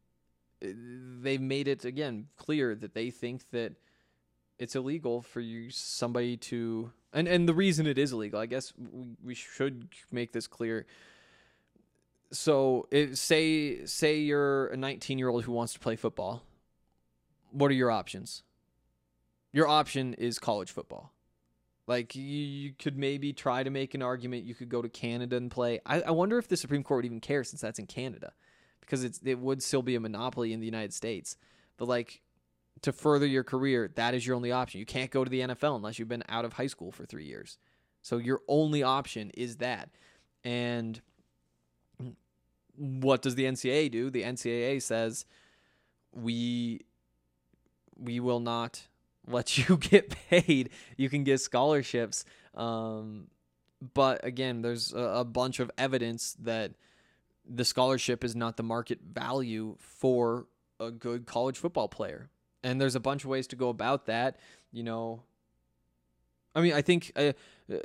eh, 0.62 0.72
they've 1.20 1.40
made 1.40 1.68
it 1.68 1.84
again 1.84 2.26
clear 2.36 2.74
that 2.74 2.94
they 2.94 3.10
think 3.10 3.50
that 3.50 3.74
it's 4.58 4.74
illegal 4.74 5.22
for 5.22 5.40
you 5.40 5.70
somebody 5.70 6.36
to 6.36 6.90
and 7.12 7.28
and 7.28 7.48
the 7.48 7.54
reason 7.54 7.86
it 7.86 7.96
is 7.96 8.12
illegal 8.12 8.40
i 8.40 8.46
guess 8.46 8.72
we, 8.76 9.06
we 9.22 9.34
should 9.34 9.86
make 10.10 10.32
this 10.32 10.48
clear 10.48 10.84
so 12.32 12.88
it, 12.90 13.16
say 13.16 13.86
say 13.86 14.18
you're 14.18 14.66
a 14.66 14.76
19 14.76 15.16
year 15.16 15.28
old 15.28 15.44
who 15.44 15.52
wants 15.52 15.74
to 15.74 15.78
play 15.78 15.94
football 15.94 16.42
what 17.52 17.70
are 17.70 17.74
your 17.74 17.90
options 17.90 18.42
your 19.52 19.66
option 19.66 20.14
is 20.14 20.38
college 20.38 20.70
football 20.70 21.12
Like 21.86 22.14
you, 22.14 22.22
you 22.22 22.72
could 22.78 22.98
maybe 22.98 23.32
try 23.32 23.62
to 23.62 23.70
make 23.70 23.94
an 23.94 24.02
argument. 24.02 24.44
You 24.44 24.54
could 24.54 24.68
go 24.68 24.82
to 24.82 24.88
Canada 24.90 25.36
and 25.36 25.50
play. 25.50 25.80
I, 25.86 26.02
I 26.02 26.10
wonder 26.10 26.38
if 26.38 26.46
the 26.46 26.56
Supreme 26.56 26.82
Court 26.82 26.98
would 26.98 27.06
even 27.06 27.20
care 27.20 27.42
since 27.44 27.62
that's 27.62 27.78
in 27.78 27.86
Canada, 27.86 28.32
because 28.80 29.04
it's 29.04 29.20
it 29.24 29.38
would 29.38 29.62
still 29.62 29.82
be 29.82 29.94
a 29.94 30.00
monopoly 30.00 30.52
in 30.52 30.60
the 30.60 30.66
United 30.66 30.92
States. 30.92 31.36
But 31.78 31.88
like 31.88 32.20
to 32.82 32.92
further 32.92 33.26
your 33.26 33.42
career, 33.42 33.90
that 33.94 34.14
is 34.14 34.26
your 34.26 34.36
only 34.36 34.52
option. 34.52 34.80
You 34.80 34.86
can't 34.86 35.10
go 35.10 35.24
to 35.24 35.30
the 35.30 35.40
NFL 35.40 35.76
unless 35.76 35.98
you've 35.98 36.08
been 36.08 36.24
out 36.28 36.44
of 36.44 36.52
high 36.52 36.66
school 36.66 36.92
for 36.92 37.06
three 37.06 37.24
years. 37.24 37.58
So 38.02 38.18
your 38.18 38.40
only 38.48 38.82
option 38.82 39.30
is 39.30 39.56
that. 39.56 39.88
And 40.44 41.00
what 42.76 43.22
does 43.22 43.34
the 43.34 43.44
NCAA 43.44 43.90
do? 43.90 44.10
The 44.10 44.22
NCAA 44.22 44.82
says 44.82 45.24
we 46.12 46.82
we 47.98 48.20
will 48.20 48.40
not 48.40 48.86
let 49.26 49.58
you 49.68 49.76
get 49.76 50.14
paid. 50.30 50.70
You 50.96 51.08
can 51.08 51.24
get 51.24 51.40
scholarships. 51.40 52.24
Um, 52.54 53.28
but 53.94 54.24
again, 54.24 54.62
there's 54.62 54.92
a, 54.92 54.98
a 54.98 55.24
bunch 55.24 55.60
of 55.60 55.70
evidence 55.78 56.36
that 56.40 56.72
the 57.48 57.64
scholarship 57.64 58.24
is 58.24 58.34
not 58.34 58.56
the 58.56 58.62
market 58.62 59.00
value 59.02 59.76
for 59.78 60.46
a 60.80 60.90
good 60.90 61.26
college 61.26 61.56
football 61.56 61.88
player. 61.88 62.30
And 62.62 62.80
there's 62.80 62.94
a 62.94 63.00
bunch 63.00 63.24
of 63.24 63.30
ways 63.30 63.46
to 63.48 63.56
go 63.56 63.68
about 63.68 64.06
that. 64.06 64.38
You 64.72 64.82
know, 64.82 65.22
I 66.54 66.60
mean, 66.60 66.72
I 66.72 66.82
think 66.82 67.12
uh, 67.16 67.32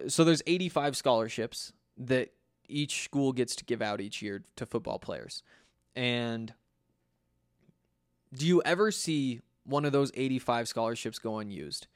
so. 0.08 0.24
There's 0.24 0.42
85 0.48 0.98
scholarships 0.98 1.74
that 1.98 2.34
each 2.68 3.04
school 3.04 3.32
gets 3.32 3.56
to 3.58 3.66
give 3.66 3.82
out 3.82 4.02
each 4.02 4.22
year 4.22 4.44
to 4.56 4.66
football 4.66 5.00
players. 5.00 5.44
And 5.96 6.54
do 8.34 8.48
you 8.48 8.62
ever 8.66 8.92
see 8.92 9.42
one 9.66 9.86
of 9.86 9.92
those 9.92 10.12
85 10.14 10.68
scholarships 10.68 11.20
go 11.20 11.40
unused? 11.40 11.88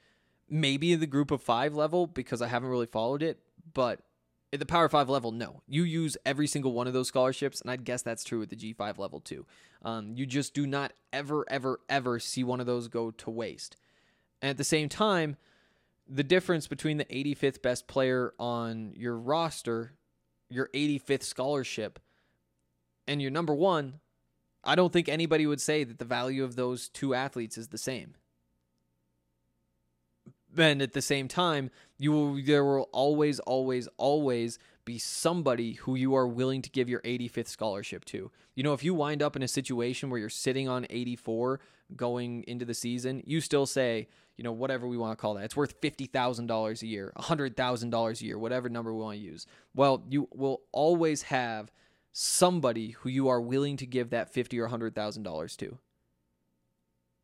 Maybe 0.48 0.94
the 0.94 1.06
group 1.06 1.30
of 1.30 1.42
five 1.42 1.74
level 1.74 2.06
because 2.06 2.40
I 2.40 2.48
haven't 2.48 2.70
really 2.70 2.86
followed 2.86 3.22
it, 3.22 3.40
but 3.74 4.00
at 4.52 4.60
the 4.60 4.66
Power 4.66 4.88
Five 4.88 5.08
level, 5.08 5.30
no. 5.30 5.62
You 5.66 5.82
use 5.82 6.16
every 6.24 6.46
single 6.46 6.72
one 6.72 6.86
of 6.86 6.94
those 6.94 7.08
scholarships, 7.08 7.60
and 7.60 7.70
I'd 7.70 7.84
guess 7.84 8.02
that's 8.02 8.24
true 8.24 8.42
at 8.42 8.48
the 8.48 8.56
G5 8.56 8.98
level 8.98 9.20
too. 9.20 9.44
Um, 9.82 10.14
you 10.14 10.26
just 10.26 10.54
do 10.54 10.66
not 10.66 10.92
ever, 11.12 11.44
ever, 11.50 11.80
ever 11.88 12.18
see 12.18 12.44
one 12.44 12.60
of 12.60 12.66
those 12.66 12.88
go 12.88 13.10
to 13.10 13.30
waste. 13.30 13.76
And 14.40 14.50
at 14.50 14.56
the 14.56 14.64
same 14.64 14.88
time, 14.88 15.36
the 16.08 16.24
difference 16.24 16.66
between 16.66 16.96
the 16.96 17.04
85th 17.04 17.60
best 17.60 17.86
player 17.86 18.32
on 18.38 18.94
your 18.96 19.16
roster, 19.16 19.92
your 20.48 20.68
85th 20.72 21.24
scholarship, 21.24 21.98
and 23.06 23.20
your 23.20 23.30
number 23.30 23.54
one, 23.54 24.00
I 24.68 24.74
don't 24.74 24.92
think 24.92 25.08
anybody 25.08 25.46
would 25.46 25.62
say 25.62 25.82
that 25.82 25.98
the 25.98 26.04
value 26.04 26.44
of 26.44 26.54
those 26.54 26.90
two 26.90 27.14
athletes 27.14 27.56
is 27.56 27.68
the 27.68 27.78
same. 27.78 28.14
And 30.56 30.82
at 30.82 30.92
the 30.92 31.00
same 31.00 31.26
time, 31.26 31.70
you 31.96 32.12
will 32.12 32.42
there 32.42 32.64
will 32.64 32.90
always, 32.92 33.38
always, 33.40 33.88
always 33.96 34.58
be 34.84 34.98
somebody 34.98 35.72
who 35.72 35.94
you 35.94 36.14
are 36.14 36.26
willing 36.26 36.60
to 36.62 36.70
give 36.70 36.88
your 36.88 37.00
85th 37.00 37.48
scholarship 37.48 38.04
to. 38.06 38.30
You 38.54 38.62
know, 38.62 38.74
if 38.74 38.84
you 38.84 38.92
wind 38.92 39.22
up 39.22 39.36
in 39.36 39.42
a 39.42 39.48
situation 39.48 40.10
where 40.10 40.20
you're 40.20 40.28
sitting 40.28 40.68
on 40.68 40.86
84 40.90 41.60
going 41.96 42.44
into 42.46 42.66
the 42.66 42.74
season, 42.74 43.22
you 43.24 43.40
still 43.40 43.64
say, 43.64 44.08
you 44.36 44.44
know, 44.44 44.52
whatever 44.52 44.86
we 44.86 44.98
want 44.98 45.16
to 45.16 45.20
call 45.20 45.34
that. 45.34 45.44
It's 45.44 45.56
worth 45.56 45.80
$50,000 45.80 46.82
a 46.82 46.86
year, 46.86 47.12
$100,000 47.18 48.20
a 48.20 48.24
year, 48.24 48.38
whatever 48.38 48.68
number 48.68 48.92
we 48.92 49.02
want 49.02 49.16
to 49.16 49.24
use. 49.24 49.46
Well, 49.74 50.04
you 50.10 50.28
will 50.32 50.60
always 50.72 51.22
have 51.22 51.70
somebody 52.12 52.90
who 52.90 53.08
you 53.08 53.28
are 53.28 53.40
willing 53.40 53.76
to 53.78 53.86
give 53.86 54.10
that 54.10 54.32
fifty 54.32 54.58
or 54.58 54.66
hundred 54.66 54.94
thousand 54.94 55.22
dollars 55.22 55.56
to, 55.56 55.78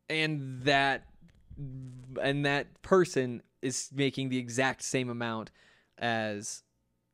and 0.09 0.61
that 0.63 1.05
and 2.21 2.45
that 2.45 2.81
person 2.81 3.41
is 3.61 3.89
making 3.93 4.29
the 4.29 4.37
exact 4.37 4.83
same 4.83 5.09
amount 5.09 5.51
as 5.97 6.63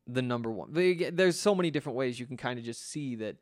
the 0.07 0.21
number 0.21 0.51
one. 0.51 0.71
There's 0.73 1.39
so 1.39 1.55
many 1.55 1.71
different 1.71 1.97
ways 1.97 2.19
you 2.19 2.25
can 2.25 2.37
kind 2.37 2.59
of 2.59 2.65
just 2.65 2.89
see 2.89 3.15
that 3.15 3.37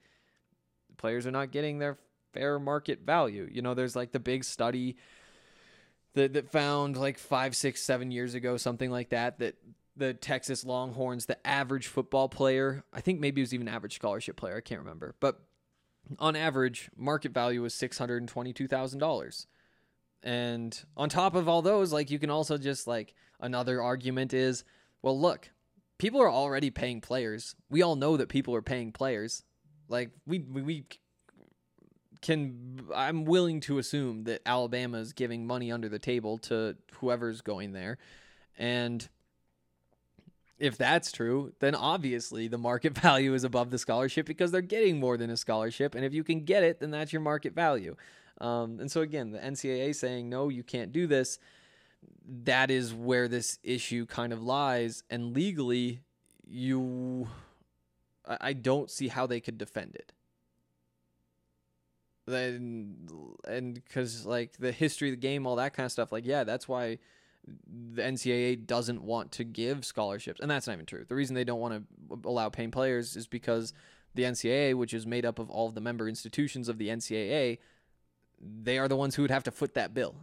players 0.97 1.25
are 1.25 1.31
not 1.31 1.51
getting 1.51 1.79
their 1.79 1.97
fair 2.33 2.59
market 2.59 2.99
value. 3.05 3.49
You 3.51 3.61
know, 3.61 3.73
there's 3.73 3.95
like 3.95 4.11
the 4.11 4.19
big 4.19 4.43
study 4.43 4.97
that 6.13 6.33
that 6.33 6.51
found 6.51 6.97
like 6.97 7.17
five, 7.17 7.55
six, 7.55 7.81
seven 7.81 8.11
years 8.11 8.33
ago, 8.33 8.57
something 8.57 8.91
like 8.91 9.09
that, 9.09 9.39
that 9.39 9.55
the 9.99 10.13
Texas 10.13 10.65
Longhorns, 10.65 11.27
the 11.27 11.45
average 11.45 11.87
football 11.87 12.29
player, 12.29 12.83
I 12.91 13.01
think 13.01 13.19
maybe 13.19 13.41
it 13.41 13.43
was 13.43 13.53
even 13.53 13.67
average 13.67 13.95
scholarship 13.95 14.35
player, 14.37 14.57
I 14.57 14.61
can't 14.61 14.81
remember, 14.81 15.15
but 15.19 15.41
on 16.17 16.35
average, 16.35 16.89
market 16.97 17.33
value 17.33 17.61
was 17.61 17.75
six 17.75 17.97
hundred 17.97 18.21
and 20.23 20.83
on 20.97 21.09
top 21.09 21.35
of 21.35 21.47
all 21.47 21.61
those, 21.61 21.93
like 21.93 22.09
you 22.11 22.19
can 22.19 22.29
also 22.29 22.57
just 22.57 22.87
like 22.87 23.13
another 23.39 23.81
argument 23.81 24.33
is, 24.33 24.63
well, 25.01 25.19
look, 25.19 25.51
people 25.97 26.21
are 26.21 26.31
already 26.31 26.71
paying 26.71 27.01
players. 27.01 27.55
We 27.69 27.81
all 27.81 27.95
know 27.95 28.17
that 28.17 28.29
people 28.29 28.55
are 28.55 28.61
paying 28.61 28.91
players. 28.91 29.43
Like 29.87 30.11
we, 30.25 30.39
we 30.39 30.85
can 32.21 32.81
I'm 32.93 33.25
willing 33.25 33.61
to 33.61 33.77
assume 33.77 34.23
that 34.25 34.41
Alabama 34.45 34.97
is 34.97 35.13
giving 35.13 35.47
money 35.47 35.71
under 35.71 35.89
the 35.89 35.99
table 35.99 36.37
to 36.39 36.75
whoever's 36.95 37.41
going 37.41 37.71
there. 37.73 37.97
And 38.57 39.07
if 40.59 40.77
that's 40.77 41.11
true, 41.11 41.53
then 41.59 41.73
obviously 41.73 42.47
the 42.47 42.57
market 42.57 42.97
value 42.97 43.33
is 43.33 43.43
above 43.43 43.71
the 43.71 43.77
scholarship 43.77 44.25
because 44.25 44.51
they're 44.51 44.61
getting 44.61 44.99
more 44.99 45.17
than 45.17 45.29
a 45.29 45.37
scholarship. 45.37 45.95
And 45.95 46.05
if 46.05 46.13
you 46.13 46.23
can 46.23 46.43
get 46.43 46.63
it, 46.63 46.79
then 46.79 46.91
that's 46.91 47.13
your 47.13 47.21
market 47.21 47.53
value. 47.53 47.95
Um, 48.39 48.79
and 48.79 48.91
so, 48.91 49.01
again, 49.01 49.31
the 49.31 49.39
NCAA 49.39 49.95
saying, 49.95 50.29
no, 50.29 50.49
you 50.49 50.63
can't 50.63 50.91
do 50.91 51.07
this, 51.07 51.39
that 52.43 52.71
is 52.71 52.93
where 52.93 53.27
this 53.27 53.59
issue 53.63 54.05
kind 54.05 54.31
of 54.31 54.41
lies. 54.41 55.03
And 55.09 55.33
legally, 55.33 56.01
you, 56.47 57.27
I 58.25 58.53
don't 58.53 58.89
see 58.89 59.07
how 59.07 59.27
they 59.27 59.39
could 59.39 59.57
defend 59.57 59.95
it. 59.95 60.13
Then, 62.25 63.07
and 63.45 63.73
because 63.73 64.25
like 64.25 64.57
the 64.57 64.71
history 64.71 65.09
of 65.09 65.13
the 65.13 65.27
game, 65.27 65.47
all 65.47 65.55
that 65.55 65.73
kind 65.73 65.85
of 65.85 65.91
stuff, 65.91 66.11
like, 66.11 66.25
yeah, 66.25 66.43
that's 66.43 66.67
why 66.67 66.99
the 67.45 68.01
NCAA 68.01 68.65
doesn't 68.65 69.01
want 69.01 69.31
to 69.33 69.43
give 69.43 69.85
scholarships, 69.85 70.39
and 70.39 70.49
that's 70.49 70.67
not 70.67 70.73
even 70.73 70.85
true. 70.85 71.05
The 71.07 71.15
reason 71.15 71.35
they 71.35 71.43
don't 71.43 71.59
want 71.59 71.73
to 71.73 72.19
allow 72.25 72.49
paying 72.49 72.71
players 72.71 73.15
is 73.15 73.27
because 73.27 73.73
the 74.15 74.23
NCAA, 74.23 74.75
which 74.75 74.93
is 74.93 75.05
made 75.05 75.25
up 75.25 75.39
of 75.39 75.49
all 75.49 75.67
of 75.67 75.75
the 75.75 75.81
member 75.81 76.07
institutions 76.07 76.69
of 76.69 76.77
the 76.77 76.89
NCAA, 76.89 77.59
they 78.39 78.77
are 78.77 78.87
the 78.87 78.95
ones 78.95 79.15
who 79.15 79.21
would 79.21 79.31
have 79.31 79.43
to 79.43 79.51
foot 79.51 79.73
that 79.73 79.93
bill, 79.93 80.15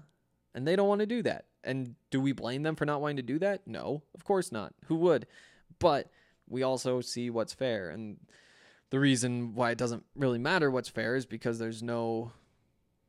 and 0.55 0.67
they 0.67 0.77
don't 0.77 0.89
want 0.89 1.01
to 1.01 1.07
do 1.07 1.23
that. 1.23 1.47
And 1.64 1.97
do 2.11 2.21
we 2.21 2.33
blame 2.33 2.62
them 2.62 2.77
for 2.77 2.85
not 2.85 3.01
wanting 3.01 3.17
to 3.17 3.23
do 3.23 3.39
that? 3.41 3.67
No, 3.67 4.03
of 4.14 4.25
course 4.25 4.53
not. 4.53 4.75
Who 4.87 4.97
would? 4.97 5.27
But 5.79 6.11
we 6.49 6.62
also 6.62 7.01
see 7.01 7.31
what's 7.31 7.53
fair, 7.53 7.91
and 7.91 8.19
the 8.91 9.01
reason 9.01 9.55
why 9.55 9.73
it 9.73 9.79
doesn't 9.79 10.05
really 10.14 10.39
matter 10.39 10.71
what's 10.71 10.89
fair 10.89 11.17
is 11.17 11.27
because 11.27 11.59
there's 11.59 11.83
no 11.83 12.33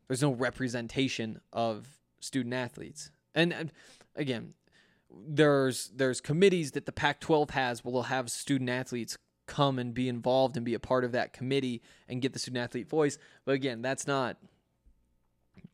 there's 0.07 0.21
no 0.21 0.31
representation 0.31 1.39
of 1.51 1.87
student 2.19 2.53
athletes. 2.53 3.11
And, 3.37 3.71
again, 4.15 4.53
there's 5.09 5.89
there's 5.95 6.19
committees 6.21 6.71
that 6.71 6.85
the 6.85 6.91
Pac-12 6.91 7.51
has 7.51 7.83
will 7.83 8.03
have 8.03 8.29
student 8.29 8.69
athletes 8.69 9.17
come 9.45 9.79
and 9.79 9.93
be 9.93 10.09
involved 10.09 10.57
and 10.57 10.65
be 10.65 10.73
a 10.73 10.79
part 10.79 11.03
of 11.03 11.13
that 11.13 11.33
committee 11.33 11.81
and 12.07 12.21
get 12.21 12.33
the 12.33 12.39
student 12.39 12.63
athlete 12.63 12.89
voice. 12.89 13.17
But 13.45 13.53
again, 13.55 13.81
that's 13.81 14.05
not 14.05 14.37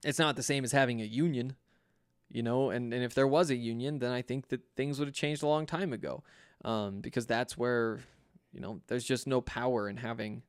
it's 0.04 0.20
not 0.20 0.36
the 0.36 0.44
same 0.44 0.64
as 0.64 0.72
having 0.72 1.02
a 1.02 1.06
union, 1.06 1.56
you 2.30 2.44
know. 2.44 2.70
And 2.70 2.94
and 2.94 3.04
if 3.04 3.14
there 3.14 3.28
was 3.28 3.50
a 3.50 3.56
union, 3.56 4.00
then 4.00 4.12
I 4.12 4.22
think 4.22 4.50
that 4.50 4.62
things 4.76 5.00
would 5.00 5.08
have 5.08 5.16
changed 5.16 5.44
a 5.44 5.48
long 5.48 5.66
time 5.66 5.92
ago, 5.94 6.24
um, 6.64 7.02
because 7.02 7.26
that's 7.26 7.58
where 7.58 8.00
you 8.54 8.60
know 8.60 8.82
there's 8.88 9.04
just 9.06 9.28
no 9.28 9.42
power 9.42 9.90
in 9.90 9.98
having 9.98 10.44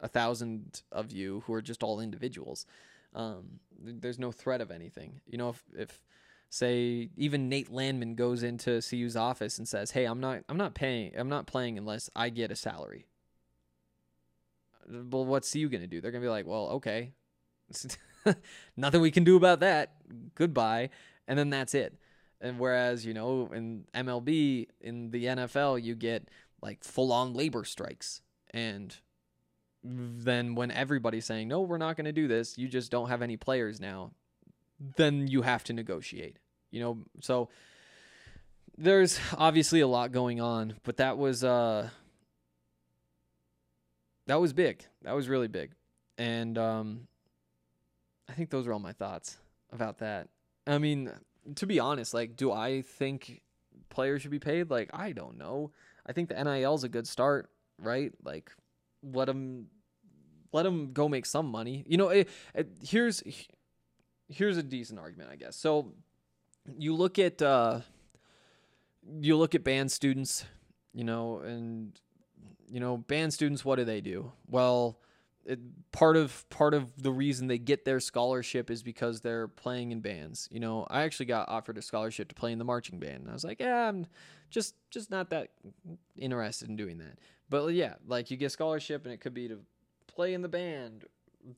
a 0.00 0.08
thousand 0.08 0.82
of 0.92 1.12
you 1.12 1.42
who 1.46 1.54
are 1.54 1.62
just 1.62 1.82
all 1.82 2.00
individuals. 2.00 2.66
Um, 3.14 3.60
there's 3.80 4.18
no 4.18 4.32
threat 4.32 4.60
of 4.60 4.70
anything. 4.70 5.20
You 5.26 5.38
know, 5.38 5.50
if 5.50 5.62
if 5.74 6.02
say 6.50 7.10
even 7.16 7.48
Nate 7.48 7.70
Landman 7.70 8.14
goes 8.14 8.42
into 8.42 8.80
CU's 8.80 9.16
office 9.16 9.58
and 9.58 9.66
says, 9.68 9.92
"Hey, 9.92 10.04
I'm 10.04 10.20
not 10.20 10.42
I'm 10.48 10.56
not 10.56 10.74
paying 10.74 11.12
I'm 11.16 11.28
not 11.28 11.46
playing 11.46 11.78
unless 11.78 12.10
I 12.14 12.28
get 12.30 12.50
a 12.50 12.56
salary." 12.56 13.06
Well, 14.88 15.24
what's 15.24 15.52
CU 15.52 15.68
going 15.68 15.80
to 15.80 15.86
do? 15.86 16.00
They're 16.00 16.12
going 16.12 16.22
to 16.22 16.26
be 16.26 16.30
like, 16.30 16.46
"Well, 16.46 16.68
okay. 16.68 17.12
Nothing 18.76 19.00
we 19.00 19.10
can 19.10 19.24
do 19.24 19.36
about 19.36 19.60
that. 19.60 19.94
Goodbye." 20.34 20.90
And 21.28 21.38
then 21.38 21.50
that's 21.50 21.74
it. 21.74 21.98
And 22.40 22.58
whereas, 22.58 23.04
you 23.04 23.14
know, 23.14 23.50
in 23.52 23.84
MLB, 23.94 24.68
in 24.80 25.10
the 25.10 25.24
NFL, 25.24 25.82
you 25.82 25.94
get 25.94 26.28
like 26.62 26.84
full-on 26.84 27.34
labor 27.34 27.64
strikes 27.64 28.22
and 28.50 28.96
then 29.82 30.54
when 30.54 30.70
everybody's 30.70 31.24
saying, 31.26 31.48
"No, 31.48 31.60
we're 31.60 31.78
not 31.78 31.96
going 31.96 32.06
to 32.06 32.12
do 32.12 32.26
this. 32.26 32.58
You 32.58 32.68
just 32.68 32.90
don't 32.90 33.08
have 33.08 33.22
any 33.22 33.36
players 33.36 33.80
now." 33.80 34.12
Then 34.96 35.28
you 35.28 35.42
have 35.42 35.64
to 35.64 35.72
negotiate. 35.72 36.38
You 36.70 36.80
know, 36.80 36.98
so 37.20 37.48
there's 38.76 39.18
obviously 39.36 39.80
a 39.80 39.86
lot 39.86 40.12
going 40.12 40.40
on, 40.40 40.74
but 40.82 40.98
that 40.98 41.18
was 41.18 41.44
uh 41.44 41.88
that 44.26 44.40
was 44.40 44.52
big. 44.52 44.84
That 45.02 45.14
was 45.14 45.28
really 45.28 45.48
big. 45.48 45.72
And 46.18 46.58
um 46.58 47.08
I 48.28 48.32
think 48.32 48.50
those 48.50 48.66
are 48.66 48.72
all 48.72 48.78
my 48.78 48.92
thoughts 48.92 49.38
about 49.72 49.98
that. 49.98 50.28
I 50.66 50.78
mean, 50.78 51.12
to 51.56 51.66
be 51.66 51.78
honest, 51.78 52.12
like 52.12 52.36
do 52.36 52.52
I 52.52 52.82
think 52.82 53.42
players 53.88 54.22
should 54.22 54.30
be 54.30 54.38
paid? 54.38 54.70
Like, 54.70 54.90
I 54.92 55.12
don't 55.12 55.38
know. 55.38 55.72
I 56.06 56.12
think 56.12 56.28
the 56.28 56.42
NIL 56.42 56.74
is 56.74 56.84
a 56.84 56.88
good 56.88 57.06
start, 57.08 57.50
right? 57.80 58.12
Like, 58.22 58.52
let 59.02 59.26
them 59.26 59.66
let 60.52 60.62
them 60.62 60.92
go 60.92 61.08
make 61.08 61.26
some 61.26 61.46
money. 61.46 61.84
You 61.86 61.96
know, 61.96 62.08
it, 62.08 62.28
it, 62.54 62.68
here's 62.82 63.22
here's 64.28 64.56
a 64.56 64.62
decent 64.62 64.98
argument, 64.98 65.30
I 65.30 65.36
guess. 65.36 65.56
So 65.56 65.92
you 66.78 66.94
look 66.94 67.18
at 67.18 67.40
uh, 67.42 67.80
you 69.20 69.36
look 69.36 69.54
at 69.54 69.64
band 69.64 69.90
students, 69.92 70.44
you 70.92 71.04
know, 71.04 71.38
and 71.38 71.98
you 72.68 72.80
know, 72.80 72.96
band 72.96 73.32
students. 73.32 73.64
What 73.64 73.76
do 73.76 73.84
they 73.84 74.00
do? 74.00 74.32
Well, 74.48 74.98
it, 75.44 75.60
part 75.92 76.16
of 76.16 76.48
part 76.50 76.74
of 76.74 77.02
the 77.02 77.12
reason 77.12 77.46
they 77.46 77.58
get 77.58 77.84
their 77.84 78.00
scholarship 78.00 78.70
is 78.70 78.82
because 78.82 79.20
they're 79.20 79.48
playing 79.48 79.92
in 79.92 80.00
bands. 80.00 80.48
You 80.50 80.60
know, 80.60 80.86
I 80.90 81.02
actually 81.02 81.26
got 81.26 81.48
offered 81.48 81.78
a 81.78 81.82
scholarship 81.82 82.28
to 82.28 82.34
play 82.34 82.52
in 82.52 82.58
the 82.58 82.64
marching 82.64 82.98
band, 82.98 83.20
and 83.20 83.30
I 83.30 83.32
was 83.32 83.44
like, 83.44 83.60
yeah, 83.60 83.88
I'm 83.88 84.06
just 84.50 84.74
just 84.90 85.10
not 85.10 85.30
that 85.30 85.50
interested 86.16 86.68
in 86.68 86.76
doing 86.76 86.98
that. 86.98 87.18
But 87.48 87.68
yeah, 87.74 87.94
like 88.06 88.30
you 88.30 88.36
get 88.36 88.50
scholarship, 88.50 89.04
and 89.04 89.14
it 89.14 89.20
could 89.20 89.34
be 89.34 89.48
to 89.48 89.60
play 90.08 90.34
in 90.34 90.42
the 90.42 90.48
band, 90.48 91.04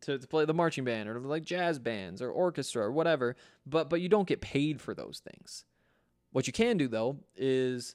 to, 0.03 0.19
to 0.19 0.27
play 0.27 0.45
the 0.45 0.55
marching 0.55 0.85
band, 0.85 1.09
or 1.09 1.19
like 1.21 1.45
jazz 1.45 1.79
bands 1.79 2.23
or 2.23 2.31
orchestra 2.31 2.85
or 2.85 2.93
whatever. 2.93 3.37
But 3.67 3.91
but 3.91 4.01
you 4.01 4.09
don't 4.09 4.29
get 4.29 4.41
paid 4.41 4.81
for 4.81 4.95
those 4.95 5.21
things. 5.21 5.65
What 6.33 6.47
you 6.47 6.53
can 6.53 6.77
do 6.77 6.89
though 6.89 7.19
is 7.37 7.95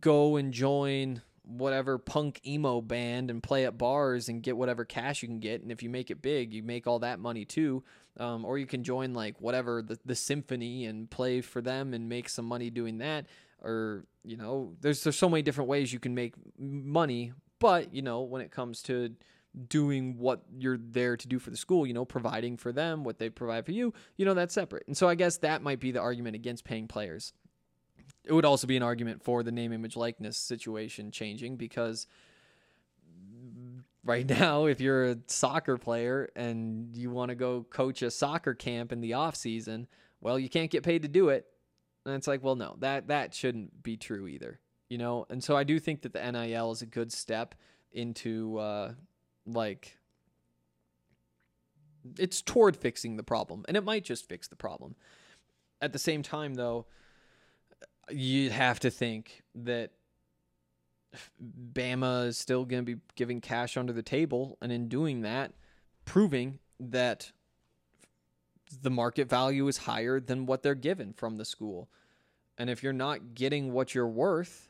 go 0.00 0.36
and 0.36 0.52
join 0.52 1.22
whatever 1.42 1.96
punk 1.96 2.40
emo 2.46 2.82
band 2.82 3.30
and 3.30 3.42
play 3.42 3.64
at 3.64 3.78
bars 3.78 4.28
and 4.28 4.42
get 4.42 4.56
whatever 4.56 4.84
cash 4.84 5.22
you 5.22 5.28
can 5.28 5.40
get. 5.40 5.62
And 5.62 5.72
if 5.72 5.82
you 5.82 5.88
make 5.88 6.10
it 6.10 6.20
big, 6.20 6.52
you 6.52 6.62
make 6.62 6.86
all 6.86 6.98
that 6.98 7.18
money 7.18 7.46
too. 7.46 7.82
Um, 8.18 8.44
or 8.44 8.58
you 8.58 8.66
can 8.66 8.84
join 8.84 9.14
like 9.14 9.40
whatever 9.40 9.80
the, 9.80 9.98
the 10.04 10.14
symphony 10.14 10.84
and 10.84 11.08
play 11.08 11.40
for 11.40 11.62
them 11.62 11.94
and 11.94 12.08
make 12.08 12.28
some 12.28 12.44
money 12.44 12.68
doing 12.68 12.98
that. 12.98 13.26
Or, 13.62 14.04
you 14.24 14.36
know, 14.36 14.74
there's, 14.80 15.02
there's 15.02 15.16
so 15.16 15.28
many 15.30 15.42
different 15.42 15.70
ways 15.70 15.90
you 15.90 15.98
can 15.98 16.14
make 16.14 16.34
money. 16.58 17.32
But, 17.60 17.94
you 17.94 18.02
know, 18.02 18.22
when 18.22 18.42
it 18.42 18.50
comes 18.50 18.82
to 18.82 19.14
doing 19.66 20.16
what 20.18 20.42
you're 20.56 20.78
there 20.78 21.16
to 21.16 21.28
do 21.28 21.38
for 21.38 21.50
the 21.50 21.56
school, 21.56 21.86
you 21.86 21.94
know, 21.94 22.04
providing 22.04 22.56
for 22.56 22.72
them, 22.72 23.04
what 23.04 23.18
they 23.18 23.28
provide 23.30 23.64
for 23.64 23.72
you, 23.72 23.92
you 24.16 24.24
know, 24.24 24.34
that's 24.34 24.54
separate. 24.54 24.84
And 24.86 24.96
so 24.96 25.08
I 25.08 25.14
guess 25.14 25.38
that 25.38 25.62
might 25.62 25.80
be 25.80 25.90
the 25.90 26.00
argument 26.00 26.36
against 26.36 26.64
paying 26.64 26.86
players. 26.86 27.32
It 28.24 28.32
would 28.32 28.44
also 28.44 28.66
be 28.66 28.76
an 28.76 28.82
argument 28.82 29.22
for 29.22 29.42
the 29.42 29.52
name 29.52 29.72
image 29.72 29.96
likeness 29.96 30.36
situation 30.36 31.10
changing 31.10 31.56
because 31.56 32.06
right 34.04 34.28
now 34.38 34.66
if 34.66 34.80
you're 34.80 35.04
a 35.06 35.16
soccer 35.26 35.76
player 35.78 36.30
and 36.36 36.94
you 36.96 37.10
want 37.10 37.30
to 37.30 37.34
go 37.34 37.64
coach 37.70 38.02
a 38.02 38.10
soccer 38.10 38.54
camp 38.54 38.92
in 38.92 39.00
the 39.00 39.14
off 39.14 39.34
season 39.34 39.86
well 40.20 40.38
you 40.38 40.48
can't 40.48 40.70
get 40.70 40.82
paid 40.82 41.02
to 41.02 41.08
do 41.08 41.30
it. 41.30 41.46
And 42.06 42.14
it's 42.14 42.26
like 42.26 42.42
well 42.42 42.56
no 42.56 42.76
that 42.80 43.08
that 43.08 43.34
shouldn't 43.34 43.82
be 43.82 43.96
true 43.96 44.26
either 44.28 44.60
you 44.88 44.96
know? 44.96 45.26
And 45.28 45.42
so 45.42 45.56
i 45.56 45.64
do 45.64 45.78
think 45.78 46.02
that 46.02 46.12
the 46.12 46.32
nil 46.32 46.70
is 46.70 46.82
a 46.82 46.86
good 46.86 47.12
step 47.12 47.54
into 47.92 48.58
uh 48.58 48.92
like 49.48 49.98
it's 52.18 52.40
toward 52.40 52.76
fixing 52.76 53.16
the 53.16 53.22
problem 53.22 53.64
and 53.68 53.76
it 53.76 53.84
might 53.84 54.04
just 54.04 54.28
fix 54.28 54.48
the 54.48 54.56
problem 54.56 54.94
at 55.82 55.92
the 55.92 55.98
same 55.98 56.22
time 56.22 56.54
though 56.54 56.86
you'd 58.10 58.52
have 58.52 58.80
to 58.80 58.90
think 58.90 59.42
that 59.54 59.92
Bama 61.72 62.26
is 62.26 62.38
still 62.38 62.64
going 62.64 62.84
to 62.84 62.94
be 62.94 63.00
giving 63.14 63.40
cash 63.40 63.76
under 63.76 63.92
the 63.92 64.02
table, 64.02 64.58
and 64.60 64.70
in 64.70 64.88
doing 64.88 65.22
that, 65.22 65.52
proving 66.04 66.58
that 66.80 67.32
the 68.82 68.90
market 68.90 69.28
value 69.28 69.66
is 69.68 69.78
higher 69.78 70.20
than 70.20 70.46
what 70.46 70.62
they're 70.62 70.74
given 70.74 71.12
from 71.12 71.36
the 71.36 71.44
school. 71.44 71.88
And 72.58 72.68
if 72.68 72.82
you're 72.82 72.92
not 72.92 73.34
getting 73.34 73.72
what 73.72 73.94
you're 73.94 74.06
worth, 74.06 74.68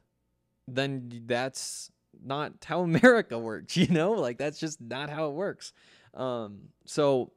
then 0.69 1.23
that's 1.27 1.91
not 2.25 2.53
how 2.65 2.81
America 2.81 3.39
works, 3.39 3.77
you 3.77 3.89
know? 3.89 4.13
Like 4.13 4.39
that's 4.39 4.59
just 4.59 4.81
not 4.81 5.11
how 5.11 5.29
it 5.29 5.35
works. 5.35 5.73
Um, 6.15 6.71
so 6.85 7.33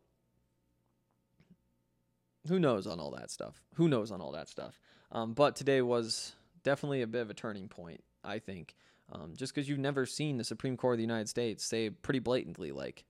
who 2.47 2.59
knows 2.59 2.88
on 2.88 2.99
all 2.99 3.11
that 3.11 3.29
stuff? 3.29 3.61
Who 3.75 3.88
knows 3.88 4.11
on 4.11 4.21
all 4.21 4.32
that 4.32 4.49
stuff? 4.49 4.79
Um, 5.11 5.34
but 5.34 5.55
today 5.55 5.82
was 5.82 6.34
definitely 6.63 7.01
a 7.01 7.07
bit 7.07 7.21
of 7.21 7.29
a 7.29 7.34
turning 7.34 7.67
point, 7.67 8.03
I 8.23 8.39
think. 8.39 8.75
Um, 9.11 9.34
just 9.36 9.53
because 9.53 9.67
you've 9.67 9.79
never 9.79 10.05
seen 10.05 10.38
the 10.38 10.43
Supreme 10.43 10.77
Court 10.77 10.93
of 10.93 10.97
the 10.97 11.03
United 11.03 11.27
States 11.27 11.65
say 11.65 11.89
pretty 11.89 12.19
blatantly, 12.19 12.71
like, 12.71 13.03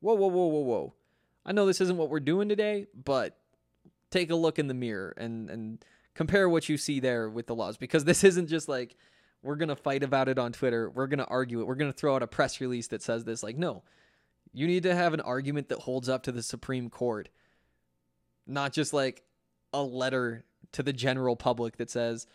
whoa, 0.00 0.14
whoa, 0.14 0.26
whoa, 0.26 0.46
whoa, 0.46 0.60
whoa. 0.60 0.94
I 1.46 1.52
know 1.52 1.66
this 1.66 1.80
isn't 1.80 1.96
what 1.96 2.10
we're 2.10 2.20
doing 2.20 2.48
today, 2.48 2.86
but 2.92 3.38
take 4.10 4.30
a 4.30 4.34
look 4.34 4.58
in 4.58 4.66
the 4.66 4.74
mirror 4.74 5.14
and, 5.16 5.48
and 5.48 5.84
compare 6.14 6.48
what 6.48 6.68
you 6.68 6.76
see 6.76 6.98
there 6.98 7.28
with 7.28 7.46
the 7.46 7.54
laws. 7.54 7.76
Because 7.76 8.04
this 8.04 8.24
isn't 8.24 8.48
just 8.48 8.68
like, 8.68 8.96
we're 9.44 9.56
going 9.56 9.68
to 9.68 9.76
fight 9.76 10.02
about 10.02 10.28
it 10.28 10.38
on 10.38 10.52
Twitter. 10.52 10.90
We're 10.90 11.06
going 11.06 11.18
to 11.18 11.26
argue 11.26 11.60
it. 11.60 11.66
We're 11.66 11.74
going 11.74 11.92
to 11.92 11.96
throw 11.96 12.16
out 12.16 12.22
a 12.22 12.26
press 12.26 12.60
release 12.60 12.88
that 12.88 13.02
says 13.02 13.24
this. 13.24 13.42
Like, 13.42 13.56
no, 13.56 13.82
you 14.52 14.66
need 14.66 14.84
to 14.84 14.94
have 14.94 15.14
an 15.14 15.20
argument 15.20 15.68
that 15.68 15.80
holds 15.80 16.08
up 16.08 16.22
to 16.24 16.32
the 16.32 16.42
Supreme 16.42 16.90
Court, 16.90 17.28
not 18.46 18.72
just 18.72 18.92
like 18.92 19.22
a 19.72 19.82
letter 19.82 20.44
to 20.72 20.82
the 20.82 20.92
general 20.92 21.36
public 21.36 21.76
that 21.76 21.90
says 21.90 22.26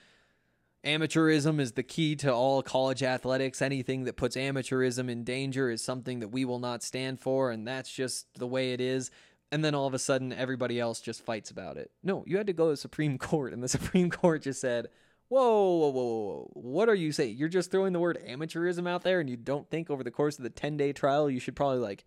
amateurism 0.84 1.60
is 1.60 1.74
the 1.74 1.84
key 1.84 2.16
to 2.18 2.34
all 2.34 2.62
college 2.62 3.04
athletics. 3.04 3.62
Anything 3.62 4.06
that 4.06 4.16
puts 4.16 4.36
amateurism 4.36 5.10
in 5.10 5.24
danger 5.24 5.70
is 5.70 5.82
something 5.82 6.20
that 6.20 6.30
we 6.30 6.46
will 6.46 6.60
not 6.60 6.84
stand 6.84 7.20
for, 7.20 7.52
and 7.52 7.68
that's 7.68 7.92
just 7.92 8.28
the 8.36 8.48
way 8.48 8.72
it 8.74 8.82
is. 8.82 9.12
And 9.52 9.66
then 9.66 9.74
all 9.74 9.88
of 9.88 9.94
a 9.94 10.00
sudden, 10.00 10.32
everybody 10.32 10.80
else 10.80 11.02
just 11.02 11.26
fights 11.26 11.50
about 11.50 11.78
it. 11.78 11.92
No, 12.04 12.24
you 12.28 12.38
had 12.38 12.48
to 12.48 12.54
go 12.54 12.66
to 12.66 12.72
the 12.72 12.78
Supreme 12.78 13.18
Court, 13.18 13.54
and 13.54 13.64
the 13.64 13.68
Supreme 13.68 14.10
Court 14.10 14.44
just 14.44 14.62
said, 14.62 14.88
Whoa, 15.30 15.78
whoa, 15.78 15.90
whoa, 15.90 15.92
whoa, 15.92 16.52
what 16.54 16.90
are 16.90 16.96
you 16.96 17.12
saying? 17.12 17.38
You're 17.38 17.50
just 17.50 17.70
throwing 17.70 17.94
the 17.94 18.00
word 18.00 18.18
amateurism 18.28 18.88
out 18.88 19.04
there, 19.04 19.20
and 19.20 19.30
you 19.30 19.38
don't 19.38 19.70
think 19.70 19.92
over 19.92 20.04
the 20.04 20.12
course 20.12 20.38
of 20.38 20.44
the 20.44 20.50
10 20.50 20.76
day 20.76 20.92
trial 20.92 21.30
you 21.30 21.40
should 21.40 21.56
probably 21.56 21.78
like 21.78 22.06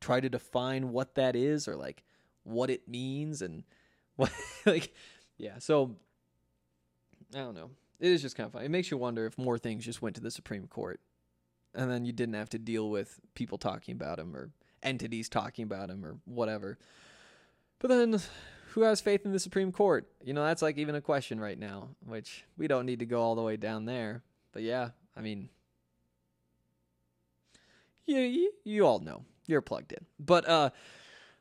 try 0.00 0.20
to 0.20 0.28
define 0.28 0.92
what 0.92 1.16
that 1.16 1.34
is 1.34 1.66
or 1.66 1.74
like 1.74 2.04
what 2.44 2.70
it 2.70 2.88
means 2.88 3.42
and 3.42 3.64
what, 4.16 4.32
like, 4.66 4.94
yeah, 5.36 5.58
so 5.58 5.96
I 7.34 7.38
don't 7.38 7.54
know. 7.54 7.70
It 7.98 8.12
is 8.12 8.22
just 8.22 8.36
kind 8.36 8.46
of 8.46 8.52
fun. 8.52 8.62
It 8.62 8.70
makes 8.70 8.90
you 8.90 8.96
wonder 8.96 9.26
if 9.26 9.36
more 9.36 9.58
things 9.58 9.84
just 9.84 10.00
went 10.00 10.16
to 10.16 10.22
the 10.22 10.30
Supreme 10.30 10.66
Court, 10.66 11.00
and 11.74 11.90
then 11.90 12.04
you 12.04 12.12
didn't 12.12 12.34
have 12.34 12.50
to 12.50 12.58
deal 12.58 12.88
with 12.88 13.20
people 13.34 13.58
talking 13.58 13.94
about 13.94 14.18
them 14.18 14.34
or 14.34 14.50
entities 14.82 15.28
talking 15.28 15.64
about 15.64 15.88
them 15.88 16.04
or 16.04 16.16
whatever. 16.24 16.78
But 17.78 17.88
then, 17.88 18.20
who 18.70 18.82
has 18.82 19.00
faith 19.00 19.24
in 19.24 19.32
the 19.32 19.38
Supreme 19.38 19.72
Court? 19.72 20.08
You 20.24 20.32
know, 20.32 20.44
that's 20.44 20.62
like 20.62 20.78
even 20.78 20.94
a 20.94 21.00
question 21.00 21.40
right 21.40 21.58
now, 21.58 21.88
which 22.06 22.44
we 22.56 22.68
don't 22.68 22.86
need 22.86 23.00
to 23.00 23.06
go 23.06 23.20
all 23.20 23.34
the 23.34 23.42
way 23.42 23.56
down 23.56 23.84
there. 23.84 24.22
But 24.52 24.62
yeah, 24.62 24.90
I 25.16 25.20
mean, 25.20 25.48
you 28.06 28.18
you, 28.18 28.52
you 28.64 28.86
all 28.86 29.00
know 29.00 29.24
you're 29.46 29.60
plugged 29.60 29.92
in. 29.92 30.04
But 30.18 30.48
uh, 30.48 30.70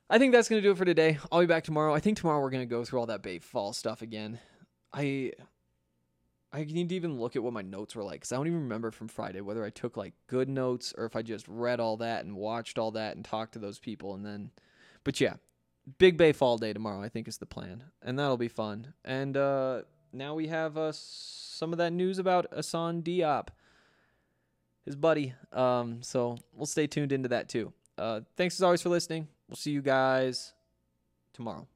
I 0.09 0.17
think 0.17 0.33
that's 0.33 0.49
gonna 0.49 0.61
do 0.61 0.71
it 0.71 0.77
for 0.77 0.85
today. 0.85 1.19
I'll 1.31 1.41
be 1.41 1.45
back 1.45 1.63
tomorrow. 1.63 1.93
I 1.93 1.99
think 1.99 2.17
tomorrow 2.17 2.41
we're 2.41 2.49
gonna 2.49 2.65
go 2.65 2.83
through 2.83 2.99
all 2.99 3.05
that 3.07 3.23
Baye 3.23 3.39
Fall 3.39 3.73
stuff 3.73 4.01
again. 4.01 4.39
I 4.91 5.33
I 6.51 6.63
need 6.63 6.89
to 6.89 6.95
even 6.95 7.19
look 7.19 7.35
at 7.35 7.43
what 7.43 7.53
my 7.53 7.61
notes 7.61 7.95
were 7.95 8.03
like 8.03 8.21
because 8.21 8.31
I 8.31 8.37
don't 8.37 8.47
even 8.47 8.61
remember 8.61 8.89
from 8.89 9.07
Friday 9.07 9.41
whether 9.41 9.63
I 9.63 9.69
took 9.69 9.97
like 9.97 10.13
good 10.25 10.49
notes 10.49 10.93
or 10.97 11.05
if 11.05 11.15
I 11.15 11.21
just 11.21 11.47
read 11.47 11.79
all 11.79 11.97
that 11.97 12.25
and 12.25 12.35
watched 12.35 12.79
all 12.79 12.91
that 12.91 13.15
and 13.15 13.23
talked 13.23 13.53
to 13.53 13.59
those 13.59 13.77
people 13.77 14.15
and 14.15 14.25
then. 14.25 14.49
But 15.03 15.21
yeah, 15.21 15.35
Big 15.97 16.17
Baye 16.17 16.33
Fall 16.33 16.57
Day 16.57 16.73
tomorrow 16.73 17.01
I 17.01 17.09
think 17.09 17.27
is 17.27 17.37
the 17.37 17.45
plan 17.45 17.83
and 18.01 18.17
that'll 18.17 18.37
be 18.37 18.47
fun. 18.47 18.93
And 19.03 19.35
uh, 19.35 19.81
now 20.13 20.35
we 20.35 20.47
have 20.47 20.77
uh, 20.77 20.91
some 20.93 21.71
of 21.71 21.77
that 21.77 21.93
news 21.93 22.19
about 22.19 22.47
Asan 22.55 23.01
Diop, 23.01 23.49
his 24.85 24.95
buddy. 24.95 25.33
Um, 25.51 26.01
so 26.01 26.37
we'll 26.53 26.65
stay 26.65 26.87
tuned 26.87 27.11
into 27.11 27.29
that 27.29 27.49
too. 27.49 27.73
Uh, 27.97 28.21
thanks 28.37 28.55
as 28.55 28.63
always 28.63 28.81
for 28.81 28.89
listening. 28.89 29.27
We'll 29.47 29.57
see 29.57 29.71
you 29.71 29.81
guys 29.81 30.53
tomorrow. 31.33 31.67